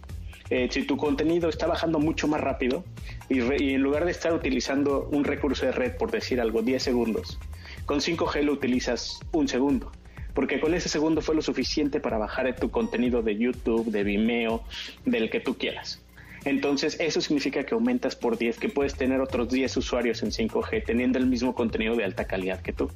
eh, 0.51 0.69
si 0.71 0.85
tu 0.85 0.97
contenido 0.97 1.49
está 1.49 1.67
bajando 1.67 1.99
mucho 1.99 2.29
más 2.29 2.41
rápido 2.41 2.85
y, 3.29 3.41
y, 3.63 3.75
en 3.75 3.83
lugar 3.83 4.05
de 4.05 4.13
estar 4.13 4.33
utilizando 4.33 5.09
un 5.13 5.25
recurso 5.25 5.67
de 5.67 5.73
red, 5.73 5.97
por 5.97 6.11
decir 6.11 6.41
algo, 6.41 6.63
10 6.63 6.83
segundos, 6.83 7.39
con 7.85 7.99
5G 8.01 8.43
lo 8.43 8.53
utilizas 8.53 9.21
un 9.33 9.49
segundo. 9.49 9.93
Porque 10.35 10.61
con 10.61 10.73
ese 10.73 10.89
segundo 10.89 11.21
fue 11.21 11.35
lo 11.35 11.43
suficiente 11.43 11.99
para 11.99 12.17
bajar 12.17 12.55
tu 12.55 12.71
contenido 12.71 13.23
de 13.23 13.37
YouTube, 13.37 13.91
de 13.91 14.05
Vimeo, 14.05 14.63
del 15.05 15.31
que 15.31 15.41
tú 15.41 15.59
quieras. 15.59 16.01
Entonces, 16.45 16.97
eso 17.01 17.21
significa 17.21 17.65
que 17.65 17.75
aumentas 17.75 18.15
por 18.15 18.39
10, 18.39 18.59
que 18.59 18.69
puedes 18.69 18.95
tener 18.95 19.21
otros 19.21 19.51
10 19.51 19.77
usuarios 19.77 20.23
en 20.23 20.31
5G 20.31 20.85
teniendo 20.85 21.19
el 21.19 21.27
mismo 21.27 21.55
contenido 21.55 21.97
de 21.97 22.05
alta 22.05 22.27
calidad 22.27 22.61
que 22.63 22.73
tú. 22.73 22.91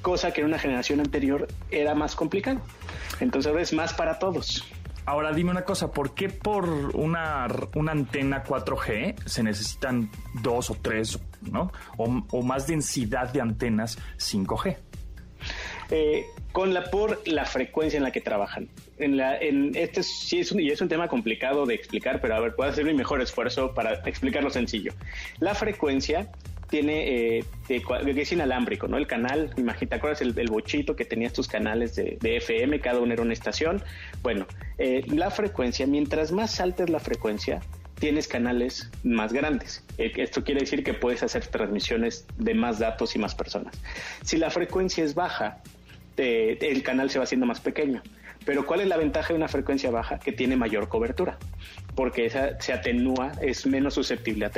Cosa 0.00 0.32
que 0.32 0.40
en 0.40 0.48
una 0.48 0.58
generación 0.58 1.00
anterior 1.00 1.46
era 1.70 1.94
más 1.94 2.16
complicado. 2.16 2.60
Entonces, 3.20 3.50
ahora 3.50 3.62
es 3.62 3.72
más 3.72 3.94
para 3.94 4.18
todos. 4.18 4.64
Ahora 5.04 5.32
dime 5.32 5.50
una 5.50 5.64
cosa, 5.64 5.90
¿por 5.90 6.14
qué 6.14 6.28
por 6.28 6.68
una, 6.94 7.48
una 7.74 7.92
antena 7.92 8.44
4G 8.44 9.16
se 9.26 9.42
necesitan 9.42 10.10
dos 10.42 10.70
o 10.70 10.76
tres, 10.80 11.18
¿no? 11.40 11.72
O, 11.96 12.22
o 12.30 12.42
más 12.42 12.68
densidad 12.68 13.32
de 13.32 13.40
antenas 13.40 13.98
5G. 14.18 14.76
Eh, 15.90 16.24
con 16.52 16.72
la 16.72 16.84
por 16.84 17.26
la 17.26 17.44
frecuencia 17.44 17.96
en 17.96 18.02
la 18.02 18.12
que 18.12 18.20
trabajan. 18.20 18.68
En 18.98 19.16
la, 19.16 19.38
en 19.38 19.72
este 19.74 20.02
sí 20.02 20.38
es 20.38 20.52
un, 20.52 20.60
y 20.60 20.70
es 20.70 20.80
un 20.80 20.88
tema 20.88 21.08
complicado 21.08 21.66
de 21.66 21.74
explicar, 21.74 22.20
pero 22.20 22.36
a 22.36 22.40
ver, 22.40 22.54
puedo 22.54 22.70
hacer 22.70 22.84
mi 22.84 22.94
mejor 22.94 23.20
esfuerzo 23.20 23.74
para 23.74 23.94
explicarlo 24.06 24.50
sencillo. 24.50 24.92
La 25.40 25.54
frecuencia 25.54 26.30
tiene 26.72 27.36
eh, 27.38 27.44
que 27.68 28.22
es 28.22 28.32
inalámbrico, 28.32 28.88
¿no? 28.88 28.96
El 28.96 29.06
canal, 29.06 29.52
imagínate, 29.58 29.88
¿te 29.88 29.94
acuerdas 29.96 30.22
el, 30.22 30.32
bochito 30.48 30.96
que 30.96 31.04
tenías 31.04 31.34
tus 31.34 31.46
canales 31.46 31.94
de, 31.96 32.16
FM, 32.22 32.80
cada 32.80 32.98
uno 32.98 33.12
era 33.12 33.20
una 33.20 33.34
estación? 33.34 33.82
Bueno, 34.22 34.46
eh, 34.78 35.04
la 35.08 35.30
frecuencia, 35.30 35.86
mientras 35.86 36.32
más 36.32 36.60
alta 36.60 36.84
es 36.84 36.88
la 36.88 36.98
frecuencia, 36.98 37.60
tienes 37.98 38.26
canales 38.26 38.90
más 39.04 39.34
grandes. 39.34 39.84
Eh, 39.98 40.12
esto 40.16 40.44
quiere 40.44 40.60
decir 40.60 40.82
que 40.82 40.94
puedes 40.94 41.22
hacer 41.22 41.46
transmisiones 41.46 42.26
de 42.38 42.54
más 42.54 42.78
datos 42.78 43.14
y 43.16 43.18
más 43.18 43.34
personas. 43.34 43.78
Si 44.24 44.38
la 44.38 44.48
frecuencia 44.48 45.04
es 45.04 45.14
baja, 45.14 45.58
el 46.16 46.82
canal 46.82 47.10
se 47.10 47.18
va 47.18 47.24
haciendo 47.24 47.44
más 47.44 47.60
pequeño. 47.60 48.02
Pero 48.46 48.64
¿cuál 48.64 48.80
es 48.80 48.88
la 48.88 48.96
ventaja 48.96 49.28
de 49.28 49.34
una 49.34 49.48
frecuencia 49.48 49.90
baja? 49.90 50.18
Que 50.18 50.32
tiene 50.32 50.56
mayor 50.56 50.88
cobertura, 50.88 51.36
porque 51.94 52.24
esa 52.24 52.58
se 52.62 52.72
atenúa, 52.72 53.32
es 53.42 53.66
menos 53.66 53.92
susceptible 53.92 54.46
a 54.46 54.50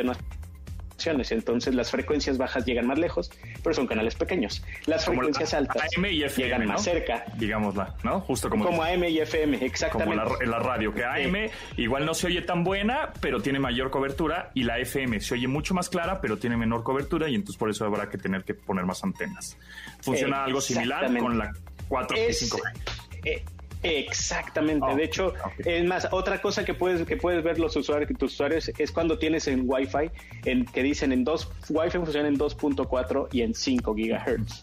entonces 1.06 1.74
las 1.74 1.90
frecuencias 1.90 2.38
bajas 2.38 2.64
llegan 2.64 2.86
más 2.86 2.98
lejos, 2.98 3.30
pero 3.62 3.74
son 3.74 3.86
canales 3.86 4.14
pequeños. 4.14 4.62
Las 4.86 5.04
frecuencias 5.04 5.54
altas 5.54 5.90
llegan 6.36 6.66
más 6.66 6.82
cerca. 6.82 7.24
Digámosla, 7.36 7.94
¿no? 8.02 8.20
Justo 8.20 8.48
como... 8.48 8.64
Como 8.64 8.82
AM 8.82 9.04
y 9.04 9.18
FM, 9.18 9.64
exactamente. 9.64 10.22
Como 10.22 10.36
la, 10.40 10.46
la 10.46 10.58
radio, 10.58 10.92
que 10.92 11.04
AM 11.04 11.50
igual 11.76 12.06
no 12.06 12.14
se 12.14 12.28
oye 12.28 12.42
tan 12.42 12.64
buena, 12.64 13.12
pero 13.20 13.40
tiene 13.40 13.58
mayor 13.58 13.90
cobertura, 13.90 14.50
y 14.54 14.64
la 14.64 14.78
FM 14.78 15.20
se 15.20 15.34
oye 15.34 15.48
mucho 15.48 15.74
más 15.74 15.88
clara, 15.88 16.20
pero 16.20 16.38
tiene 16.38 16.56
menor 16.56 16.82
cobertura, 16.82 17.28
y 17.28 17.34
entonces 17.34 17.56
por 17.56 17.70
eso 17.70 17.84
habrá 17.84 18.08
que 18.08 18.18
tener 18.18 18.44
que 18.44 18.54
poner 18.54 18.84
más 18.84 19.02
antenas. 19.04 19.56
Funciona 20.00 20.44
algo 20.44 20.60
similar 20.60 21.16
con 21.18 21.38
la 21.38 21.52
4 21.88 22.16
y 22.16 22.20
5G. 22.32 23.42
Exactamente. 23.84 24.94
de 24.94 25.04
hecho, 25.04 25.34
es 25.58 25.84
más, 25.84 26.08
otra 26.10 26.40
cosa 26.40 26.64
que 26.64 26.74
puedes, 26.74 27.06
que 27.06 27.16
puedes 27.16 27.42
ver 27.44 27.58
los 27.58 27.76
usuarios, 27.76 28.10
tus 28.18 28.32
usuarios, 28.32 28.70
es 28.78 28.90
cuando 28.90 29.18
tienes 29.18 29.46
en 29.46 29.64
Wi-Fi, 29.66 30.10
en, 30.44 30.64
que 30.64 30.82
dicen 30.82 31.12
en 31.12 31.24
dos, 31.24 31.50
Wi-Fi 31.68 31.98
funciona 31.98 32.28
en 32.28 32.38
2.4 32.38 33.28
y 33.32 33.42
en 33.42 33.54
5 33.54 33.94
gigahertz. 33.94 34.62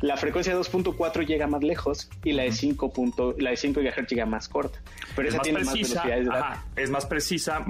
La 0.00 0.18
frecuencia 0.18 0.54
de 0.54 0.60
2.4 0.60 1.26
llega 1.26 1.46
más 1.46 1.62
lejos 1.62 2.10
y 2.24 2.32
la 2.32 2.42
de 2.42 2.52
5, 2.52 3.36
la 3.38 3.50
de 3.50 3.56
5 3.56 3.80
GHz 3.80 4.06
llega 4.10 4.26
más 4.26 4.50
corta. 4.50 4.78
Pero 5.16 5.30
esa 5.30 5.38
tiene 5.38 5.60
más 5.60 5.72
velocidades 5.72 6.28
Es 6.76 6.90
más 6.90 7.06
precisa, 7.06 7.64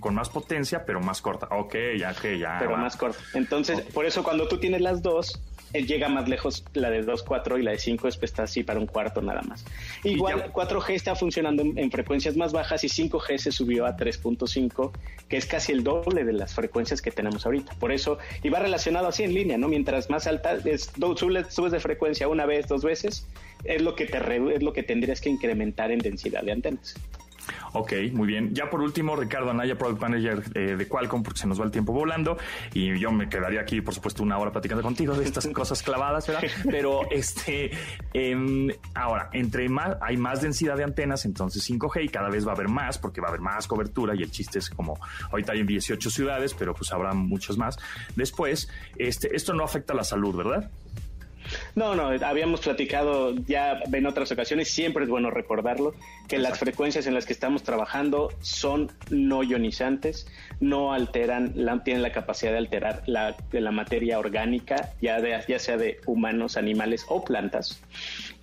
con 0.00 0.14
más 0.14 0.28
potencia, 0.28 0.84
pero 0.84 1.00
más 1.00 1.22
corta. 1.22 1.48
Ok, 1.52 1.74
ya 1.96 2.12
que 2.12 2.38
ya. 2.38 2.58
Pero 2.58 2.76
más 2.76 2.98
corta. 2.98 3.18
Entonces, 3.32 3.80
por 3.80 4.04
eso 4.04 4.22
cuando 4.22 4.46
tú 4.46 4.58
tienes 4.58 4.82
las 4.82 5.00
dos, 5.00 5.40
llega 5.82 6.08
más 6.08 6.28
lejos 6.28 6.64
la 6.74 6.90
de 6.90 7.04
2.4 7.04 7.58
y 7.58 7.62
la 7.62 7.72
de 7.72 7.78
5 7.78 8.02
pues 8.02 8.18
está 8.22 8.44
así 8.44 8.62
para 8.62 8.78
un 8.78 8.86
cuarto 8.86 9.20
nada 9.20 9.42
más. 9.42 9.64
Igual 10.04 10.52
4G 10.52 10.90
está 10.90 11.14
funcionando 11.14 11.62
en, 11.62 11.90
frecuencias 11.90 12.36
más 12.36 12.52
bajas 12.52 12.84
y 12.84 12.88
5G 12.88 13.38
se 13.38 13.52
subió 13.52 13.86
a 13.86 13.96
3.5, 13.96 14.92
que 15.28 15.36
es 15.36 15.46
casi 15.46 15.72
el 15.72 15.82
doble 15.82 16.24
de 16.24 16.32
las 16.32 16.54
frecuencias 16.54 17.02
que 17.02 17.10
tenemos 17.10 17.44
ahorita. 17.46 17.74
Por 17.74 17.92
eso, 17.92 18.18
y 18.42 18.48
va 18.48 18.60
relacionado 18.60 19.08
así 19.08 19.22
en 19.22 19.34
línea, 19.34 19.58
¿no? 19.58 19.68
Mientras 19.68 20.10
más 20.10 20.26
alta 20.26 20.58
es, 20.64 20.92
subes, 21.16 21.52
subes 21.52 21.72
de 21.72 21.80
frecuencia 21.80 22.28
una 22.28 22.46
vez, 22.46 22.68
dos 22.68 22.82
veces, 22.82 23.26
es 23.64 23.82
lo 23.82 23.94
que 23.94 24.06
te 24.06 24.18
es 24.54 24.62
lo 24.62 24.72
que 24.72 24.82
tendrías 24.82 25.20
que 25.20 25.30
incrementar 25.30 25.90
en 25.90 25.98
densidad 25.98 26.42
de 26.42 26.52
antenas. 26.52 26.96
Ok, 27.72 27.92
muy 28.12 28.26
bien. 28.26 28.54
Ya 28.54 28.70
por 28.70 28.80
último, 28.80 29.16
Ricardo 29.16 29.50
Anaya, 29.50 29.76
Product 29.76 30.00
Manager 30.00 30.42
eh, 30.54 30.76
de 30.76 30.88
Qualcomm, 30.88 31.22
porque 31.22 31.40
se 31.40 31.46
nos 31.46 31.60
va 31.60 31.64
el 31.64 31.70
tiempo 31.70 31.92
volando 31.92 32.36
y 32.72 32.98
yo 32.98 33.10
me 33.10 33.28
quedaría 33.28 33.60
aquí, 33.60 33.80
por 33.80 33.94
supuesto, 33.94 34.22
una 34.22 34.38
hora 34.38 34.52
platicando 34.52 34.82
contigo 34.82 35.14
de 35.14 35.24
estas 35.24 35.46
cosas 35.48 35.82
clavadas, 35.82 36.26
¿verdad? 36.26 36.42
Pero 36.70 37.10
este, 37.10 37.70
em, 38.12 38.68
ahora, 38.94 39.30
entre 39.32 39.68
más, 39.68 39.96
hay 40.00 40.16
más 40.16 40.42
densidad 40.42 40.76
de 40.76 40.84
antenas, 40.84 41.24
entonces 41.24 41.68
5G 41.68 42.04
y 42.04 42.08
cada 42.08 42.28
vez 42.28 42.46
va 42.46 42.52
a 42.52 42.54
haber 42.54 42.68
más, 42.68 42.98
porque 42.98 43.20
va 43.20 43.28
a 43.28 43.30
haber 43.30 43.40
más 43.40 43.66
cobertura 43.66 44.14
y 44.14 44.22
el 44.22 44.30
chiste 44.30 44.58
es 44.58 44.70
como, 44.70 44.98
ahorita 45.30 45.52
hay 45.52 45.60
en 45.60 45.66
18 45.66 46.10
ciudades, 46.10 46.54
pero 46.54 46.74
pues 46.74 46.92
habrá 46.92 47.12
muchos 47.14 47.58
más. 47.58 47.78
Después, 48.16 48.68
este, 48.96 49.34
esto 49.34 49.52
no 49.54 49.64
afecta 49.64 49.92
a 49.92 49.96
la 49.96 50.04
salud, 50.04 50.36
¿verdad? 50.36 50.70
No, 51.74 51.94
no, 51.94 52.08
habíamos 52.26 52.60
platicado 52.60 53.34
ya 53.46 53.80
en 53.92 54.06
otras 54.06 54.30
ocasiones, 54.32 54.70
siempre 54.70 55.04
es 55.04 55.10
bueno 55.10 55.30
recordarlo, 55.30 55.94
que 56.28 56.38
las 56.38 56.58
frecuencias 56.58 57.06
en 57.06 57.14
las 57.14 57.26
que 57.26 57.32
estamos 57.32 57.62
trabajando 57.62 58.32
son 58.40 58.92
no 59.10 59.42
ionizantes, 59.42 60.26
no 60.60 60.92
alteran, 60.92 61.52
la, 61.54 61.82
tienen 61.82 62.02
la 62.02 62.12
capacidad 62.12 62.52
de 62.52 62.58
alterar 62.58 63.02
la, 63.06 63.36
la 63.52 63.70
materia 63.70 64.18
orgánica, 64.18 64.92
ya, 65.00 65.20
de, 65.20 65.42
ya 65.48 65.58
sea 65.58 65.76
de 65.76 66.00
humanos, 66.06 66.56
animales 66.56 67.04
o 67.08 67.24
plantas. 67.24 67.82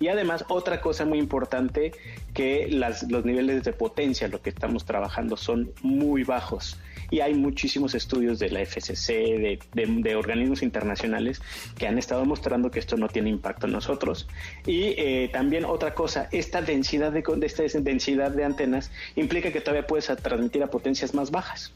Y 0.00 0.08
además, 0.08 0.44
otra 0.48 0.80
cosa 0.80 1.04
muy 1.04 1.18
importante, 1.18 1.92
que 2.34 2.68
las, 2.70 3.10
los 3.10 3.24
niveles 3.24 3.64
de 3.64 3.72
potencia, 3.72 4.28
lo 4.28 4.42
que 4.42 4.50
estamos 4.50 4.84
trabajando, 4.84 5.36
son 5.36 5.72
muy 5.82 6.24
bajos 6.24 6.78
y 7.12 7.20
hay 7.20 7.34
muchísimos 7.34 7.94
estudios 7.94 8.38
de 8.38 8.48
la 8.48 8.60
FCC, 8.60 9.58
de, 9.74 10.16
organismos 10.16 10.62
internacionales 10.62 11.42
que 11.76 11.86
han 11.86 11.98
estado 11.98 12.24
mostrando 12.24 12.70
que 12.70 12.78
esto 12.78 12.96
no 12.96 13.06
tiene 13.06 13.28
impacto 13.28 13.66
en 13.66 13.74
nosotros. 13.74 14.26
Y 14.66 14.94
eh, 14.96 15.28
también 15.30 15.66
otra 15.66 15.92
cosa, 15.92 16.28
esta 16.32 16.62
densidad 16.62 17.12
de, 17.12 17.22
esta 17.42 17.80
densidad 17.80 18.30
de 18.30 18.44
antenas 18.44 18.90
implica 19.14 19.52
que 19.52 19.60
todavía 19.60 19.86
puedes 19.86 20.06
transmitir 20.22 20.62
a 20.62 20.68
potencias 20.68 21.12
más 21.12 21.30
bajas. 21.30 21.74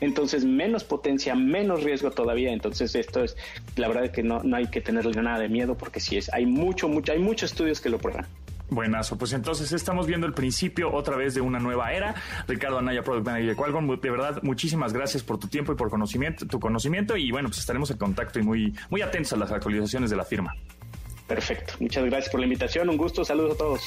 Entonces, 0.00 0.44
menos 0.44 0.84
potencia, 0.84 1.34
menos 1.34 1.82
riesgo 1.82 2.12
todavía. 2.12 2.52
Entonces, 2.52 2.94
esto 2.94 3.24
es, 3.24 3.36
la 3.74 3.88
verdad 3.88 4.04
es 4.04 4.10
que 4.12 4.22
no, 4.22 4.44
no 4.44 4.54
hay 4.54 4.68
que 4.68 4.80
tenerle 4.80 5.20
nada 5.20 5.40
de 5.40 5.48
miedo 5.48 5.76
porque 5.76 5.98
sí 5.98 6.16
es, 6.16 6.32
hay 6.32 6.46
mucho, 6.46 6.88
mucho, 6.88 7.10
hay 7.10 7.18
muchos 7.18 7.50
estudios 7.50 7.80
que 7.80 7.90
lo 7.90 7.98
prueban. 7.98 8.28
Buenazo, 8.68 9.16
pues 9.16 9.32
entonces 9.32 9.72
estamos 9.72 10.06
viendo 10.06 10.26
el 10.26 10.32
principio 10.32 10.92
otra 10.92 11.16
vez 11.16 11.34
de 11.34 11.40
una 11.40 11.58
nueva 11.58 11.92
era. 11.92 12.14
Ricardo 12.48 12.78
Anaya, 12.78 13.02
Product 13.02 13.26
Manager 13.26 13.50
de 13.50 13.56
Qualcomm, 13.56 14.00
de 14.00 14.10
verdad, 14.10 14.42
muchísimas 14.42 14.92
gracias 14.92 15.22
por 15.22 15.38
tu 15.38 15.48
tiempo 15.48 15.72
y 15.72 15.76
por 15.76 15.88
conocimiento, 15.88 16.46
tu 16.46 16.58
conocimiento 16.58 17.16
y 17.16 17.30
bueno, 17.30 17.48
pues 17.48 17.58
estaremos 17.58 17.90
en 17.90 17.98
contacto 17.98 18.38
y 18.40 18.42
muy, 18.42 18.74
muy 18.90 19.02
atentos 19.02 19.32
a 19.32 19.36
las 19.36 19.52
actualizaciones 19.52 20.10
de 20.10 20.16
la 20.16 20.24
firma. 20.24 20.54
Perfecto, 21.26 21.74
muchas 21.80 22.04
gracias 22.04 22.30
por 22.30 22.40
la 22.40 22.46
invitación, 22.46 22.88
un 22.88 22.96
gusto, 22.96 23.24
saludos 23.24 23.54
a 23.54 23.58
todos. 23.58 23.82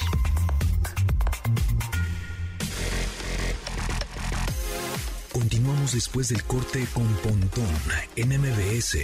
Continuamos 5.32 5.92
después 5.92 6.28
del 6.28 6.42
corte 6.44 6.86
con 6.92 7.06
Pontón 7.22 7.66
en 8.16 8.28
MBS. 8.40 8.98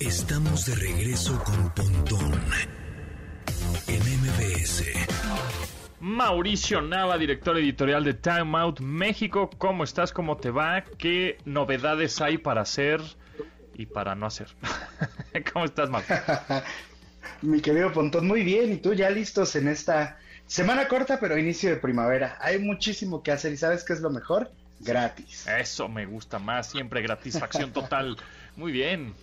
Estamos 0.00 0.64
de 0.64 0.74
regreso 0.76 1.38
con 1.44 1.74
Pontón 1.74 2.32
en 3.86 4.00
MBS. 4.00 4.84
Mauricio 6.00 6.80
Nava, 6.80 7.18
director 7.18 7.58
editorial 7.58 8.02
de 8.02 8.14
Time 8.14 8.58
Out 8.58 8.80
México. 8.80 9.50
¿Cómo 9.58 9.84
estás? 9.84 10.10
¿Cómo 10.12 10.38
te 10.38 10.50
va? 10.50 10.84
¿Qué 10.96 11.36
novedades 11.44 12.22
hay 12.22 12.38
para 12.38 12.62
hacer 12.62 13.02
y 13.74 13.84
para 13.84 14.14
no 14.14 14.24
hacer? 14.24 14.48
¿Cómo 15.52 15.66
estás, 15.66 15.90
Mau? 15.90 16.00
Mi 17.42 17.60
querido 17.60 17.92
Pontón, 17.92 18.26
muy 18.26 18.42
bien. 18.42 18.72
¿Y 18.72 18.76
tú 18.78 18.94
ya 18.94 19.10
listos 19.10 19.54
en 19.54 19.68
esta 19.68 20.18
semana 20.46 20.88
corta, 20.88 21.20
pero 21.20 21.36
inicio 21.36 21.68
de 21.68 21.76
primavera? 21.76 22.38
Hay 22.40 22.58
muchísimo 22.58 23.22
que 23.22 23.32
hacer 23.32 23.52
y 23.52 23.58
¿sabes 23.58 23.84
qué 23.84 23.92
es 23.92 24.00
lo 24.00 24.08
mejor? 24.08 24.50
Gratis. 24.80 25.46
Eso 25.46 25.90
me 25.90 26.06
gusta 26.06 26.38
más, 26.38 26.70
siempre 26.70 27.02
gratisfacción 27.02 27.70
total. 27.74 28.16
Muy 28.56 28.72
bien. 28.72 29.14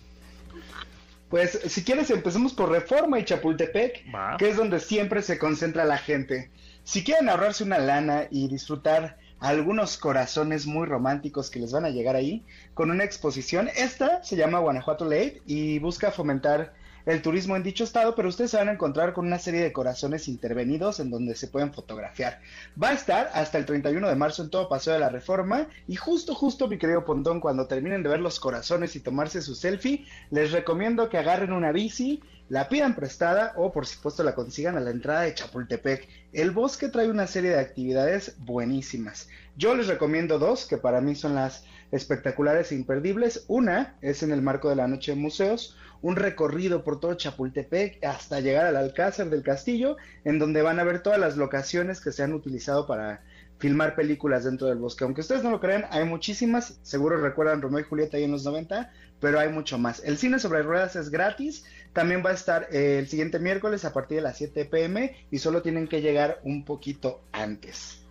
Pues 1.28 1.60
si 1.66 1.84
quieres 1.84 2.10
empecemos 2.10 2.54
por 2.54 2.70
Reforma 2.70 3.18
y 3.18 3.24
Chapultepec, 3.24 4.06
Va. 4.14 4.36
que 4.38 4.48
es 4.48 4.56
donde 4.56 4.80
siempre 4.80 5.20
se 5.22 5.38
concentra 5.38 5.84
la 5.84 5.98
gente. 5.98 6.50
Si 6.84 7.04
quieren 7.04 7.28
ahorrarse 7.28 7.64
una 7.64 7.78
lana 7.78 8.28
y 8.30 8.48
disfrutar 8.48 9.18
algunos 9.40 9.98
corazones 9.98 10.66
muy 10.66 10.86
románticos 10.86 11.50
que 11.50 11.60
les 11.60 11.70
van 11.70 11.84
a 11.84 11.90
llegar 11.90 12.16
ahí 12.16 12.44
con 12.74 12.90
una 12.90 13.04
exposición, 13.04 13.68
esta 13.76 14.22
se 14.24 14.36
llama 14.36 14.58
Guanajuato 14.58 15.04
Late 15.04 15.42
y 15.46 15.78
busca 15.78 16.10
fomentar 16.10 16.72
el 17.08 17.22
turismo 17.22 17.56
en 17.56 17.62
dicho 17.62 17.84
estado, 17.84 18.14
pero 18.14 18.28
ustedes 18.28 18.50
se 18.50 18.58
van 18.58 18.68
a 18.68 18.72
encontrar 18.72 19.14
con 19.14 19.26
una 19.26 19.38
serie 19.38 19.62
de 19.62 19.72
corazones 19.72 20.28
intervenidos 20.28 21.00
en 21.00 21.10
donde 21.10 21.34
se 21.34 21.46
pueden 21.46 21.72
fotografiar. 21.72 22.38
Va 22.80 22.90
a 22.90 22.92
estar 22.92 23.30
hasta 23.32 23.56
el 23.56 23.64
31 23.64 24.06
de 24.06 24.14
marzo 24.14 24.42
en 24.42 24.50
todo 24.50 24.68
Paseo 24.68 24.92
de 24.92 24.98
la 24.98 25.08
Reforma 25.08 25.68
y 25.86 25.96
justo, 25.96 26.34
justo, 26.34 26.68
mi 26.68 26.76
querido 26.76 27.06
Pontón, 27.06 27.40
cuando 27.40 27.66
terminen 27.66 28.02
de 28.02 28.10
ver 28.10 28.20
los 28.20 28.38
corazones 28.38 28.94
y 28.94 29.00
tomarse 29.00 29.40
su 29.40 29.54
selfie, 29.54 30.04
les 30.30 30.52
recomiendo 30.52 31.08
que 31.08 31.16
agarren 31.16 31.54
una 31.54 31.72
bici, 31.72 32.22
la 32.50 32.68
pidan 32.68 32.94
prestada 32.94 33.54
o 33.56 33.72
por 33.72 33.86
supuesto 33.86 34.22
la 34.22 34.34
consigan 34.34 34.76
a 34.76 34.80
la 34.80 34.90
entrada 34.90 35.22
de 35.22 35.34
Chapultepec. 35.34 36.06
El 36.34 36.50
bosque 36.50 36.88
trae 36.88 37.08
una 37.08 37.26
serie 37.26 37.52
de 37.52 37.60
actividades 37.60 38.36
buenísimas. 38.40 39.30
Yo 39.56 39.74
les 39.74 39.86
recomiendo 39.86 40.38
dos 40.38 40.66
que 40.66 40.76
para 40.76 41.00
mí 41.00 41.14
son 41.14 41.34
las 41.34 41.64
espectaculares 41.90 42.70
e 42.70 42.74
imperdibles. 42.74 43.44
Una 43.48 43.96
es 44.02 44.22
en 44.22 44.30
el 44.32 44.42
marco 44.42 44.68
de 44.68 44.76
la 44.76 44.88
noche 44.88 45.12
de 45.12 45.20
museos, 45.20 45.76
un 46.02 46.16
recorrido 46.16 46.84
por 46.84 47.00
todo 47.00 47.14
Chapultepec 47.14 48.04
hasta 48.04 48.40
llegar 48.40 48.66
al 48.66 48.76
Alcázar 48.76 49.30
del 49.30 49.42
Castillo, 49.42 49.96
en 50.24 50.38
donde 50.38 50.62
van 50.62 50.78
a 50.80 50.84
ver 50.84 51.02
todas 51.02 51.18
las 51.18 51.36
locaciones 51.36 52.00
que 52.00 52.12
se 52.12 52.22
han 52.22 52.32
utilizado 52.32 52.86
para 52.86 53.22
filmar 53.58 53.94
películas 53.94 54.44
dentro 54.44 54.68
del 54.68 54.78
bosque. 54.78 55.04
Aunque 55.04 55.20
ustedes 55.20 55.42
no 55.42 55.50
lo 55.50 55.60
crean, 55.60 55.86
hay 55.90 56.04
muchísimas. 56.04 56.78
Seguro 56.82 57.20
recuerdan 57.20 57.60
Romeo 57.60 57.80
y 57.80 57.84
Julieta 57.84 58.16
ahí 58.16 58.24
en 58.24 58.30
los 58.30 58.44
90, 58.44 58.92
pero 59.20 59.40
hay 59.40 59.48
mucho 59.48 59.78
más. 59.78 60.02
El 60.04 60.16
cine 60.16 60.38
sobre 60.38 60.62
ruedas 60.62 60.96
es 60.96 61.10
gratis. 61.10 61.64
También 61.92 62.22
va 62.24 62.30
a 62.30 62.34
estar 62.34 62.68
eh, 62.70 62.98
el 63.00 63.08
siguiente 63.08 63.38
miércoles 63.38 63.84
a 63.84 63.92
partir 63.92 64.16
de 64.16 64.22
las 64.22 64.38
7 64.38 64.64
pm 64.66 65.16
y 65.30 65.38
solo 65.38 65.62
tienen 65.62 65.88
que 65.88 66.00
llegar 66.00 66.40
un 66.44 66.64
poquito 66.64 67.22
antes. 67.32 68.04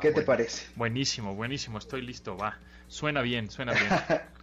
¿Qué 0.00 0.10
te 0.10 0.22
parece? 0.22 0.66
Buenísimo, 0.74 1.34
buenísimo. 1.34 1.78
Estoy 1.78 2.02
listo, 2.02 2.36
va. 2.36 2.58
Suena 2.88 3.22
bien, 3.22 3.50
suena 3.50 3.72
bien. 3.72 4.20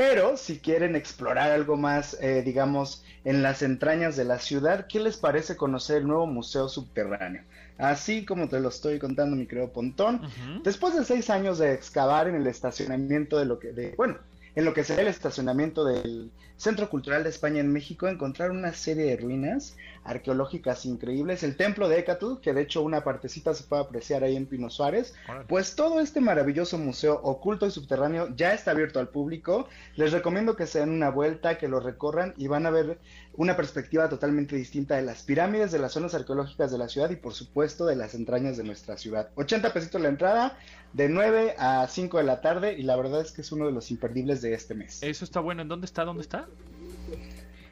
Pero 0.00 0.38
si 0.38 0.60
quieren 0.60 0.96
explorar 0.96 1.50
algo 1.50 1.76
más, 1.76 2.16
eh, 2.22 2.40
digamos, 2.42 3.04
en 3.22 3.42
las 3.42 3.60
entrañas 3.60 4.16
de 4.16 4.24
la 4.24 4.38
ciudad, 4.38 4.86
¿qué 4.86 4.98
les 4.98 5.18
parece 5.18 5.58
conocer 5.58 5.98
el 5.98 6.06
nuevo 6.06 6.26
museo 6.26 6.70
subterráneo? 6.70 7.42
Así 7.76 8.24
como 8.24 8.48
te 8.48 8.60
lo 8.60 8.70
estoy 8.70 8.98
contando, 8.98 9.36
mi 9.36 9.44
querido 9.44 9.74
Pontón, 9.74 10.22
después 10.64 10.96
de 10.96 11.04
seis 11.04 11.28
años 11.28 11.58
de 11.58 11.74
excavar 11.74 12.28
en 12.28 12.34
el 12.34 12.46
estacionamiento 12.46 13.38
de 13.38 13.44
lo 13.44 13.58
que, 13.58 13.72
de, 13.72 13.92
bueno, 13.98 14.16
en 14.54 14.64
lo 14.64 14.72
que 14.72 14.84
sería 14.84 15.02
el 15.02 15.08
estacionamiento 15.08 15.84
del 15.84 16.30
Centro 16.56 16.88
Cultural 16.88 17.22
de 17.22 17.28
España 17.28 17.60
en 17.60 17.70
México, 17.70 18.08
encontraron 18.08 18.56
una 18.56 18.72
serie 18.72 19.04
de 19.04 19.18
ruinas 19.18 19.76
arqueológicas 20.04 20.86
increíbles. 20.86 21.42
El 21.42 21.56
templo 21.56 21.88
de 21.88 21.98
Ecatl, 21.98 22.38
que 22.40 22.52
de 22.52 22.62
hecho 22.62 22.82
una 22.82 23.04
partecita 23.04 23.54
se 23.54 23.64
puede 23.64 23.82
apreciar 23.82 24.24
ahí 24.24 24.36
en 24.36 24.46
Pino 24.46 24.70
Suárez, 24.70 25.14
pues 25.48 25.74
todo 25.74 26.00
este 26.00 26.20
maravilloso 26.20 26.78
museo 26.78 27.20
oculto 27.22 27.66
y 27.66 27.70
subterráneo 27.70 28.34
ya 28.36 28.54
está 28.54 28.70
abierto 28.70 28.98
al 28.98 29.08
público. 29.08 29.68
Les 29.96 30.12
recomiendo 30.12 30.56
que 30.56 30.66
se 30.66 30.80
den 30.80 30.90
una 30.90 31.10
vuelta, 31.10 31.58
que 31.58 31.68
lo 31.68 31.80
recorran 31.80 32.34
y 32.36 32.46
van 32.46 32.66
a 32.66 32.70
ver 32.70 32.98
una 33.34 33.56
perspectiva 33.56 34.08
totalmente 34.08 34.56
distinta 34.56 34.96
de 34.96 35.02
las 35.02 35.22
pirámides, 35.22 35.72
de 35.72 35.78
las 35.78 35.92
zonas 35.92 36.14
arqueológicas 36.14 36.70
de 36.70 36.78
la 36.78 36.88
ciudad 36.88 37.10
y 37.10 37.16
por 37.16 37.34
supuesto 37.34 37.86
de 37.86 37.96
las 37.96 38.14
entrañas 38.14 38.56
de 38.56 38.64
nuestra 38.64 38.96
ciudad. 38.96 39.30
80 39.36 39.72
pesitos 39.72 40.00
la 40.00 40.08
entrada, 40.08 40.58
de 40.92 41.08
9 41.08 41.54
a 41.58 41.86
5 41.88 42.18
de 42.18 42.24
la 42.24 42.40
tarde 42.40 42.74
y 42.78 42.82
la 42.82 42.96
verdad 42.96 43.20
es 43.20 43.32
que 43.32 43.42
es 43.42 43.52
uno 43.52 43.66
de 43.66 43.72
los 43.72 43.90
imperdibles 43.90 44.42
de 44.42 44.54
este 44.54 44.74
mes. 44.74 45.02
Eso 45.02 45.24
está 45.24 45.40
bueno. 45.40 45.62
¿En 45.62 45.68
dónde 45.68 45.86
está? 45.86 46.04
¿Dónde 46.04 46.22
está? 46.22 46.46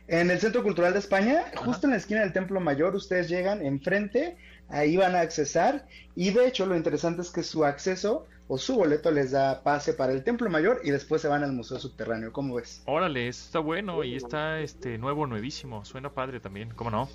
En 0.09 0.31
el 0.31 0.41
Centro 0.41 0.63
Cultural 0.63 0.93
de 0.95 0.99
España, 1.01 1.45
justo 1.57 1.87
en 1.87 1.91
la 1.93 1.99
esquina 1.99 2.21
del 2.21 2.33
Templo 2.33 2.61
Mayor, 2.61 2.97
ustedes 2.97 3.29
llegan 3.29 3.65
enfrente, 3.65 4.37
ahí 4.71 4.97
van 4.97 5.15
a 5.15 5.21
accesar 5.21 5.87
y 6.17 6.31
de 6.31 6.47
hecho 6.47 6.65
lo 6.67 6.75
interesante 6.77 7.21
es 7.23 7.31
que 7.31 7.43
su 7.43 7.65
acceso 7.65 8.27
o 8.49 8.57
su 8.57 8.75
boleto 8.77 9.11
les 9.11 9.33
da 9.33 9.63
pase 9.63 9.93
para 9.93 10.13
el 10.13 10.25
Templo 10.25 10.49
Mayor 10.49 10.81
y 10.83 10.91
después 10.91 11.21
se 11.21 11.29
van 11.29 11.45
al 11.45 11.53
Museo 11.53 11.79
Subterráneo. 11.79 12.33
¿Cómo 12.33 12.55
ves? 12.55 12.83
Órale, 12.87 13.29
eso 13.29 13.45
está 13.45 13.59
bueno 13.59 14.03
y 14.03 14.17
está 14.17 14.61
este 14.61 14.97
nuevo, 14.97 15.27
nuevísimo. 15.27 15.85
Suena 15.85 16.09
padre 16.15 16.41
también, 16.41 16.71
¿cómo 16.75 16.91
no? 16.91 17.11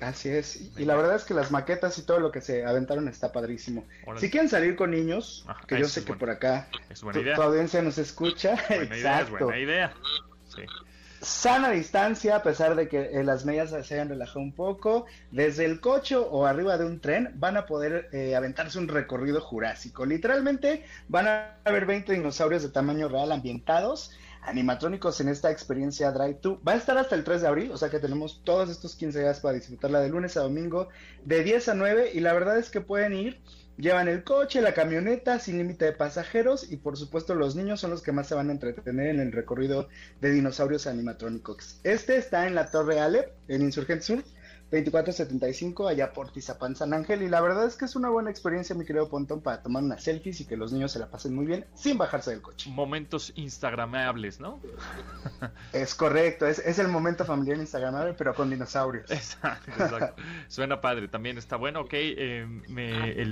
Así 0.00 0.30
es. 0.30 0.70
Y- 0.78 0.86
la 0.86 0.96
verdad 0.96 1.16
es 1.16 1.24
que 1.24 1.34
las 1.34 1.50
maquetas 1.50 1.98
y 1.98 2.02
todo 2.06 2.20
lo 2.20 2.32
que 2.32 2.40
se 2.40 2.64
aventaron 2.64 3.06
está 3.08 3.32
padrísimo. 3.32 3.84
Órale. 4.06 4.20
Si 4.22 4.30
quieren 4.30 4.48
salir 4.48 4.76
con 4.76 4.90
niños, 4.92 5.44
Ajá, 5.46 5.66
que 5.66 5.78
yo 5.78 5.84
sé 5.86 6.00
que 6.00 6.08
bueno. 6.08 6.20
por 6.20 6.30
acá 6.30 6.68
tu, 7.12 7.20
idea. 7.20 7.34
tu 7.36 7.42
audiencia 7.42 7.82
nos 7.82 7.98
escucha. 7.98 8.56
Buena 8.68 8.84
idea, 8.96 9.14
es 9.20 9.20
Exacto. 9.28 9.44
buena 9.44 9.60
idea. 9.60 9.92
Sí. 10.48 10.62
Sana 11.24 11.70
distancia, 11.70 12.36
a 12.36 12.42
pesar 12.42 12.74
de 12.76 12.88
que 12.88 13.10
eh, 13.12 13.24
las 13.24 13.44
medias 13.44 13.70
se 13.70 13.94
hayan 13.94 14.08
relajado 14.08 14.40
un 14.40 14.52
poco, 14.52 15.06
desde 15.30 15.64
el 15.64 15.80
coche 15.80 16.16
o 16.16 16.46
arriba 16.46 16.78
de 16.78 16.84
un 16.84 17.00
tren 17.00 17.32
van 17.34 17.56
a 17.56 17.66
poder 17.66 18.08
eh, 18.12 18.36
aventarse 18.36 18.78
un 18.78 18.88
recorrido 18.88 19.40
jurásico. 19.40 20.04
Literalmente 20.06 20.84
van 21.08 21.26
a 21.26 21.56
haber 21.64 21.86
20 21.86 22.12
dinosaurios 22.12 22.62
de 22.62 22.68
tamaño 22.68 23.08
real 23.08 23.32
ambientados, 23.32 24.12
animatrónicos 24.42 25.20
en 25.20 25.28
esta 25.28 25.50
experiencia 25.50 26.12
Drive 26.12 26.34
To. 26.34 26.60
Va 26.66 26.72
a 26.72 26.76
estar 26.76 26.98
hasta 26.98 27.14
el 27.14 27.24
3 27.24 27.42
de 27.42 27.48
abril, 27.48 27.72
o 27.72 27.76
sea 27.76 27.88
que 27.88 27.98
tenemos 27.98 28.42
todos 28.44 28.68
estos 28.68 28.94
15 28.94 29.20
días 29.20 29.40
para 29.40 29.54
disfrutarla 29.54 30.00
de 30.00 30.10
lunes 30.10 30.36
a 30.36 30.42
domingo 30.42 30.88
de 31.24 31.42
10 31.42 31.70
a 31.70 31.74
9 31.74 32.10
y 32.12 32.20
la 32.20 32.34
verdad 32.34 32.58
es 32.58 32.70
que 32.70 32.80
pueden 32.80 33.14
ir 33.14 33.40
Llevan 33.76 34.06
el 34.06 34.22
coche, 34.22 34.60
la 34.60 34.72
camioneta 34.72 35.40
sin 35.40 35.58
límite 35.58 35.86
de 35.86 35.92
pasajeros 35.92 36.70
y 36.70 36.76
por 36.76 36.96
supuesto 36.96 37.34
los 37.34 37.56
niños 37.56 37.80
son 37.80 37.90
los 37.90 38.02
que 38.02 38.12
más 38.12 38.28
se 38.28 38.36
van 38.36 38.48
a 38.48 38.52
entretener 38.52 39.08
en 39.08 39.18
el 39.18 39.32
recorrido 39.32 39.88
de 40.20 40.30
dinosaurios 40.30 40.86
animatrónicos. 40.86 41.80
Este 41.82 42.16
está 42.16 42.46
en 42.46 42.54
la 42.54 42.70
Torre 42.70 43.00
Alep, 43.00 43.32
en 43.48 43.62
Insurgente 43.62 44.04
Sur, 44.04 44.22
2475, 44.82 45.88
allá 45.88 46.12
por 46.12 46.30
Tizapán 46.30 46.74
San 46.76 46.92
Ángel 46.94 47.22
y 47.22 47.28
la 47.28 47.40
verdad 47.40 47.66
es 47.66 47.76
que 47.76 47.84
es 47.84 47.94
una 47.96 48.08
buena 48.08 48.30
experiencia, 48.30 48.74
mi 48.74 48.84
querido 48.84 49.08
Pontón, 49.08 49.40
para 49.40 49.62
tomar 49.62 49.82
unas 49.82 50.02
selfies 50.02 50.40
y 50.40 50.44
que 50.46 50.56
los 50.56 50.72
niños 50.72 50.92
se 50.92 50.98
la 50.98 51.10
pasen 51.10 51.34
muy 51.34 51.46
bien 51.46 51.66
sin 51.74 51.98
bajarse 51.98 52.30
del 52.30 52.42
coche. 52.42 52.68
Momentos 52.70 53.32
instagramables, 53.36 54.40
¿no? 54.40 54.60
Es 55.72 55.94
correcto, 55.94 56.46
es, 56.46 56.58
es 56.60 56.78
el 56.78 56.88
momento 56.88 57.24
familiar 57.24 57.58
instagramable, 57.58 58.14
pero 58.14 58.34
con 58.34 58.48
dinosaurios. 58.50 59.10
Exacto, 59.10 59.70
exacto. 59.70 60.22
Suena 60.48 60.80
padre, 60.80 61.08
también 61.08 61.36
está 61.38 61.56
bueno, 61.56 61.80
ok, 61.82 61.90
eh, 61.92 62.46
me- 62.68 63.10
el 63.12 63.28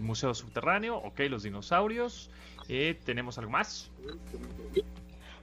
museo 0.00 0.34
subterráneo, 0.34 0.96
ok, 0.96 1.20
los 1.30 1.42
dinosaurios, 1.42 2.30
eh, 2.68 2.98
¿tenemos 3.04 3.38
algo 3.38 3.50
más? 3.50 3.90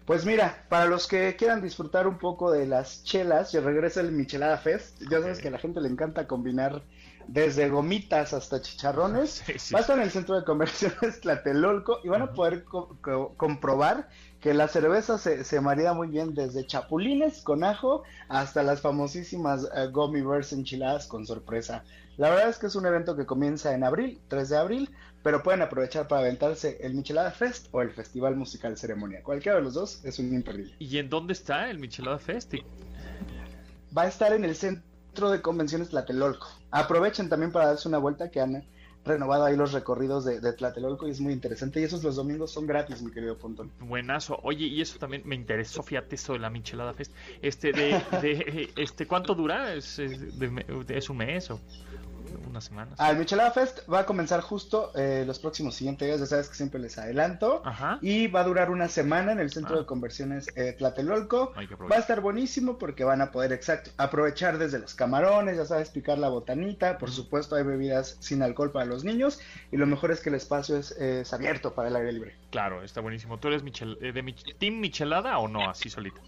Pues 0.06 0.26
mira, 0.26 0.66
para 0.70 0.86
los 0.86 1.08
que 1.08 1.36
quieran 1.38 1.62
disfrutar 1.62 2.08
un 2.08 2.20
poco 2.20 2.52
de 2.52 2.66
las 2.68 3.04
chelas, 3.04 3.50
se 3.52 3.62
regresa 3.62 4.02
el 4.02 4.12
Michelada 4.12 4.58
Fest. 4.58 5.02
Ya 5.10 5.22
sabes 5.22 5.40
que 5.40 5.48
a 5.48 5.52
la 5.52 5.60
gente 5.60 5.80
le 5.80 5.88
encanta 5.88 6.28
combinar 6.28 6.86
desde 7.26 7.70
gomitas 7.70 8.34
hasta 8.34 8.62
chicharrones. 8.62 9.42
Sí, 9.46 9.54
sí. 9.58 9.74
Va 9.74 9.80
a 9.80 9.82
estar 9.82 9.98
en 9.98 10.04
el 10.04 10.12
centro 10.12 10.36
de 10.36 10.44
conversiones 10.44 11.20
Tlatelolco 11.22 12.00
y 12.04 12.10
van 12.10 12.22
a 12.22 12.34
poder 12.34 12.66
co- 12.66 13.00
co- 13.02 13.36
comprobar 13.38 14.10
que 14.42 14.54
la 14.54 14.68
cerveza 14.68 15.18
se, 15.18 15.46
se 15.46 15.62
marida 15.62 15.94
muy 15.94 16.10
bien 16.10 16.34
desde 16.34 16.66
chapulines 16.66 17.42
con 17.42 17.64
ajo 17.64 18.04
hasta 18.28 18.62
las 18.62 18.82
famosísimas 18.82 19.70
eh, 19.74 19.88
gummy 19.88 20.22
bears 20.22 20.52
enchiladas 20.52 21.08
con 21.08 21.26
sorpresa. 21.26 21.86
La 22.18 22.30
verdad 22.30 22.50
es 22.50 22.60
que 22.60 22.68
es 22.68 22.76
un 22.76 22.86
evento 22.86 23.16
que 23.16 23.26
comienza 23.26 23.74
en 23.74 23.84
abril, 23.86 24.22
3 24.28 24.50
de 24.50 24.58
abril, 24.58 24.92
pero 25.24 25.42
pueden 25.42 25.62
aprovechar 25.62 26.08
para 26.08 26.22
aventarse 26.22 26.78
el 26.82 26.94
Michelada 26.94 27.32
Fest 27.32 27.68
o 27.72 27.82
el 27.82 27.90
Festival 27.92 28.36
Musical 28.36 28.78
Ceremonia. 28.78 29.24
Cualquiera 29.24 29.58
de 29.58 29.64
los 29.64 29.74
dos 29.74 30.04
es 30.04 30.20
un 30.20 30.34
imperdible. 30.34 30.76
¿Y 30.80 30.98
en 30.98 31.10
dónde 31.10 31.34
está 31.34 31.70
el 31.70 31.80
Michelada 31.80 32.20
Fest? 32.20 32.54
Va 33.98 34.04
a 34.04 34.08
estar 34.08 34.34
en 34.34 34.44
el 34.44 34.56
centro 34.56 35.32
de 35.32 35.42
convenciones 35.42 35.90
Tlatelolco. 35.90 36.48
Aprovechen 36.72 37.30
también 37.30 37.52
para 37.52 37.68
darse 37.68 37.88
una 37.88 38.00
vuelta 38.00 38.30
que 38.30 38.42
han 38.42 38.66
renovado 39.06 39.46
ahí 39.46 39.56
los 39.56 39.74
recorridos 39.74 40.26
de, 40.26 40.40
de 40.40 40.54
Tlatelolco 40.54 41.08
y 41.08 41.12
es 41.12 41.22
muy 41.22 41.32
interesante. 41.32 41.80
Y 41.80 41.84
esos 41.84 42.04
los 42.04 42.18
domingos 42.18 42.52
son 42.52 42.68
gratis, 42.68 43.02
mi 43.02 43.12
querido 43.12 43.38
Pontón. 43.38 43.72
Buenazo. 43.80 44.40
Oye, 44.44 44.66
y 44.66 44.82
eso 44.82 45.00
también 45.00 45.24
me 45.26 45.36
interesó, 45.36 45.84
fíjate, 45.84 46.16
eso 46.16 46.34
de 46.34 46.40
la 46.40 46.50
Michelada 46.50 46.94
Fest. 46.94 47.14
Este, 47.42 47.72
de, 47.72 48.02
de 48.22 48.70
este, 48.76 49.08
¿cuánto 49.08 49.36
dura? 49.36 49.74
¿Es, 49.74 50.00
es, 50.00 50.38
de 50.38 50.98
es 50.98 51.10
un 51.10 51.18
mes 51.18 51.50
o...? 51.50 51.62
Unas 52.50 52.64
semanas. 52.66 53.00
Al 53.00 53.18
Michelada 53.18 53.52
Fest 53.52 53.80
va 53.92 54.00
a 54.00 54.06
comenzar 54.06 54.42
justo 54.42 54.92
eh, 54.96 55.24
los 55.26 55.40
próximos 55.40 55.76
siguientes 55.76 56.08
días, 56.08 56.20
ya 56.20 56.26
sabes 56.26 56.50
que 56.50 56.56
siempre 56.56 56.80
les 56.80 56.98
adelanto. 56.98 57.62
Ajá. 57.66 57.98
Y 58.02 58.28
va 58.28 58.42
a 58.42 58.44
durar 58.44 58.70
una 58.70 58.88
semana 58.88 59.32
en 59.32 59.40
el 59.40 59.50
Centro 59.52 59.76
Ah. 59.76 59.80
de 59.80 59.86
Conversiones 59.86 60.48
eh, 60.56 60.74
Tlatelolco. 60.78 61.54
Va 61.92 61.96
a 61.96 62.00
estar 62.00 62.22
buenísimo 62.22 62.78
porque 62.78 63.04
van 63.04 63.22
a 63.22 63.32
poder 63.32 63.52
exacto, 63.54 63.92
aprovechar 63.98 64.58
desde 64.58 64.80
los 64.80 64.94
camarones, 64.94 65.58
ya 65.58 65.66
sabes, 65.66 65.90
picar 65.90 66.18
la 66.18 66.30
botanita. 66.30 66.98
Por 66.98 67.12
supuesto, 67.12 67.56
hay 67.56 67.64
bebidas 67.64 68.18
sin 68.20 68.42
alcohol 68.44 68.72
para 68.72 68.86
los 68.86 69.04
niños. 69.04 69.40
Y 69.72 69.78
lo 69.78 69.86
mejor 69.86 70.12
es 70.12 70.20
que 70.22 70.30
el 70.30 70.36
espacio 70.36 70.78
es, 70.78 70.92
es 70.92 71.34
abierto 71.34 71.74
para 71.74 71.90
el 71.90 71.96
aire 71.96 72.12
libre. 72.12 72.36
Claro, 72.52 72.84
está 72.84 73.02
buenísimo. 73.02 73.40
¿Tú 73.40 73.48
eres 73.48 73.64
Michel- 73.64 73.98
eh, 74.02 74.12
de 74.12 74.24
Mich- 74.24 74.56
Team 74.58 74.80
Michelada 74.80 75.38
o 75.40 75.48
no? 75.48 75.70
Así 75.70 75.90
solita. 75.90 76.22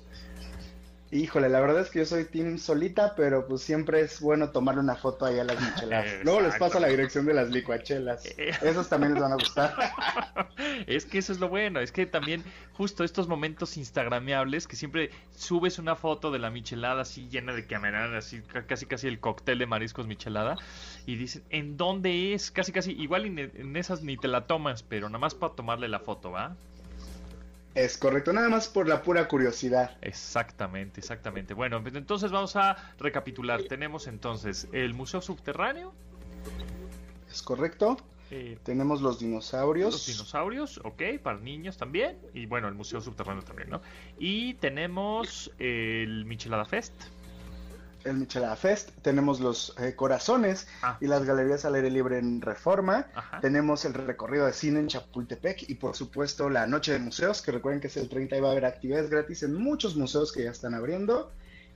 Híjole, 1.16 1.47
la 1.49 1.61
verdad 1.61 1.82
es 1.82 1.89
que 1.89 1.99
yo 1.99 2.05
soy 2.05 2.26
team 2.26 2.57
solita, 2.57 3.16
pero 3.16 3.47
pues 3.47 3.61
siempre 3.61 4.01
es 4.01 4.20
bueno 4.20 4.49
tomarle 4.49 4.82
una 4.82 4.95
foto 4.95 5.26
ahí 5.26 5.39
a 5.39 5.43
las 5.45 5.59
micheladas. 5.61 6.11
Luego 6.24 6.41
les 6.41 6.55
paso 6.55 6.80
la 6.80 6.88
dirección 6.88 7.26
de 7.26 7.34
las 7.34 7.49
licuachelas. 7.49 8.26
Eh. 8.38 8.51
Esos 8.61 8.89
también 8.89 9.13
les 9.13 9.22
van 9.22 9.32
a 9.32 9.36
gustar. 9.36 9.74
es 10.88 11.05
que 11.05 11.20
eso 11.20 11.32
es 11.32 11.39
lo 11.39 11.47
bueno, 11.47 11.80
es 11.80 11.91
que 11.91 12.05
también 12.05 12.43
justo 12.74 13.03
estos 13.03 13.28
momentos 13.28 13.78
instagrameables 13.78 14.68
que 14.68 14.76
siempre 14.76 15.09
subes 15.36 15.80
una 15.80 15.95
foto 15.95 16.32
de 16.32 16.39
la 16.39 16.49
michelada 16.49 17.03
así 17.03 17.30
llena 17.30 17.53
de 17.53 17.66
camarada, 17.66 18.18
así 18.18 18.41
ca- 18.41 18.66
casi 18.66 18.86
casi 18.86 19.07
el 19.07 19.20
cóctel 19.20 19.59
de 19.59 19.66
mariscos 19.68 20.07
michelada 20.07 20.57
y 21.05 21.16
dicen, 21.16 21.43
¿en 21.49 21.78
dónde 21.78 22.34
es? 22.34 22.51
Casi 22.51 22.72
casi 22.72 22.91
igual 22.91 23.26
en 23.26 23.76
esas 23.78 24.01
ni 24.03 24.18
te 24.18 24.28
la 24.28 24.47
tomas, 24.47 24.84
pero 24.84 25.07
nada 25.07 25.20
más 25.20 25.34
para 25.34 25.53
tomarle 25.55 25.88
la 25.88 25.99
foto, 25.99 26.32
¿va? 26.32 26.55
Es 27.76 27.97
correcto, 27.97 28.32
nada 28.32 28.47
más 28.49 28.69
por 28.69 28.88
la 28.88 29.01
pura 29.03 29.28
curiosidad. 29.28 29.97
Exactamente, 30.01 31.01
exactamente. 31.01 31.53
Bueno, 31.53 31.82
pues 31.82 31.93
entonces 31.95 32.32
vamos 32.32 32.55
a 32.55 32.78
recapitular. 32.97 33.61
Tenemos 33.63 34.07
entonces 34.07 34.67
el 34.71 34.93
Museo 34.93 35.21
Subterráneo, 35.21 35.93
Es 37.30 37.41
correcto. 37.41 37.97
eh, 38.32 38.57
Tenemos 38.63 39.01
los 39.01 39.19
dinosaurios. 39.19 39.91
Los 39.93 40.05
dinosaurios, 40.07 40.80
ok, 40.86 41.01
para 41.21 41.38
niños 41.39 41.78
también. 41.78 42.17
Y 42.34 42.45
bueno, 42.45 42.69
el 42.69 42.76
Museo 42.76 43.01
Subterráneo 43.01 43.43
también, 43.43 43.69
¿no? 43.69 43.82
Y 44.17 44.53
tenemos 44.55 45.51
el 45.59 46.23
Michelada 46.26 46.63
Fest. 46.63 46.93
El 48.06 48.18
Michelada 48.18 48.56
Fest, 48.56 48.89
tenemos 49.01 49.39
los 49.39 49.74
eh, 49.80 49.95
corazones 49.95 50.68
Ah. 50.82 50.97
y 51.01 51.08
las 51.08 51.26
galerías 51.26 51.66
al 51.66 51.76
aire 51.76 51.89
libre 51.89 52.18
en 52.20 52.41
Reforma, 52.41 53.08
Ajá. 53.16 53.39
tenemos 53.41 53.84
el 53.86 53.93
recorrido 53.93 54.45
de 54.45 54.53
cine 54.53 54.80
en 54.80 54.88
Chapultepec 54.88 55.70
y 55.70 55.76
por 55.76 55.95
supuesto 55.95 56.49
la 56.49 56.68
noche 56.68 56.93
de 56.93 56.99
museos, 56.99 57.41
que 57.41 57.51
recuerden 57.51 57.82
que 57.82 57.88
es 57.88 57.97
el 57.97 58.08
30 58.10 58.38
y 58.38 58.39
va 58.41 58.49
a 58.49 58.51
haber 58.51 58.66
actividades 58.66 59.10
gratis 59.10 59.43
en 59.43 59.53
muchos 59.56 59.95
museos 59.95 60.32
que 60.32 60.43
ya 60.43 60.51
están 60.51 60.74
abriendo. 60.74 61.32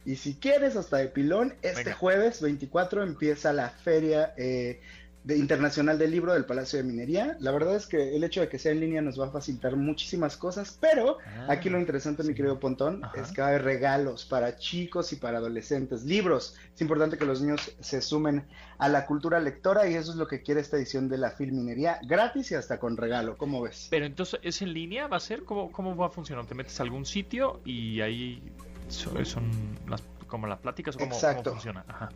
Y 0.05 0.15
si 0.15 0.35
quieres, 0.35 0.75
hasta 0.77 0.97
de 0.97 1.07
pilón, 1.07 1.53
este 1.61 1.83
Venga. 1.83 1.97
jueves 1.97 2.41
24 2.41 3.03
empieza 3.03 3.51
la 3.51 3.69
feria 3.69 4.33
eh, 4.37 4.79
de 5.23 5.37
internacional 5.37 5.99
del 5.99 6.11
libro 6.11 6.33
del 6.33 6.45
Palacio 6.45 6.77
de 6.77 6.83
Minería. 6.83 7.35
La 7.39 7.51
verdad 7.51 7.75
es 7.75 7.87
que 7.87 8.15
el 8.15 8.23
hecho 8.23 8.39
de 8.41 8.47
que 8.47 8.57
sea 8.57 8.71
en 8.71 8.79
línea 8.79 9.01
nos 9.01 9.19
va 9.19 9.27
a 9.27 9.31
facilitar 9.31 9.75
muchísimas 9.75 10.37
cosas, 10.37 10.77
pero 10.79 11.17
Ah, 11.25 11.47
aquí 11.49 11.69
lo 11.69 11.77
interesante, 11.79 12.23
mi 12.23 12.29
sí. 12.29 12.35
querido 12.35 12.59
Pontón, 12.59 13.03
Ajá. 13.03 13.21
es 13.21 13.31
que 13.31 13.41
va 13.41 13.47
a 13.47 13.49
haber 13.51 13.63
regalos 13.63 14.25
para 14.25 14.57
chicos 14.57 15.11
y 15.11 15.17
para 15.17 15.37
adolescentes, 15.39 16.03
libros. 16.05 16.55
Es 16.73 16.81
importante 16.81 17.17
que 17.17 17.25
los 17.25 17.41
niños 17.41 17.71
se 17.79 18.01
sumen 18.01 18.45
a 18.77 18.87
la 18.87 19.05
cultura 19.05 19.39
lectora 19.41 19.87
y 19.89 19.95
eso 19.95 20.11
es 20.11 20.17
lo 20.17 20.27
que 20.27 20.41
quiere 20.41 20.61
esta 20.61 20.77
edición 20.77 21.09
de 21.09 21.17
la 21.17 21.31
Filminería, 21.31 21.99
gratis 22.03 22.51
y 22.51 22.55
hasta 22.55 22.79
con 22.79 22.95
regalo. 22.95 23.37
¿Cómo 23.37 23.61
ves? 23.61 23.87
Pero 23.89 24.05
entonces, 24.05 24.39
¿es 24.41 24.61
en 24.61 24.73
línea? 24.73 25.07
¿Va 25.07 25.17
a 25.17 25.19
ser? 25.19 25.43
¿Cómo, 25.43 25.71
cómo 25.71 25.95
va 25.97 26.07
a 26.07 26.09
funcionar? 26.09 26.45
¿Te 26.45 26.55
metes 26.55 26.79
a 26.79 26.83
algún 26.83 27.05
sitio 27.05 27.59
y 27.65 27.99
ahí 28.01 28.41
so- 28.87 29.13
son 29.25 29.49
las, 29.87 30.01
como 30.27 30.47
las 30.47 30.59
pláticas 30.59 30.95
o 30.95 30.99
cómo, 30.99 31.13
funciona? 31.43 31.83
Ajá. 31.87 32.09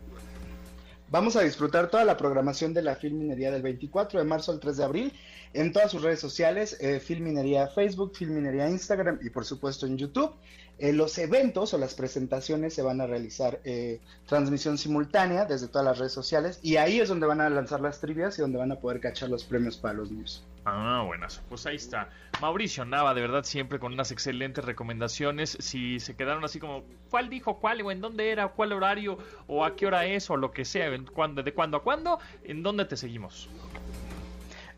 Vamos 1.10 1.36
a 1.36 1.42
disfrutar 1.42 1.90
toda 1.90 2.04
la 2.04 2.16
programación 2.16 2.72
de 2.72 2.82
la 2.82 2.96
Filminería 2.96 3.50
del 3.50 3.62
24 3.62 4.18
de 4.18 4.24
marzo 4.24 4.52
al 4.52 4.58
3 4.58 4.76
de 4.78 4.84
abril 4.84 5.12
en 5.52 5.72
todas 5.72 5.90
sus 5.90 6.02
redes 6.02 6.18
sociales, 6.18 6.76
eh, 6.80 6.98
Filminería 6.98 7.68
Facebook, 7.68 8.16
Filminería 8.16 8.68
Instagram 8.68 9.18
y 9.22 9.30
por 9.30 9.44
supuesto 9.44 9.86
en 9.86 9.98
YouTube. 9.98 10.34
Eh, 10.78 10.92
los 10.92 11.16
eventos 11.18 11.72
o 11.72 11.78
las 11.78 11.94
presentaciones 11.94 12.74
se 12.74 12.82
van 12.82 13.00
a 13.00 13.06
realizar 13.06 13.60
eh, 13.64 14.00
transmisión 14.26 14.76
simultánea 14.76 15.44
desde 15.44 15.68
todas 15.68 15.84
las 15.86 15.98
redes 15.98 16.12
sociales 16.12 16.58
y 16.62 16.76
ahí 16.76 16.98
es 16.98 17.08
donde 17.08 17.26
van 17.26 17.40
a 17.40 17.48
lanzar 17.48 17.80
las 17.80 18.00
trivias 18.00 18.36
y 18.38 18.42
donde 18.42 18.58
van 18.58 18.72
a 18.72 18.76
poder 18.80 18.98
cachar 19.00 19.28
los 19.28 19.44
premios 19.44 19.76
para 19.76 19.94
los 19.94 20.10
niños. 20.10 20.42
Ah, 20.64 21.02
buenas. 21.06 21.42
Pues 21.48 21.64
ahí 21.66 21.76
está. 21.76 22.08
Mauricio 22.40 22.84
Nava, 22.84 23.14
de 23.14 23.20
verdad, 23.20 23.44
siempre 23.44 23.78
con 23.78 23.92
unas 23.92 24.10
excelentes 24.10 24.64
recomendaciones. 24.64 25.56
Si 25.60 26.00
se 26.00 26.16
quedaron 26.16 26.42
así 26.44 26.58
como, 26.58 26.82
¿cuál 27.10 27.28
dijo 27.28 27.60
cuál? 27.60 27.80
¿O 27.82 27.92
en 27.92 28.00
dónde 28.00 28.30
era? 28.30 28.48
¿Cuál 28.48 28.72
horario? 28.72 29.18
¿O 29.46 29.64
a 29.64 29.76
qué 29.76 29.86
hora 29.86 30.06
es? 30.06 30.28
O 30.30 30.36
lo 30.36 30.50
que 30.52 30.64
sea. 30.64 30.88
cuándo- 31.12 31.42
¿De 31.42 31.52
cuándo 31.54 31.76
a 31.76 31.82
cuándo? 31.82 32.18
¿En 32.44 32.62
dónde 32.62 32.86
te 32.86 32.96
seguimos? 32.96 33.48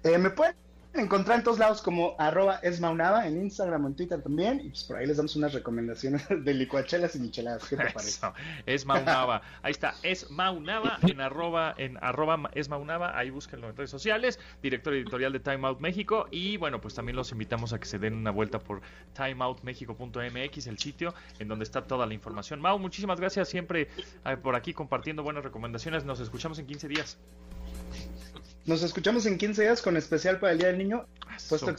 Eh, 0.02 0.18
me 0.18 0.30
pueden 0.30 0.54
encontrar 0.98 1.38
en 1.38 1.44
todos 1.44 1.58
lados 1.58 1.82
como 1.82 2.14
arroba 2.18 2.56
esmaunava 2.62 3.26
en 3.26 3.40
Instagram 3.42 3.84
o 3.84 3.88
en 3.88 3.94
Twitter 3.94 4.22
también 4.22 4.60
y 4.60 4.68
pues 4.68 4.84
por 4.84 4.96
ahí 4.96 5.06
les 5.06 5.16
damos 5.16 5.36
unas 5.36 5.52
recomendaciones 5.52 6.26
de 6.44 6.54
licuachelas 6.54 7.16
y 7.16 7.20
micheladas. 7.20 7.68
¿Qué 7.68 7.76
te 7.76 7.84
parece? 7.90 8.10
Eso, 8.10 8.34
es 8.66 8.86
Maunava. 8.86 9.42
Ahí 9.62 9.72
está, 9.72 9.94
es 10.02 10.30
Maunava 10.30 10.98
en 11.02 11.20
arroba, 11.20 11.74
en 11.78 11.98
arroba 12.02 12.50
es 12.54 12.68
Maunava. 12.68 13.18
Ahí 13.18 13.30
búsquenlo 13.30 13.68
en 13.68 13.76
redes 13.76 13.90
sociales. 13.90 14.38
Director 14.62 14.94
editorial 14.94 15.32
de 15.32 15.40
Time 15.40 15.66
Out 15.66 15.80
México. 15.80 16.26
Y 16.30 16.56
bueno, 16.56 16.80
pues 16.80 16.94
también 16.94 17.16
los 17.16 17.32
invitamos 17.32 17.72
a 17.72 17.78
que 17.78 17.86
se 17.86 17.98
den 17.98 18.14
una 18.14 18.30
vuelta 18.30 18.58
por 18.58 18.80
timeoutmexico.mx, 19.14 20.66
el 20.66 20.78
sitio 20.78 21.14
en 21.38 21.48
donde 21.48 21.64
está 21.64 21.82
toda 21.86 22.06
la 22.06 22.14
información. 22.14 22.60
Mau, 22.60 22.78
muchísimas 22.78 23.20
gracias 23.20 23.48
siempre 23.48 23.88
eh, 24.24 24.36
por 24.36 24.54
aquí 24.56 24.72
compartiendo 24.72 25.22
buenas 25.22 25.44
recomendaciones. 25.44 26.04
Nos 26.04 26.20
escuchamos 26.20 26.58
en 26.58 26.66
15 26.66 26.88
días. 26.88 27.18
Nos 28.66 28.82
escuchamos 28.82 29.26
en 29.26 29.38
15 29.38 29.62
días 29.62 29.80
con 29.80 29.96
especial 29.96 30.40
para 30.40 30.52
el 30.52 30.58
Día 30.58 30.68
del 30.68 30.78
Niño. 30.78 31.06
Puesto. 31.48 31.76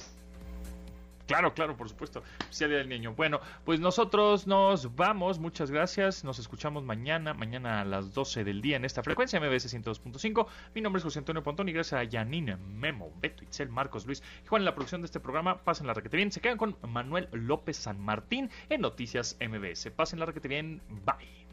Claro, 1.26 1.54
claro, 1.54 1.76
por 1.76 1.90
supuesto. 1.90 2.24
Especial 2.40 2.70
Día 2.70 2.80
del 2.80 2.88
Niño. 2.88 3.14
Bueno, 3.14 3.42
pues 3.66 3.82
nosotros 3.82 4.48
nos 4.48 4.96
vamos. 4.96 5.38
Muchas 5.38 5.70
gracias. 5.70 6.24
Nos 6.24 6.40
escuchamos 6.40 6.86
mañana, 6.86 7.34
mañana 7.34 7.82
a 7.82 7.86
las 7.86 8.14
12 8.14 8.46
del 8.46 8.62
día 8.62 8.78
en 8.78 8.86
esta 8.86 9.04
frecuencia 9.04 9.38
MBS 9.38 9.74
102.5. 9.74 10.48
Mi 10.76 10.80
nombre 10.80 11.00
es 11.00 11.04
José 11.04 11.20
Antonio 11.20 11.44
Pontón 11.44 11.68
y 11.68 11.74
gracias 11.74 12.02
a 12.02 12.10
Janine, 12.10 12.56
Memo, 12.56 13.12
Beto, 13.20 13.44
Itzel, 13.44 13.68
Marcos, 13.68 14.06
Luis 14.06 14.24
y 14.46 14.48
Juan 14.48 14.62
en 14.62 14.66
la 14.66 14.74
producción 14.74 15.02
de 15.02 15.08
este 15.08 15.20
programa. 15.20 15.62
Pasen 15.66 15.88
la 15.88 15.94
requete 15.94 16.16
bien. 16.16 16.32
Se 16.32 16.40
quedan 16.40 16.58
con 16.58 16.78
Manuel 16.88 17.28
López 17.34 17.76
San 17.76 18.00
Martín 18.00 18.50
en 18.70 18.80
Noticias 18.80 19.36
MBS. 19.42 19.92
Pasen 19.92 20.20
la 20.20 20.26
requete 20.26 20.48
bien. 20.48 20.82
Bye. 20.88 21.46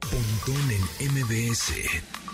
Pontón 0.00 0.70
en 1.00 1.12
MBS. 1.12 2.33